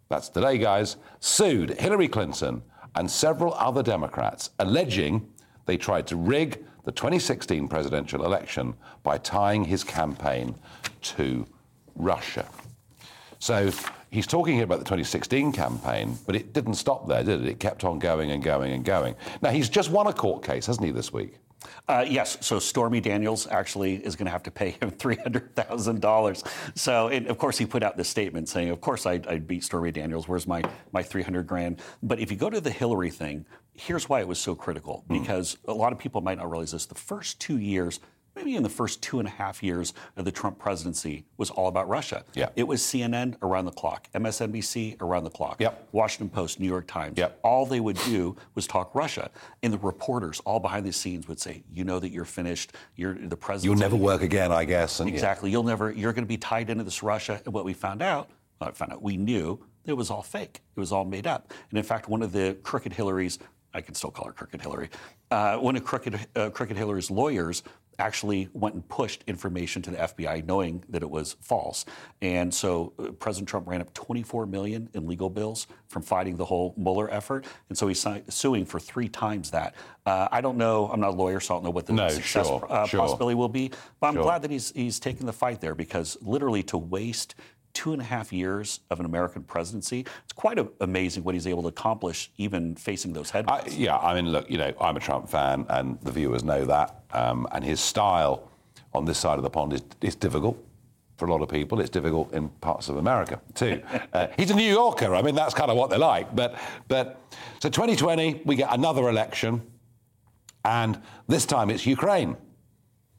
that's 0.09 0.29
today, 0.29 0.59
guys, 0.59 0.97
sued 1.21 1.71
Hillary 1.79 2.07
Clinton 2.07 2.61
and 2.93 3.09
several 3.09 3.55
other 3.55 3.81
Democrats, 3.81 4.51
alleging 4.59 5.27
they 5.65 5.75
tried 5.75 6.05
to 6.05 6.17
rig 6.17 6.63
the 6.83 6.91
2016 6.91 7.67
presidential 7.67 8.25
election 8.25 8.73
by 9.03 9.17
tying 9.17 9.63
his 9.63 9.83
campaign 9.83 10.55
to 11.01 11.45
Russia. 11.95 12.45
So 13.39 13.71
he's 14.09 14.27
talking 14.27 14.55
here 14.55 14.63
about 14.63 14.79
the 14.79 14.85
2016 14.85 15.51
campaign, 15.51 16.17
but 16.25 16.35
it 16.35 16.53
didn't 16.53 16.75
stop 16.75 17.07
there, 17.07 17.23
did 17.23 17.41
it? 17.41 17.47
It 17.47 17.59
kept 17.59 17.83
on 17.83 17.99
going 17.99 18.31
and 18.31 18.43
going 18.43 18.71
and 18.71 18.85
going. 18.85 19.15
Now, 19.41 19.49
he's 19.49 19.69
just 19.69 19.89
won 19.89 20.07
a 20.07 20.13
court 20.13 20.43
case, 20.43 20.65
hasn't 20.65 20.85
he, 20.85 20.91
this 20.91 21.11
week? 21.11 21.39
Uh, 21.87 22.05
yes, 22.07 22.37
so 22.41 22.59
Stormy 22.59 22.99
Daniels 22.99 23.47
actually 23.47 23.95
is 23.95 24.15
going 24.15 24.25
to 24.25 24.31
have 24.31 24.43
to 24.43 24.51
pay 24.51 24.71
him 24.71 24.91
three 24.99 25.15
hundred 25.15 25.55
thousand 25.55 26.01
dollars. 26.01 26.43
So, 26.75 27.07
and 27.07 27.27
of 27.27 27.37
course, 27.37 27.57
he 27.57 27.65
put 27.65 27.83
out 27.83 27.97
this 27.97 28.09
statement 28.09 28.49
saying, 28.49 28.69
"Of 28.69 28.81
course, 28.81 29.05
I, 29.05 29.21
I 29.27 29.39
beat 29.39 29.63
Stormy 29.63 29.91
Daniels. 29.91 30.27
Where's 30.27 30.47
my 30.47 30.61
my 30.91 31.03
three 31.03 31.23
hundred 31.23 31.47
grand?" 31.47 31.81
But 32.01 32.19
if 32.19 32.31
you 32.31 32.37
go 32.37 32.49
to 32.49 32.61
the 32.61 32.69
Hillary 32.69 33.09
thing, 33.09 33.45
here's 33.75 34.07
why 34.09 34.19
it 34.19 34.27
was 34.27 34.39
so 34.39 34.55
critical 34.55 35.03
mm. 35.09 35.19
because 35.19 35.57
a 35.67 35.73
lot 35.73 35.93
of 35.93 35.99
people 35.99 36.21
might 36.21 36.37
not 36.37 36.49
realize 36.49 36.71
this: 36.71 36.85
the 36.85 36.95
first 36.95 37.39
two 37.39 37.57
years. 37.57 37.99
Maybe 38.35 38.55
in 38.55 38.63
the 38.63 38.69
first 38.69 39.03
two 39.03 39.19
and 39.19 39.27
a 39.27 39.31
half 39.31 39.61
years 39.61 39.93
of 40.17 40.25
the 40.25 40.31
Trump 40.31 40.57
presidency 40.57 41.23
was 41.37 41.51
all 41.51 41.67
about 41.67 41.87
Russia. 41.87 42.25
Yeah. 42.33 42.49
It 42.55 42.63
was 42.63 42.81
CNN 42.81 43.35
around 43.43 43.65
the 43.65 43.71
clock, 43.71 44.07
MSNBC 44.15 44.99
around 45.03 45.25
the 45.25 45.29
clock, 45.29 45.57
Yep. 45.59 45.89
Washington 45.91 46.31
Post, 46.31 46.59
New 46.59 46.65
York 46.65 46.87
Times. 46.87 47.15
Yep. 47.15 47.39
All 47.43 47.67
they 47.67 47.79
would 47.79 47.97
do 48.07 48.35
was 48.55 48.65
talk 48.65 48.95
Russia. 48.95 49.29
And 49.61 49.71
the 49.71 49.77
reporters, 49.77 50.39
all 50.45 50.59
behind 50.59 50.83
the 50.83 50.91
scenes, 50.91 51.27
would 51.27 51.39
say, 51.39 51.63
You 51.71 51.83
know 51.83 51.99
that 51.99 52.09
you're 52.09 52.25
finished. 52.25 52.73
You're 52.95 53.13
the 53.13 53.37
president. 53.37 53.65
You'll 53.65 53.79
never 53.79 53.95
work 53.95 54.23
again, 54.23 54.51
I 54.51 54.65
guess. 54.65 54.99
Exactly. 54.99 55.51
You'll 55.51 55.61
never, 55.61 55.91
you're 55.91 56.11
going 56.11 56.25
to 56.25 56.27
be 56.27 56.37
tied 56.37 56.71
into 56.71 56.83
this 56.83 57.03
Russia. 57.03 57.39
And 57.45 57.53
what 57.53 57.65
we 57.65 57.73
found 57.73 58.01
out, 58.01 58.31
well, 58.59 58.71
I 58.71 58.73
found 58.73 58.93
out, 58.93 59.03
we 59.03 59.15
knew 59.15 59.63
it 59.85 59.93
was 59.93 60.09
all 60.09 60.21
fake. 60.21 60.61
It 60.75 60.79
was 60.79 60.91
all 60.91 61.05
made 61.05 61.27
up. 61.27 61.53
And 61.69 61.77
in 61.77 61.83
fact, 61.83 62.07
one 62.07 62.21
of 62.21 62.31
the 62.31 62.57
crooked 62.63 62.93
Hillary's, 62.93 63.37
I 63.73 63.81
can 63.81 63.95
still 63.95 64.11
call 64.11 64.27
her 64.27 64.33
crooked 64.33 64.61
Hillary, 64.61 64.89
uh, 65.31 65.57
one 65.57 65.75
of 65.75 65.83
crooked, 65.83 66.19
uh, 66.35 66.49
crooked 66.51 66.77
Hillary's 66.77 67.09
lawyers 67.09 67.63
actually 67.99 68.49
went 68.53 68.73
and 68.73 68.87
pushed 68.89 69.23
information 69.27 69.79
to 69.83 69.91
the 69.91 69.97
FBI 69.97 70.43
knowing 70.47 70.83
that 70.89 71.03
it 71.03 71.09
was 71.09 71.33
false. 71.41 71.85
And 72.23 72.51
so 72.51 72.91
uh, 72.97 73.11
President 73.11 73.47
Trump 73.47 73.67
ran 73.67 73.81
up 73.81 73.93
24 73.93 74.47
million 74.47 74.89
in 74.95 75.07
legal 75.07 75.29
bills 75.29 75.67
from 75.89 76.01
fighting 76.01 76.35
the 76.37 76.45
whole 76.45 76.73
Mueller 76.75 77.07
effort. 77.13 77.45
And 77.69 77.77
so 77.77 77.87
he's 77.87 78.05
suing 78.29 78.65
for 78.65 78.79
three 78.79 79.09
times 79.09 79.51
that. 79.51 79.75
Uh, 80.07 80.27
I 80.31 80.41
don't 80.41 80.57
know, 80.57 80.89
I'm 80.91 80.99
not 80.99 81.09
a 81.11 81.15
lawyer, 81.15 81.39
so 81.39 81.53
I 81.53 81.57
don't 81.57 81.65
know 81.65 81.69
what 81.69 81.85
the 81.85 81.93
No, 81.93 82.09
success 82.09 82.47
sure, 82.47 82.65
uh, 82.67 82.87
sure. 82.87 82.99
possibility 82.99 83.35
will 83.35 83.47
be. 83.47 83.71
But 83.99 84.07
I'm 84.07 84.13
Sure. 84.15 84.23
glad 84.23 84.41
that 84.41 84.49
he's 84.51 84.71
he's 84.71 84.99
taking 84.99 85.27
the 85.27 85.33
fight 85.33 85.61
there 85.61 85.75
because 85.75 86.17
literally 86.21 86.63
to 86.63 86.77
waste 86.79 87.35
two 87.73 87.93
and 87.93 88.01
a 88.01 88.05
half 88.05 88.31
years 88.31 88.79
of 88.89 88.99
an 88.99 89.05
American 89.05 89.43
presidency, 89.43 90.05
it's 90.23 90.33
quite 90.33 90.59
a, 90.59 90.67
amazing 90.81 91.23
what 91.23 91.33
he's 91.33 91.47
able 91.47 91.63
to 91.63 91.69
accomplish 91.69 92.31
even 92.37 92.75
facing 92.75 93.13
those 93.13 93.31
I, 93.31 93.37
headwinds. 93.37 93.77
yeah, 93.77 93.97
I 93.97 94.13
mean, 94.13 94.31
look, 94.31 94.49
you 94.49 94.57
know, 94.57 94.73
I'm 94.79 94.95
a 94.95 94.99
Trump 94.99 95.29
fan, 95.29 95.65
and 95.69 95.99
the 96.01 96.11
viewers 96.11 96.43
know 96.43 96.65
that. 96.65 97.03
Um, 97.11 97.47
and 97.51 97.63
his 97.63 97.79
style 97.79 98.49
on 98.93 99.05
this 99.05 99.17
side 99.17 99.37
of 99.37 99.43
the 99.43 99.49
pond 99.49 99.73
is, 99.73 99.81
is 100.01 100.15
difficult 100.15 100.57
for 101.17 101.25
a 101.27 101.31
lot 101.31 101.41
of 101.41 101.49
people. 101.49 101.79
It's 101.79 101.89
difficult 101.89 102.33
in 102.33 102.49
parts 102.49 102.89
of 102.89 102.97
America 102.97 103.41
too. 103.53 103.81
Uh, 104.13 104.27
he's 104.37 104.51
a 104.51 104.55
New 104.55 104.71
Yorker. 104.71 105.15
I 105.15 105.23
mean, 105.23 105.33
that's 105.33 105.55
kind 105.55 105.71
of 105.71 105.77
what 105.77 105.89
they 105.89 105.97
like. 105.97 106.35
But, 106.35 106.55
but 106.87 107.19
so 107.59 107.67
2020, 107.69 108.43
we 108.45 108.55
get 108.55 108.71
another 108.71 109.09
election, 109.09 109.59
and 110.63 111.01
this 111.27 111.47
time 111.47 111.71
it's 111.71 111.87
Ukraine 111.87 112.37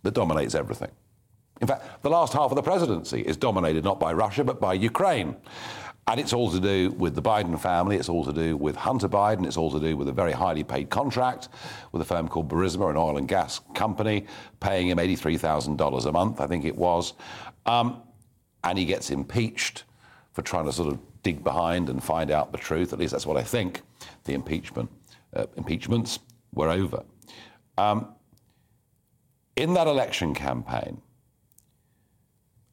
that 0.04 0.14
dominates 0.14 0.54
everything. 0.54 0.92
In 1.64 1.68
fact, 1.68 2.02
the 2.02 2.10
last 2.10 2.34
half 2.34 2.50
of 2.50 2.56
the 2.56 2.62
presidency 2.62 3.22
is 3.22 3.38
dominated 3.38 3.84
not 3.84 3.98
by 3.98 4.12
Russia 4.12 4.44
but 4.44 4.60
by 4.60 4.74
Ukraine. 4.74 5.34
And 6.06 6.20
it's 6.20 6.34
all 6.34 6.50
to 6.50 6.60
do 6.60 6.90
with 6.90 7.14
the 7.14 7.22
Biden 7.22 7.58
family. 7.58 7.96
It's 7.96 8.10
all 8.10 8.22
to 8.26 8.34
do 8.34 8.54
with 8.54 8.76
Hunter 8.76 9.08
Biden. 9.08 9.46
It's 9.46 9.56
all 9.56 9.70
to 9.70 9.80
do 9.80 9.96
with 9.96 10.08
a 10.08 10.12
very 10.12 10.32
highly 10.32 10.62
paid 10.62 10.90
contract 10.90 11.48
with 11.90 12.02
a 12.02 12.04
firm 12.04 12.28
called 12.28 12.50
Burisma, 12.50 12.90
an 12.90 12.98
oil 12.98 13.16
and 13.16 13.26
gas 13.26 13.62
company, 13.74 14.26
paying 14.60 14.88
him 14.88 14.98
$83,000 14.98 16.04
a 16.04 16.12
month, 16.12 16.38
I 16.38 16.46
think 16.46 16.66
it 16.66 16.76
was. 16.76 17.14
Um, 17.64 18.02
and 18.62 18.76
he 18.76 18.84
gets 18.84 19.08
impeached 19.08 19.84
for 20.34 20.42
trying 20.42 20.66
to 20.66 20.72
sort 20.72 20.92
of 20.92 21.00
dig 21.22 21.42
behind 21.42 21.88
and 21.88 22.04
find 22.04 22.30
out 22.30 22.52
the 22.52 22.58
truth. 22.58 22.92
At 22.92 22.98
least 22.98 23.12
that's 23.12 23.24
what 23.24 23.38
I 23.38 23.42
think. 23.42 23.80
The 24.24 24.34
impeachment 24.34 24.90
uh, 25.34 25.46
impeachments 25.56 26.18
were 26.52 26.68
over. 26.68 27.04
Um, 27.78 28.14
in 29.56 29.72
that 29.72 29.86
election 29.86 30.34
campaign, 30.34 31.00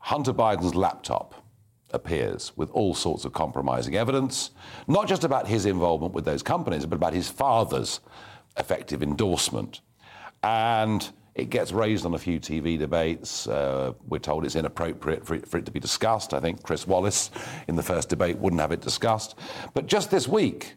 Hunter 0.02 0.34
Biden's 0.34 0.76
laptop 0.76 1.36
appears 1.92 2.52
with 2.56 2.70
all 2.72 2.94
sorts 2.94 3.24
of 3.26 3.34
compromising 3.34 3.96
evidence, 3.96 4.52
not 4.88 5.08
just 5.08 5.24
about 5.24 5.48
his 5.48 5.66
involvement 5.66 6.14
with 6.14 6.26
those 6.26 6.42
companies, 6.42 6.86
but 6.86 6.96
about 6.96 7.14
his 7.14 7.30
father's 7.30 8.00
effective 8.58 9.04
endorsement. 9.04 9.82
And 10.44 11.08
it 11.36 11.50
gets 11.50 11.72
raised 11.72 12.06
on 12.06 12.14
a 12.14 12.18
few 12.18 12.40
TV 12.40 12.78
debates. 12.78 13.48
Uh, 13.48 13.94
we're 14.08 14.20
told 14.20 14.44
it's 14.44 14.56
inappropriate 14.56 15.26
for 15.26 15.36
it, 15.36 15.48
for 15.48 15.58
it, 15.58 15.66
to 15.66 15.72
be 15.72 15.80
discussed. 15.80 16.34
I 16.34 16.40
think 16.40 16.64
Chris 16.64 16.88
Wallace 16.88 17.30
in 17.68 17.76
the 17.76 17.84
first 17.84 18.10
debate 18.10 18.38
wouldn't 18.38 18.62
have 18.62 18.72
it 18.72 18.82
discussed. 18.82 19.38
But 19.74 19.86
just 19.86 20.12
this 20.12 20.28
week, 20.28 20.76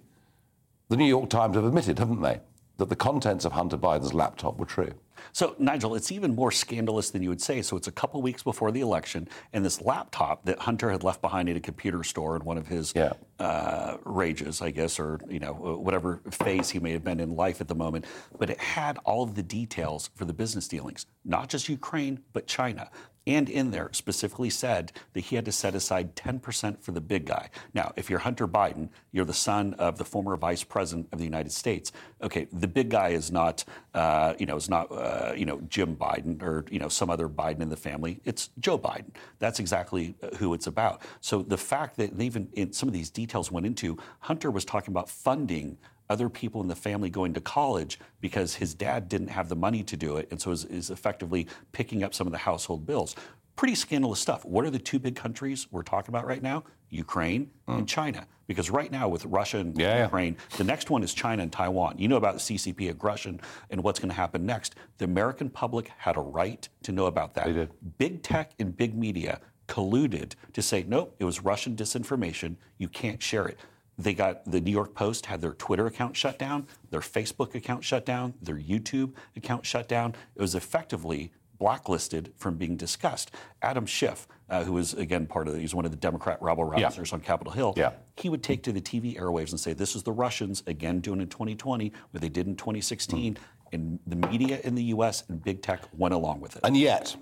the 0.90 0.96
New 0.96 1.06
York 1.06 1.30
Times 1.30 1.56
have 1.56 1.64
admitted, 1.64 1.98
haven't 1.98 2.20
they, 2.20 2.40
that 2.76 2.88
the 2.88 2.96
contents 2.96 3.44
of 3.44 3.52
Hunter 3.52 3.78
Biden's 3.78 4.14
laptop 4.14 4.58
were 4.58 4.66
true. 4.66 4.92
So, 5.32 5.54
Nigel, 5.58 5.94
it's 5.94 6.12
even 6.12 6.34
more 6.34 6.50
scandalous 6.50 7.10
than 7.10 7.22
you 7.22 7.28
would 7.28 7.40
say. 7.40 7.62
So, 7.62 7.76
it's 7.76 7.88
a 7.88 7.92
couple 7.92 8.20
weeks 8.22 8.42
before 8.42 8.70
the 8.72 8.80
election, 8.80 9.28
and 9.52 9.64
this 9.64 9.80
laptop 9.80 10.44
that 10.46 10.58
Hunter 10.60 10.90
had 10.90 11.02
left 11.02 11.22
behind 11.22 11.48
at 11.48 11.56
a 11.56 11.60
computer 11.60 12.02
store 12.02 12.36
in 12.36 12.44
one 12.44 12.58
of 12.58 12.66
his 12.66 12.92
yeah. 12.94 13.12
uh, 13.38 13.96
rages, 14.04 14.60
I 14.62 14.70
guess, 14.70 14.98
or 14.98 15.20
you 15.28 15.40
know, 15.40 15.52
whatever 15.52 16.20
phase 16.30 16.70
he 16.70 16.78
may 16.78 16.92
have 16.92 17.04
been 17.04 17.20
in 17.20 17.36
life 17.36 17.60
at 17.60 17.68
the 17.68 17.74
moment, 17.74 18.04
but 18.38 18.50
it 18.50 18.58
had 18.58 18.98
all 19.04 19.22
of 19.22 19.34
the 19.34 19.42
details 19.42 20.10
for 20.14 20.24
the 20.24 20.32
business 20.34 20.68
dealings, 20.68 21.06
not 21.24 21.48
just 21.48 21.68
Ukraine, 21.68 22.20
but 22.32 22.46
China 22.46 22.90
and 23.26 23.48
in 23.48 23.70
there 23.70 23.88
specifically 23.92 24.50
said 24.50 24.92
that 25.14 25.20
he 25.20 25.36
had 25.36 25.44
to 25.46 25.52
set 25.52 25.74
aside 25.74 26.14
10% 26.14 26.82
for 26.82 26.92
the 26.92 27.00
big 27.00 27.24
guy. 27.24 27.48
Now, 27.72 27.92
if 27.96 28.10
you're 28.10 28.18
Hunter 28.18 28.46
Biden, 28.46 28.90
you're 29.12 29.24
the 29.24 29.32
son 29.32 29.74
of 29.74 29.98
the 29.98 30.04
former 30.04 30.36
vice 30.36 30.62
president 30.62 31.08
of 31.12 31.18
the 31.18 31.24
United 31.24 31.52
States. 31.52 31.92
Okay, 32.22 32.46
the 32.52 32.68
big 32.68 32.90
guy 32.90 33.10
is 33.10 33.32
not, 33.32 33.64
uh, 33.94 34.34
you 34.38 34.46
know, 34.46 34.56
is 34.56 34.68
not, 34.68 34.92
uh, 34.92 34.94
you 35.36 35.44
know, 35.44 35.60
Jim 35.68 35.96
Biden 35.96 36.42
or 36.42 36.64
you 36.70 36.78
know 36.78 36.88
some 36.88 37.10
other 37.10 37.28
Biden 37.28 37.60
in 37.60 37.68
the 37.68 37.76
family. 37.76 38.20
It's 38.24 38.50
Joe 38.58 38.78
Biden. 38.78 39.10
That's 39.38 39.60
exactly 39.60 40.14
uh, 40.22 40.36
who 40.36 40.54
it's 40.54 40.66
about. 40.66 41.02
So 41.20 41.42
the 41.42 41.58
fact 41.58 41.96
that 41.96 42.20
even 42.20 42.48
in 42.54 42.72
some 42.72 42.88
of 42.88 42.92
these 42.92 43.10
details 43.10 43.50
went 43.50 43.66
into 43.66 43.98
Hunter 44.20 44.50
was 44.50 44.64
talking 44.64 44.92
about 44.92 45.08
funding 45.08 45.78
other 46.10 46.28
people 46.28 46.60
in 46.60 46.68
the 46.68 46.76
family 46.76 47.08
going 47.08 47.32
to 47.34 47.40
college 47.40 47.98
because 48.20 48.54
his 48.54 48.74
dad 48.74 49.08
didn't 49.08 49.28
have 49.28 49.48
the 49.48 49.56
money 49.56 49.82
to 49.82 49.96
do 49.96 50.16
it, 50.16 50.28
and 50.30 50.40
so 50.40 50.50
is, 50.50 50.64
is 50.66 50.90
effectively 50.90 51.46
picking 51.72 52.02
up 52.02 52.14
some 52.14 52.26
of 52.26 52.32
the 52.32 52.38
household 52.38 52.86
bills. 52.86 53.16
Pretty 53.56 53.74
scandalous 53.74 54.20
stuff. 54.20 54.44
What 54.44 54.64
are 54.64 54.70
the 54.70 54.78
two 54.78 54.98
big 54.98 55.16
countries 55.16 55.66
we're 55.70 55.82
talking 55.82 56.10
about 56.10 56.26
right 56.26 56.42
now? 56.42 56.64
Ukraine 56.90 57.50
mm. 57.68 57.78
and 57.78 57.88
China. 57.88 58.26
Because 58.46 58.70
right 58.70 58.92
now, 58.92 59.08
with 59.08 59.24
Russia 59.24 59.58
and 59.58 59.78
yeah, 59.78 60.02
Ukraine, 60.04 60.36
yeah. 60.50 60.56
the 60.58 60.64
next 60.64 60.90
one 60.90 61.02
is 61.02 61.14
China 61.14 61.42
and 61.42 61.50
Taiwan. 61.50 61.96
You 61.96 62.08
know 62.08 62.16
about 62.16 62.34
the 62.34 62.40
CCP 62.40 62.90
aggression 62.90 63.40
and 63.70 63.82
what's 63.82 63.98
going 63.98 64.10
to 64.10 64.14
happen 64.14 64.44
next. 64.44 64.74
The 64.98 65.06
American 65.06 65.48
public 65.48 65.90
had 65.96 66.16
a 66.16 66.20
right 66.20 66.68
to 66.82 66.92
know 66.92 67.06
about 67.06 67.34
that. 67.34 67.46
They 67.46 67.52
did. 67.52 67.70
Big 67.96 68.22
tech 68.22 68.52
and 68.58 68.76
big 68.76 68.94
media 68.94 69.40
colluded 69.66 70.34
to 70.52 70.60
say, 70.60 70.84
nope, 70.86 71.16
it 71.18 71.24
was 71.24 71.40
Russian 71.40 71.74
disinformation. 71.74 72.56
You 72.76 72.88
can't 72.88 73.22
share 73.22 73.46
it. 73.46 73.58
They 73.96 74.12
got 74.12 74.44
the 74.44 74.60
New 74.60 74.72
York 74.72 74.94
Post 74.94 75.26
had 75.26 75.40
their 75.40 75.52
Twitter 75.52 75.86
account 75.86 76.16
shut 76.16 76.38
down, 76.38 76.66
their 76.90 77.00
Facebook 77.00 77.54
account 77.54 77.84
shut 77.84 78.04
down, 78.04 78.34
their 78.42 78.56
YouTube 78.56 79.12
account 79.36 79.64
shut 79.64 79.88
down. 79.88 80.14
It 80.34 80.42
was 80.42 80.54
effectively 80.54 81.32
blacklisted 81.64 82.30
from 82.36 82.56
being 82.56 82.76
discussed. 82.76 83.30
Adam 83.62 83.86
Schiff, 83.86 84.28
uh, 84.50 84.62
who 84.64 84.74
was 84.74 84.92
again 84.92 85.26
part 85.26 85.48
of 85.48 85.54
the, 85.54 85.60
he's 85.60 85.74
one 85.74 85.86
of 85.86 85.90
the 85.90 85.96
Democrat 85.96 86.36
rabble 86.42 86.70
rousers 86.70 87.10
yeah. 87.10 87.14
on 87.14 87.20
Capitol 87.22 87.54
Hill. 87.54 87.72
Yeah. 87.74 87.92
He 88.18 88.28
would 88.28 88.42
take 88.42 88.62
to 88.64 88.72
the 88.72 88.82
TV 88.82 89.18
airwaves 89.18 89.50
and 89.50 89.58
say, 89.58 89.72
"This 89.72 89.96
is 89.96 90.02
the 90.02 90.12
Russians 90.12 90.62
again 90.66 91.00
doing 91.00 91.22
in 91.22 91.28
2020 91.28 91.90
what 92.10 92.20
they 92.20 92.28
did 92.28 92.46
in 92.46 92.54
2016." 92.54 93.34
Mm. 93.34 93.38
And 93.72 93.98
the 94.06 94.16
media 94.28 94.60
in 94.62 94.74
the 94.74 94.84
U.S. 94.96 95.24
and 95.28 95.42
big 95.42 95.62
tech 95.62 95.80
went 95.96 96.12
along 96.12 96.40
with 96.40 96.54
it. 96.54 96.60
And 96.64 96.76
yet, 96.76 97.16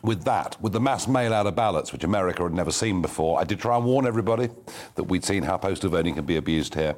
with 0.00 0.22
that, 0.24 0.56
with 0.62 0.72
the 0.72 0.80
mass 0.80 1.08
mail 1.08 1.34
out 1.34 1.48
of 1.48 1.56
ballots, 1.56 1.92
which 1.92 2.04
America 2.04 2.44
had 2.44 2.54
never 2.54 2.70
seen 2.70 3.02
before. 3.02 3.40
I 3.40 3.42
did 3.42 3.58
try 3.58 3.76
and 3.76 3.84
warn 3.84 4.06
everybody 4.06 4.48
that 4.94 5.04
we'd 5.04 5.24
seen 5.24 5.42
how 5.42 5.56
postal 5.56 5.90
voting 5.90 6.14
can 6.14 6.24
be 6.24 6.36
abused 6.36 6.76
here. 6.76 6.94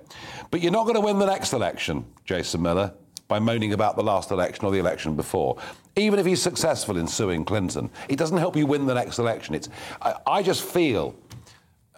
But 0.50 0.60
you're 0.60 0.70
not 0.70 0.84
going 0.84 0.96
to 0.96 1.00
win 1.00 1.18
the 1.18 1.26
next 1.26 1.54
election, 1.54 2.04
Jason 2.26 2.60
Miller, 2.60 2.92
by 3.28 3.38
moaning 3.38 3.72
about 3.72 3.96
the 3.96 4.02
last 4.02 4.30
election 4.30 4.64
or 4.64 4.70
the 4.70 4.78
election 4.78 5.16
before. 5.16 5.56
Even 5.96 6.18
if 6.18 6.26
he's 6.26 6.42
successful 6.42 6.96
in 6.96 7.06
suing 7.06 7.44
Clinton, 7.44 7.90
it 8.08 8.16
doesn't 8.16 8.38
help 8.38 8.56
you 8.56 8.66
win 8.66 8.86
the 8.86 8.94
next 8.94 9.18
election. 9.18 9.54
It's, 9.54 9.68
I, 10.02 10.14
I 10.26 10.42
just 10.42 10.62
feel 10.62 11.14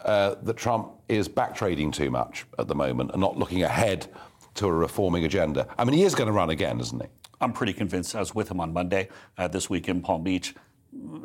uh, 0.04 0.36
that 0.42 0.56
Trump 0.56 0.92
is 1.08 1.28
backtrading 1.28 1.92
too 1.92 2.10
much 2.10 2.46
at 2.58 2.68
the 2.68 2.74
moment 2.74 3.10
and 3.12 3.20
not 3.20 3.36
looking 3.36 3.62
ahead 3.62 4.06
to 4.54 4.66
a 4.66 4.72
reforming 4.72 5.24
agenda. 5.24 5.68
I 5.76 5.84
mean, 5.84 5.94
he 5.94 6.04
is 6.04 6.14
going 6.14 6.26
to 6.26 6.32
run 6.32 6.50
again, 6.50 6.80
isn't 6.80 7.02
he? 7.02 7.08
I'm 7.40 7.52
pretty 7.52 7.72
convinced. 7.72 8.14
I 8.16 8.20
was 8.20 8.34
with 8.34 8.50
him 8.50 8.60
on 8.60 8.72
Monday 8.72 9.08
uh, 9.36 9.48
this 9.48 9.70
week 9.70 9.88
in 9.88 10.00
Palm 10.00 10.24
Beach 10.24 10.54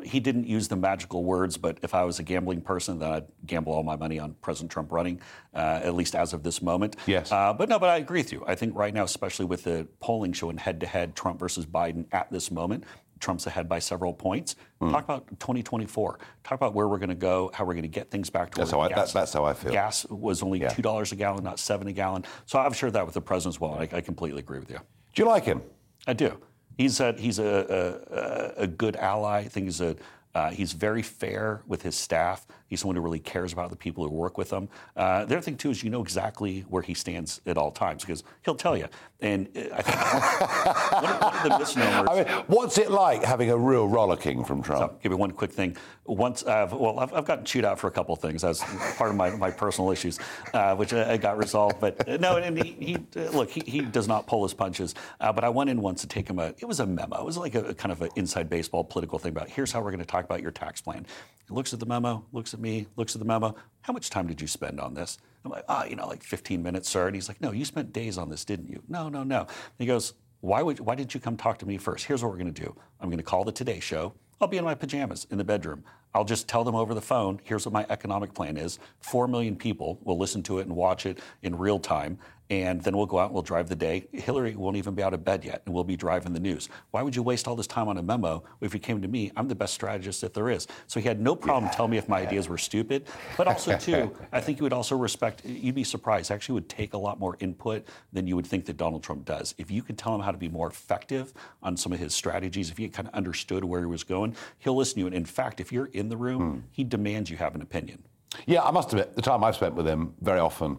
he 0.02 0.20
didn't 0.20 0.46
use 0.46 0.68
the 0.68 0.76
magical 0.76 1.24
words, 1.24 1.56
but 1.56 1.78
if 1.82 1.94
I 1.94 2.04
was 2.04 2.18
a 2.18 2.22
gambling 2.22 2.60
person, 2.60 2.98
then 2.98 3.10
I'd 3.10 3.26
gamble 3.46 3.72
all 3.72 3.82
my 3.82 3.96
money 3.96 4.18
on 4.18 4.34
President 4.42 4.70
Trump 4.70 4.92
running, 4.92 5.20
uh, 5.54 5.80
at 5.82 5.94
least 5.94 6.14
as 6.14 6.32
of 6.32 6.42
this 6.42 6.60
moment. 6.60 6.96
Yes. 7.06 7.32
Uh, 7.32 7.52
but 7.52 7.68
no, 7.68 7.78
but 7.78 7.88
I 7.88 7.96
agree 7.96 8.20
with 8.20 8.32
you. 8.32 8.44
I 8.46 8.54
think 8.54 8.76
right 8.76 8.92
now, 8.92 9.04
especially 9.04 9.46
with 9.46 9.64
the 9.64 9.88
polling 10.00 10.32
showing 10.32 10.58
head 10.58 10.80
to 10.80 10.86
head 10.86 11.16
Trump 11.16 11.40
versus 11.40 11.64
Biden 11.64 12.06
at 12.12 12.30
this 12.30 12.50
moment, 12.50 12.84
Trump's 13.20 13.46
ahead 13.46 13.68
by 13.68 13.78
several 13.78 14.12
points. 14.12 14.56
Mm. 14.82 14.90
Talk 14.90 15.04
about 15.04 15.26
2024. 15.40 16.18
Talk 16.42 16.56
about 16.56 16.74
where 16.74 16.86
we're 16.86 16.98
going 16.98 17.08
to 17.08 17.14
go, 17.14 17.50
how 17.54 17.64
we're 17.64 17.72
going 17.72 17.82
to 17.82 17.88
get 17.88 18.10
things 18.10 18.28
back 18.28 18.50
to 18.50 18.58
that's 18.58 18.70
how 18.70 18.80
I, 18.80 18.90
gas, 18.90 19.12
that's 19.14 19.32
how 19.32 19.44
I 19.44 19.54
feel. 19.54 19.72
Gas 19.72 20.04
was 20.10 20.42
only 20.42 20.60
yeah. 20.60 20.68
$2 20.68 21.12
a 21.12 21.16
gallon, 21.16 21.42
not 21.42 21.58
7 21.58 21.88
a 21.88 21.92
gallon. 21.92 22.24
So 22.44 22.58
I've 22.58 22.76
shared 22.76 22.92
that 22.92 23.06
with 23.06 23.14
the 23.14 23.22
president 23.22 23.56
as 23.56 23.60
well. 23.60 23.74
I, 23.74 23.88
I 23.90 24.00
completely 24.02 24.40
agree 24.40 24.58
with 24.58 24.70
you. 24.70 24.78
Do 25.14 25.22
you 25.22 25.28
like 25.28 25.44
him? 25.44 25.62
I 26.06 26.12
do. 26.12 26.38
He's 26.76 27.00
a, 27.00 27.12
he's 27.12 27.38
a, 27.38 28.54
a, 28.56 28.62
a 28.62 28.66
good 28.66 28.96
ally. 28.96 29.38
I 29.38 29.48
think 29.48 29.66
he's 29.66 29.80
a 29.80 29.96
uh, 30.34 30.50
he's 30.50 30.72
very 30.72 31.02
fair 31.02 31.62
with 31.66 31.82
his 31.82 31.94
staff. 31.94 32.46
He's 32.68 32.80
someone 32.80 32.96
who 32.96 33.02
really 33.02 33.20
cares 33.20 33.52
about 33.52 33.70
the 33.70 33.76
people 33.76 34.04
who 34.04 34.14
work 34.14 34.38
with 34.38 34.52
him. 34.52 34.68
Uh, 34.96 35.24
the 35.24 35.36
other 35.36 35.40
thing, 35.40 35.56
too, 35.56 35.70
is 35.70 35.82
you 35.82 35.90
know 35.90 36.02
exactly 36.02 36.62
where 36.62 36.82
he 36.82 36.94
stands 36.94 37.40
at 37.46 37.58
all 37.58 37.70
times 37.70 38.02
because 38.04 38.24
he'll 38.42 38.54
tell 38.54 38.76
you. 38.76 38.88
And 39.20 39.48
uh, 39.56 39.74
I 39.74 39.82
think 39.82 41.02
one, 41.02 41.20
one, 41.20 41.34
of 41.34 41.42
the 41.42 41.58
misnomers. 41.58 42.08
I 42.10 42.24
mean, 42.24 42.44
what's 42.46 42.78
it 42.78 42.90
like 42.90 43.22
having 43.22 43.50
a 43.50 43.56
real 43.56 43.86
rollicking 43.86 44.44
from 44.44 44.62
Trump? 44.62 44.92
So, 44.92 44.98
give 45.02 45.12
me 45.12 45.16
one 45.16 45.30
quick 45.30 45.52
thing. 45.52 45.76
Once, 46.06 46.44
I've, 46.44 46.72
well, 46.72 46.98
I've, 46.98 47.12
I've, 47.12 47.24
gotten 47.24 47.44
chewed 47.44 47.64
out 47.64 47.78
for 47.78 47.86
a 47.86 47.90
couple 47.90 48.14
of 48.14 48.20
things. 48.20 48.42
That's 48.42 48.62
part 48.96 49.10
of 49.10 49.16
my, 49.16 49.30
my 49.30 49.50
personal 49.50 49.90
issues, 49.90 50.18
uh, 50.52 50.74
which 50.74 50.92
I, 50.92 51.12
I, 51.12 51.16
got 51.16 51.38
resolved. 51.38 51.80
But 51.80 52.08
uh, 52.08 52.16
no, 52.18 52.36
and 52.36 52.62
he, 52.62 52.72
he 52.72 52.96
uh, 53.16 53.30
look, 53.30 53.50
he, 53.50 53.60
he, 53.66 53.80
does 53.80 54.08
not 54.08 54.26
pull 54.26 54.42
his 54.42 54.54
punches. 54.54 54.94
but 55.20 55.44
I 55.44 55.48
went 55.48 55.70
in 55.70 55.80
once 55.80 56.00
to 56.00 56.06
take 56.06 56.28
him 56.28 56.38
a. 56.38 56.54
It 56.58 56.66
was 56.66 56.80
a 56.80 56.86
memo. 56.86 57.20
It 57.20 57.24
was 57.24 57.36
like 57.36 57.54
a, 57.54 57.64
a 57.64 57.74
kind 57.74 57.92
of 57.92 58.02
an 58.02 58.10
inside 58.16 58.48
baseball 58.48 58.84
political 58.84 59.18
thing 59.18 59.30
about 59.30 59.48
here's 59.48 59.72
how 59.72 59.80
we're 59.80 59.90
going 59.90 60.00
to 60.00 60.06
talk 60.06 60.24
about 60.24 60.42
your 60.42 60.50
tax 60.50 60.80
plan. 60.80 61.06
He 61.46 61.54
looks 61.54 61.74
at 61.74 61.80
the 61.80 61.86
memo, 61.86 62.24
looks 62.32 62.53
at 62.54 62.60
me, 62.60 62.86
looks 62.96 63.14
at 63.14 63.18
the 63.18 63.26
memo. 63.26 63.54
How 63.82 63.92
much 63.92 64.08
time 64.08 64.26
did 64.26 64.40
you 64.40 64.46
spend 64.46 64.80
on 64.80 64.94
this? 64.94 65.18
I'm 65.44 65.50
like, 65.50 65.64
ah, 65.68 65.82
oh, 65.82 65.88
you 65.88 65.96
know, 65.96 66.06
like 66.06 66.22
15 66.22 66.62
minutes, 66.62 66.88
sir. 66.88 67.06
And 67.06 67.14
he's 67.14 67.28
like, 67.28 67.40
no, 67.40 67.52
you 67.52 67.66
spent 67.66 67.92
days 67.92 68.16
on 68.16 68.30
this, 68.30 68.44
didn't 68.44 68.70
you? 68.70 68.82
No, 68.88 69.10
no, 69.10 69.22
no. 69.22 69.40
And 69.40 69.48
he 69.78 69.84
goes, 69.86 70.14
why, 70.40 70.62
would, 70.62 70.80
why 70.80 70.94
didn't 70.94 71.14
you 71.14 71.20
come 71.20 71.36
talk 71.36 71.58
to 71.58 71.66
me 71.66 71.76
first? 71.76 72.06
Here's 72.06 72.22
what 72.22 72.30
we're 72.30 72.38
going 72.38 72.52
to 72.52 72.62
do. 72.62 72.74
I'm 73.00 73.08
going 73.08 73.18
to 73.18 73.24
call 73.24 73.44
the 73.44 73.52
Today 73.52 73.80
Show. 73.80 74.14
I'll 74.40 74.48
be 74.48 74.56
in 74.56 74.64
my 74.64 74.74
pajamas 74.74 75.26
in 75.30 75.38
the 75.38 75.44
bedroom. 75.44 75.84
I'll 76.14 76.24
just 76.24 76.46
tell 76.46 76.62
them 76.62 76.76
over 76.76 76.94
the 76.94 77.02
phone, 77.02 77.40
here's 77.42 77.66
what 77.66 77.72
my 77.72 77.86
economic 77.90 78.34
plan 78.34 78.56
is. 78.56 78.78
Four 79.00 79.26
million 79.26 79.56
people 79.56 79.98
will 80.04 80.16
listen 80.16 80.42
to 80.44 80.60
it 80.60 80.66
and 80.66 80.76
watch 80.76 81.06
it 81.06 81.18
in 81.42 81.58
real 81.58 81.80
time 81.80 82.18
and 82.50 82.82
then 82.82 82.96
we'll 82.96 83.06
go 83.06 83.18
out 83.18 83.26
and 83.26 83.34
we'll 83.34 83.42
drive 83.42 83.68
the 83.68 83.76
day. 83.76 84.06
Hillary 84.12 84.54
won't 84.54 84.76
even 84.76 84.94
be 84.94 85.02
out 85.02 85.14
of 85.14 85.24
bed 85.24 85.44
yet, 85.44 85.62
and 85.64 85.74
we'll 85.74 85.84
be 85.84 85.96
driving 85.96 86.32
the 86.32 86.40
news. 86.40 86.68
Why 86.90 87.02
would 87.02 87.16
you 87.16 87.22
waste 87.22 87.48
all 87.48 87.56
this 87.56 87.66
time 87.66 87.88
on 87.88 87.96
a 87.96 88.02
memo 88.02 88.44
if 88.60 88.74
you 88.74 88.80
came 88.80 89.00
to 89.00 89.08
me? 89.08 89.32
I'm 89.36 89.48
the 89.48 89.54
best 89.54 89.72
strategist 89.72 90.20
that 90.20 90.34
there 90.34 90.50
is. 90.50 90.66
So 90.86 91.00
he 91.00 91.08
had 91.08 91.20
no 91.20 91.34
problem 91.34 91.64
yeah, 91.64 91.76
telling 91.76 91.90
me 91.92 91.96
if 91.96 92.08
my 92.08 92.20
ideas 92.20 92.48
were 92.48 92.58
stupid, 92.58 93.06
but 93.36 93.48
also 93.48 93.76
too, 93.78 94.14
I 94.32 94.40
think 94.40 94.58
you 94.58 94.64
would 94.64 94.72
also 94.72 94.96
respect. 94.96 95.44
You'd 95.44 95.74
be 95.74 95.84
surprised. 95.84 96.30
Actually, 96.30 96.54
would 96.54 96.68
take 96.68 96.92
a 96.92 96.98
lot 96.98 97.18
more 97.18 97.36
input 97.40 97.86
than 98.12 98.26
you 98.26 98.36
would 98.36 98.46
think 98.46 98.66
that 98.66 98.76
Donald 98.76 99.02
Trump 99.02 99.24
does. 99.24 99.54
If 99.56 99.70
you 99.70 99.82
could 99.82 99.96
tell 99.96 100.14
him 100.14 100.20
how 100.20 100.30
to 100.30 100.38
be 100.38 100.48
more 100.48 100.68
effective 100.68 101.32
on 101.62 101.76
some 101.76 101.92
of 101.92 101.98
his 101.98 102.14
strategies, 102.14 102.70
if 102.70 102.76
he 102.76 102.88
kind 102.88 103.08
of 103.08 103.14
understood 103.14 103.64
where 103.64 103.80
he 103.80 103.86
was 103.86 104.04
going, 104.04 104.36
he'll 104.58 104.76
listen 104.76 104.96
to 104.96 105.00
you. 105.00 105.06
And 105.06 105.14
in 105.14 105.24
fact, 105.24 105.60
if 105.60 105.72
you're 105.72 105.86
in 105.86 106.03
the 106.08 106.16
room, 106.16 106.52
hmm. 106.52 106.60
he 106.70 106.84
demands 106.84 107.30
you 107.30 107.36
have 107.36 107.54
an 107.54 107.62
opinion. 107.62 108.02
Yeah, 108.46 108.62
I 108.62 108.70
must 108.70 108.92
admit, 108.92 109.14
the 109.14 109.22
time 109.22 109.44
I've 109.44 109.56
spent 109.56 109.74
with 109.74 109.86
him, 109.86 110.14
very 110.20 110.40
often. 110.40 110.78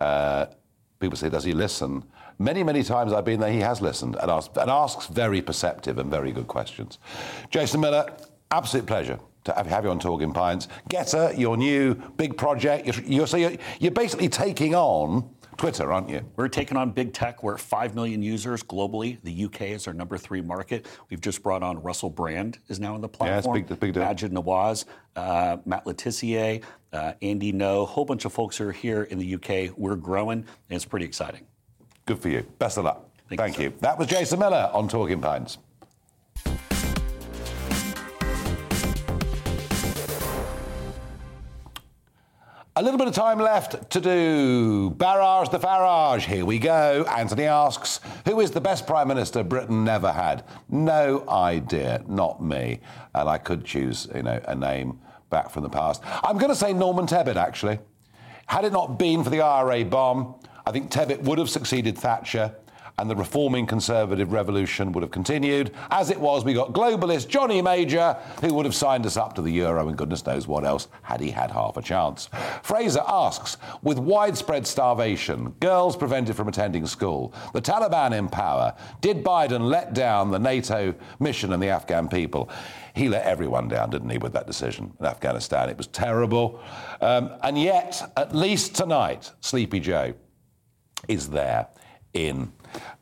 Uh, 0.00 0.46
people 0.98 1.16
say, 1.16 1.28
does 1.28 1.44
he 1.44 1.52
listen? 1.52 2.04
Many, 2.38 2.62
many 2.62 2.82
times 2.82 3.12
I've 3.12 3.24
been 3.24 3.40
there, 3.40 3.52
he 3.52 3.60
has 3.60 3.80
listened 3.80 4.16
and, 4.16 4.30
asked, 4.30 4.56
and 4.56 4.70
asks 4.70 5.06
very 5.06 5.40
perceptive 5.40 5.98
and 5.98 6.10
very 6.10 6.32
good 6.32 6.46
questions. 6.46 6.98
Jason 7.50 7.80
Miller, 7.80 8.10
absolute 8.50 8.86
pleasure 8.86 9.18
to 9.44 9.52
have 9.52 9.84
you 9.84 9.90
on 9.90 9.98
Talking 9.98 10.32
Pints. 10.32 10.68
GETTR, 10.90 11.38
your 11.38 11.56
new 11.56 11.94
big 12.16 12.36
project. 12.36 12.86
You're, 12.86 13.04
you're, 13.06 13.26
so 13.26 13.36
you're, 13.36 13.52
you're 13.78 13.92
basically 13.92 14.28
taking 14.28 14.74
on 14.74 15.28
Twitter, 15.56 15.92
aren't 15.92 16.08
you? 16.08 16.22
We're 16.36 16.48
taking 16.48 16.76
on 16.76 16.90
big 16.90 17.12
tech. 17.12 17.42
We're 17.42 17.54
at 17.54 17.60
5 17.60 17.94
million 17.94 18.22
users 18.22 18.62
globally. 18.62 19.18
The 19.22 19.44
UK 19.44 19.62
is 19.62 19.86
our 19.86 19.94
number 19.94 20.18
three 20.18 20.40
market. 20.40 20.86
We've 21.10 21.20
just 21.20 21.42
brought 21.42 21.62
on 21.62 21.82
Russell 21.82 22.10
Brand 22.10 22.58
is 22.68 22.78
now 22.78 22.94
on 22.94 23.00
the 23.00 23.08
platform. 23.08 23.56
Yeah, 23.56 23.62
big, 23.62 23.80
big 23.80 23.94
deal. 23.94 24.02
Maajid 24.02 24.30
Nawaz, 24.30 24.84
uh, 25.16 25.58
Matt 25.64 25.86
Le 25.86 25.94
Tissier, 25.94 26.62
uh, 26.92 27.12
Andy 27.22 27.52
No, 27.52 27.82
a 27.82 27.86
whole 27.86 28.04
bunch 28.04 28.24
of 28.24 28.32
folks 28.32 28.60
are 28.60 28.72
here 28.72 29.04
in 29.04 29.18
the 29.18 29.34
UK. 29.34 29.76
We're 29.76 29.96
growing, 29.96 30.38
and 30.38 30.46
it's 30.76 30.84
pretty 30.84 31.06
exciting. 31.06 31.46
Good 32.04 32.18
for 32.18 32.28
you. 32.28 32.42
Best 32.58 32.78
of 32.78 32.84
luck. 32.84 33.08
Thank, 33.28 33.40
Thank 33.40 33.58
you, 33.58 33.64
you. 33.64 33.74
That 33.80 33.98
was 33.98 34.06
Jason 34.08 34.38
Miller 34.38 34.70
on 34.72 34.88
Talking 34.88 35.20
Pints. 35.20 35.58
A 42.78 42.82
little 42.82 42.98
bit 42.98 43.08
of 43.08 43.14
time 43.14 43.38
left 43.38 43.88
to 43.92 44.02
do 44.02 44.90
Barrage 44.90 45.48
the 45.48 45.58
Farage. 45.58 46.26
Here 46.26 46.44
we 46.44 46.58
go. 46.58 47.06
Anthony 47.08 47.44
asks, 47.44 48.00
Who 48.26 48.40
is 48.40 48.50
the 48.50 48.60
best 48.60 48.86
Prime 48.86 49.08
Minister 49.08 49.42
Britain 49.42 49.82
never 49.82 50.12
had? 50.12 50.44
No 50.68 51.26
idea, 51.26 52.04
not 52.06 52.42
me. 52.42 52.80
And 53.14 53.30
I 53.30 53.38
could 53.38 53.64
choose, 53.64 54.08
you 54.14 54.22
know, 54.22 54.38
a 54.46 54.54
name 54.54 55.00
back 55.30 55.48
from 55.48 55.62
the 55.62 55.70
past. 55.70 56.02
I'm 56.22 56.36
going 56.36 56.50
to 56.50 56.54
say 56.54 56.74
Norman 56.74 57.06
Tebbit, 57.06 57.36
actually. 57.36 57.78
Had 58.44 58.66
it 58.66 58.74
not 58.74 58.98
been 58.98 59.24
for 59.24 59.30
the 59.30 59.40
IRA 59.40 59.82
bomb, 59.82 60.34
I 60.66 60.70
think 60.70 60.90
Tebbit 60.90 61.22
would 61.22 61.38
have 61.38 61.48
succeeded 61.48 61.96
Thatcher 61.96 62.54
and 62.98 63.10
the 63.10 63.16
reforming 63.16 63.66
conservative 63.66 64.32
revolution 64.32 64.92
would 64.92 65.02
have 65.02 65.10
continued. 65.10 65.72
As 65.90 66.10
it 66.10 66.18
was, 66.18 66.44
we 66.44 66.54
got 66.54 66.72
globalist 66.72 67.28
Johnny 67.28 67.60
Major, 67.60 68.16
who 68.40 68.54
would 68.54 68.64
have 68.64 68.74
signed 68.74 69.04
us 69.04 69.16
up 69.16 69.34
to 69.34 69.42
the 69.42 69.50
euro 69.50 69.88
and 69.88 69.98
goodness 69.98 70.24
knows 70.24 70.48
what 70.48 70.64
else 70.64 70.88
had 71.02 71.20
he 71.20 71.30
had 71.30 71.50
half 71.50 71.76
a 71.76 71.82
chance. 71.82 72.28
Fraser 72.62 73.02
asks 73.06 73.58
With 73.82 73.98
widespread 73.98 74.66
starvation, 74.66 75.50
girls 75.60 75.96
prevented 75.96 76.36
from 76.36 76.48
attending 76.48 76.86
school, 76.86 77.34
the 77.52 77.60
Taliban 77.60 78.16
in 78.16 78.28
power, 78.28 78.74
did 79.00 79.22
Biden 79.22 79.68
let 79.68 79.92
down 79.92 80.30
the 80.30 80.38
NATO 80.38 80.94
mission 81.20 81.52
and 81.52 81.62
the 81.62 81.68
Afghan 81.68 82.08
people? 82.08 82.50
he 82.96 83.10
let 83.10 83.26
everyone 83.26 83.68
down, 83.68 83.90
didn't 83.90 84.08
he, 84.08 84.16
with 84.16 84.32
that 84.32 84.46
decision 84.46 84.90
in 84.98 85.04
Afghanistan? 85.04 85.68
It 85.68 85.76
was 85.76 85.86
terrible. 85.88 86.60
Um, 87.02 87.30
and 87.42 87.60
yet, 87.60 88.10
at 88.16 88.34
least 88.34 88.74
tonight, 88.74 89.30
Sleepy 89.40 89.80
Joe 89.80 90.14
is 91.06 91.28
there 91.28 91.68
in 92.14 92.50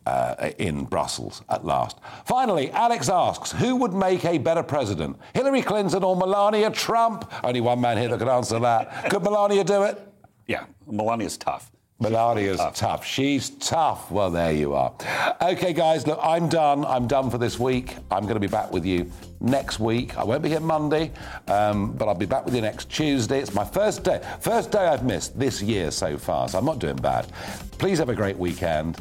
uh, 0.07 0.51
in 0.59 0.85
Brussels 0.85 1.43
at 1.49 1.65
last. 1.65 1.99
Finally, 2.25 2.71
Alex 2.73 3.09
asks, 3.09 3.53
who 3.53 3.77
would 3.77 3.93
make 3.93 4.25
a 4.25 4.39
better 4.39 4.63
president, 4.63 5.17
Hillary 5.35 5.63
Clinton 5.63 6.05
or 6.05 6.17
Melania 6.17 6.71
Trump? 6.71 7.31
Only 7.43 7.61
one 7.61 7.81
man 7.81 7.99
here 7.99 8.09
that 8.09 8.19
could 8.19 8.29
answer 8.29 8.59
that. 8.61 9.11
Could 9.11 9.23
Melania 9.23 9.65
do 9.65 9.83
it? 9.85 10.01
Yeah, 10.47 10.67
Melania's 10.87 11.37
tough. 11.39 11.71
Melania's 12.01 12.59
tough. 12.59 12.75
tough. 12.75 13.07
She's 13.07 13.51
tough. 13.51 14.11
Well, 14.11 14.31
there 14.31 14.53
you 14.53 14.75
are. 14.75 14.93
Okay, 15.41 15.73
guys, 15.73 16.07
look, 16.07 16.19
I'm 16.23 16.49
done. 16.49 16.85
I'm 16.85 17.07
done 17.07 17.31
for 17.31 17.39
this 17.39 17.59
week. 17.59 17.97
I'm 18.11 18.25
going 18.25 18.35
to 18.35 18.41
be 18.41 18.49
back 18.49 18.73
with 18.73 18.85
you 18.85 19.11
next 19.41 19.79
week. 19.79 20.19
I 20.19 20.25
won't 20.25 20.43
be 20.43 20.49
here 20.49 20.61
Monday, 20.61 21.13
um, 21.47 21.93
but 21.93 22.09
I'll 22.09 22.15
be 22.15 22.27
back 22.27 22.45
with 22.45 22.55
you 22.55 22.61
next 22.61 22.91
Tuesday. 22.91 23.41
It's 23.41 23.55
my 23.55 23.65
first 23.65 24.03
day, 24.03 24.21
first 24.41 24.73
day 24.73 24.87
I've 24.87 25.05
missed 25.05 25.39
this 25.39 25.63
year 25.63 25.91
so 25.91 26.19
far, 26.19 26.49
so 26.49 26.59
I'm 26.59 26.65
not 26.65 26.79
doing 26.79 26.97
bad. 26.97 27.27
Please 27.79 27.99
have 27.99 28.09
a 28.09 28.15
great 28.15 28.37
weekend. 28.37 28.99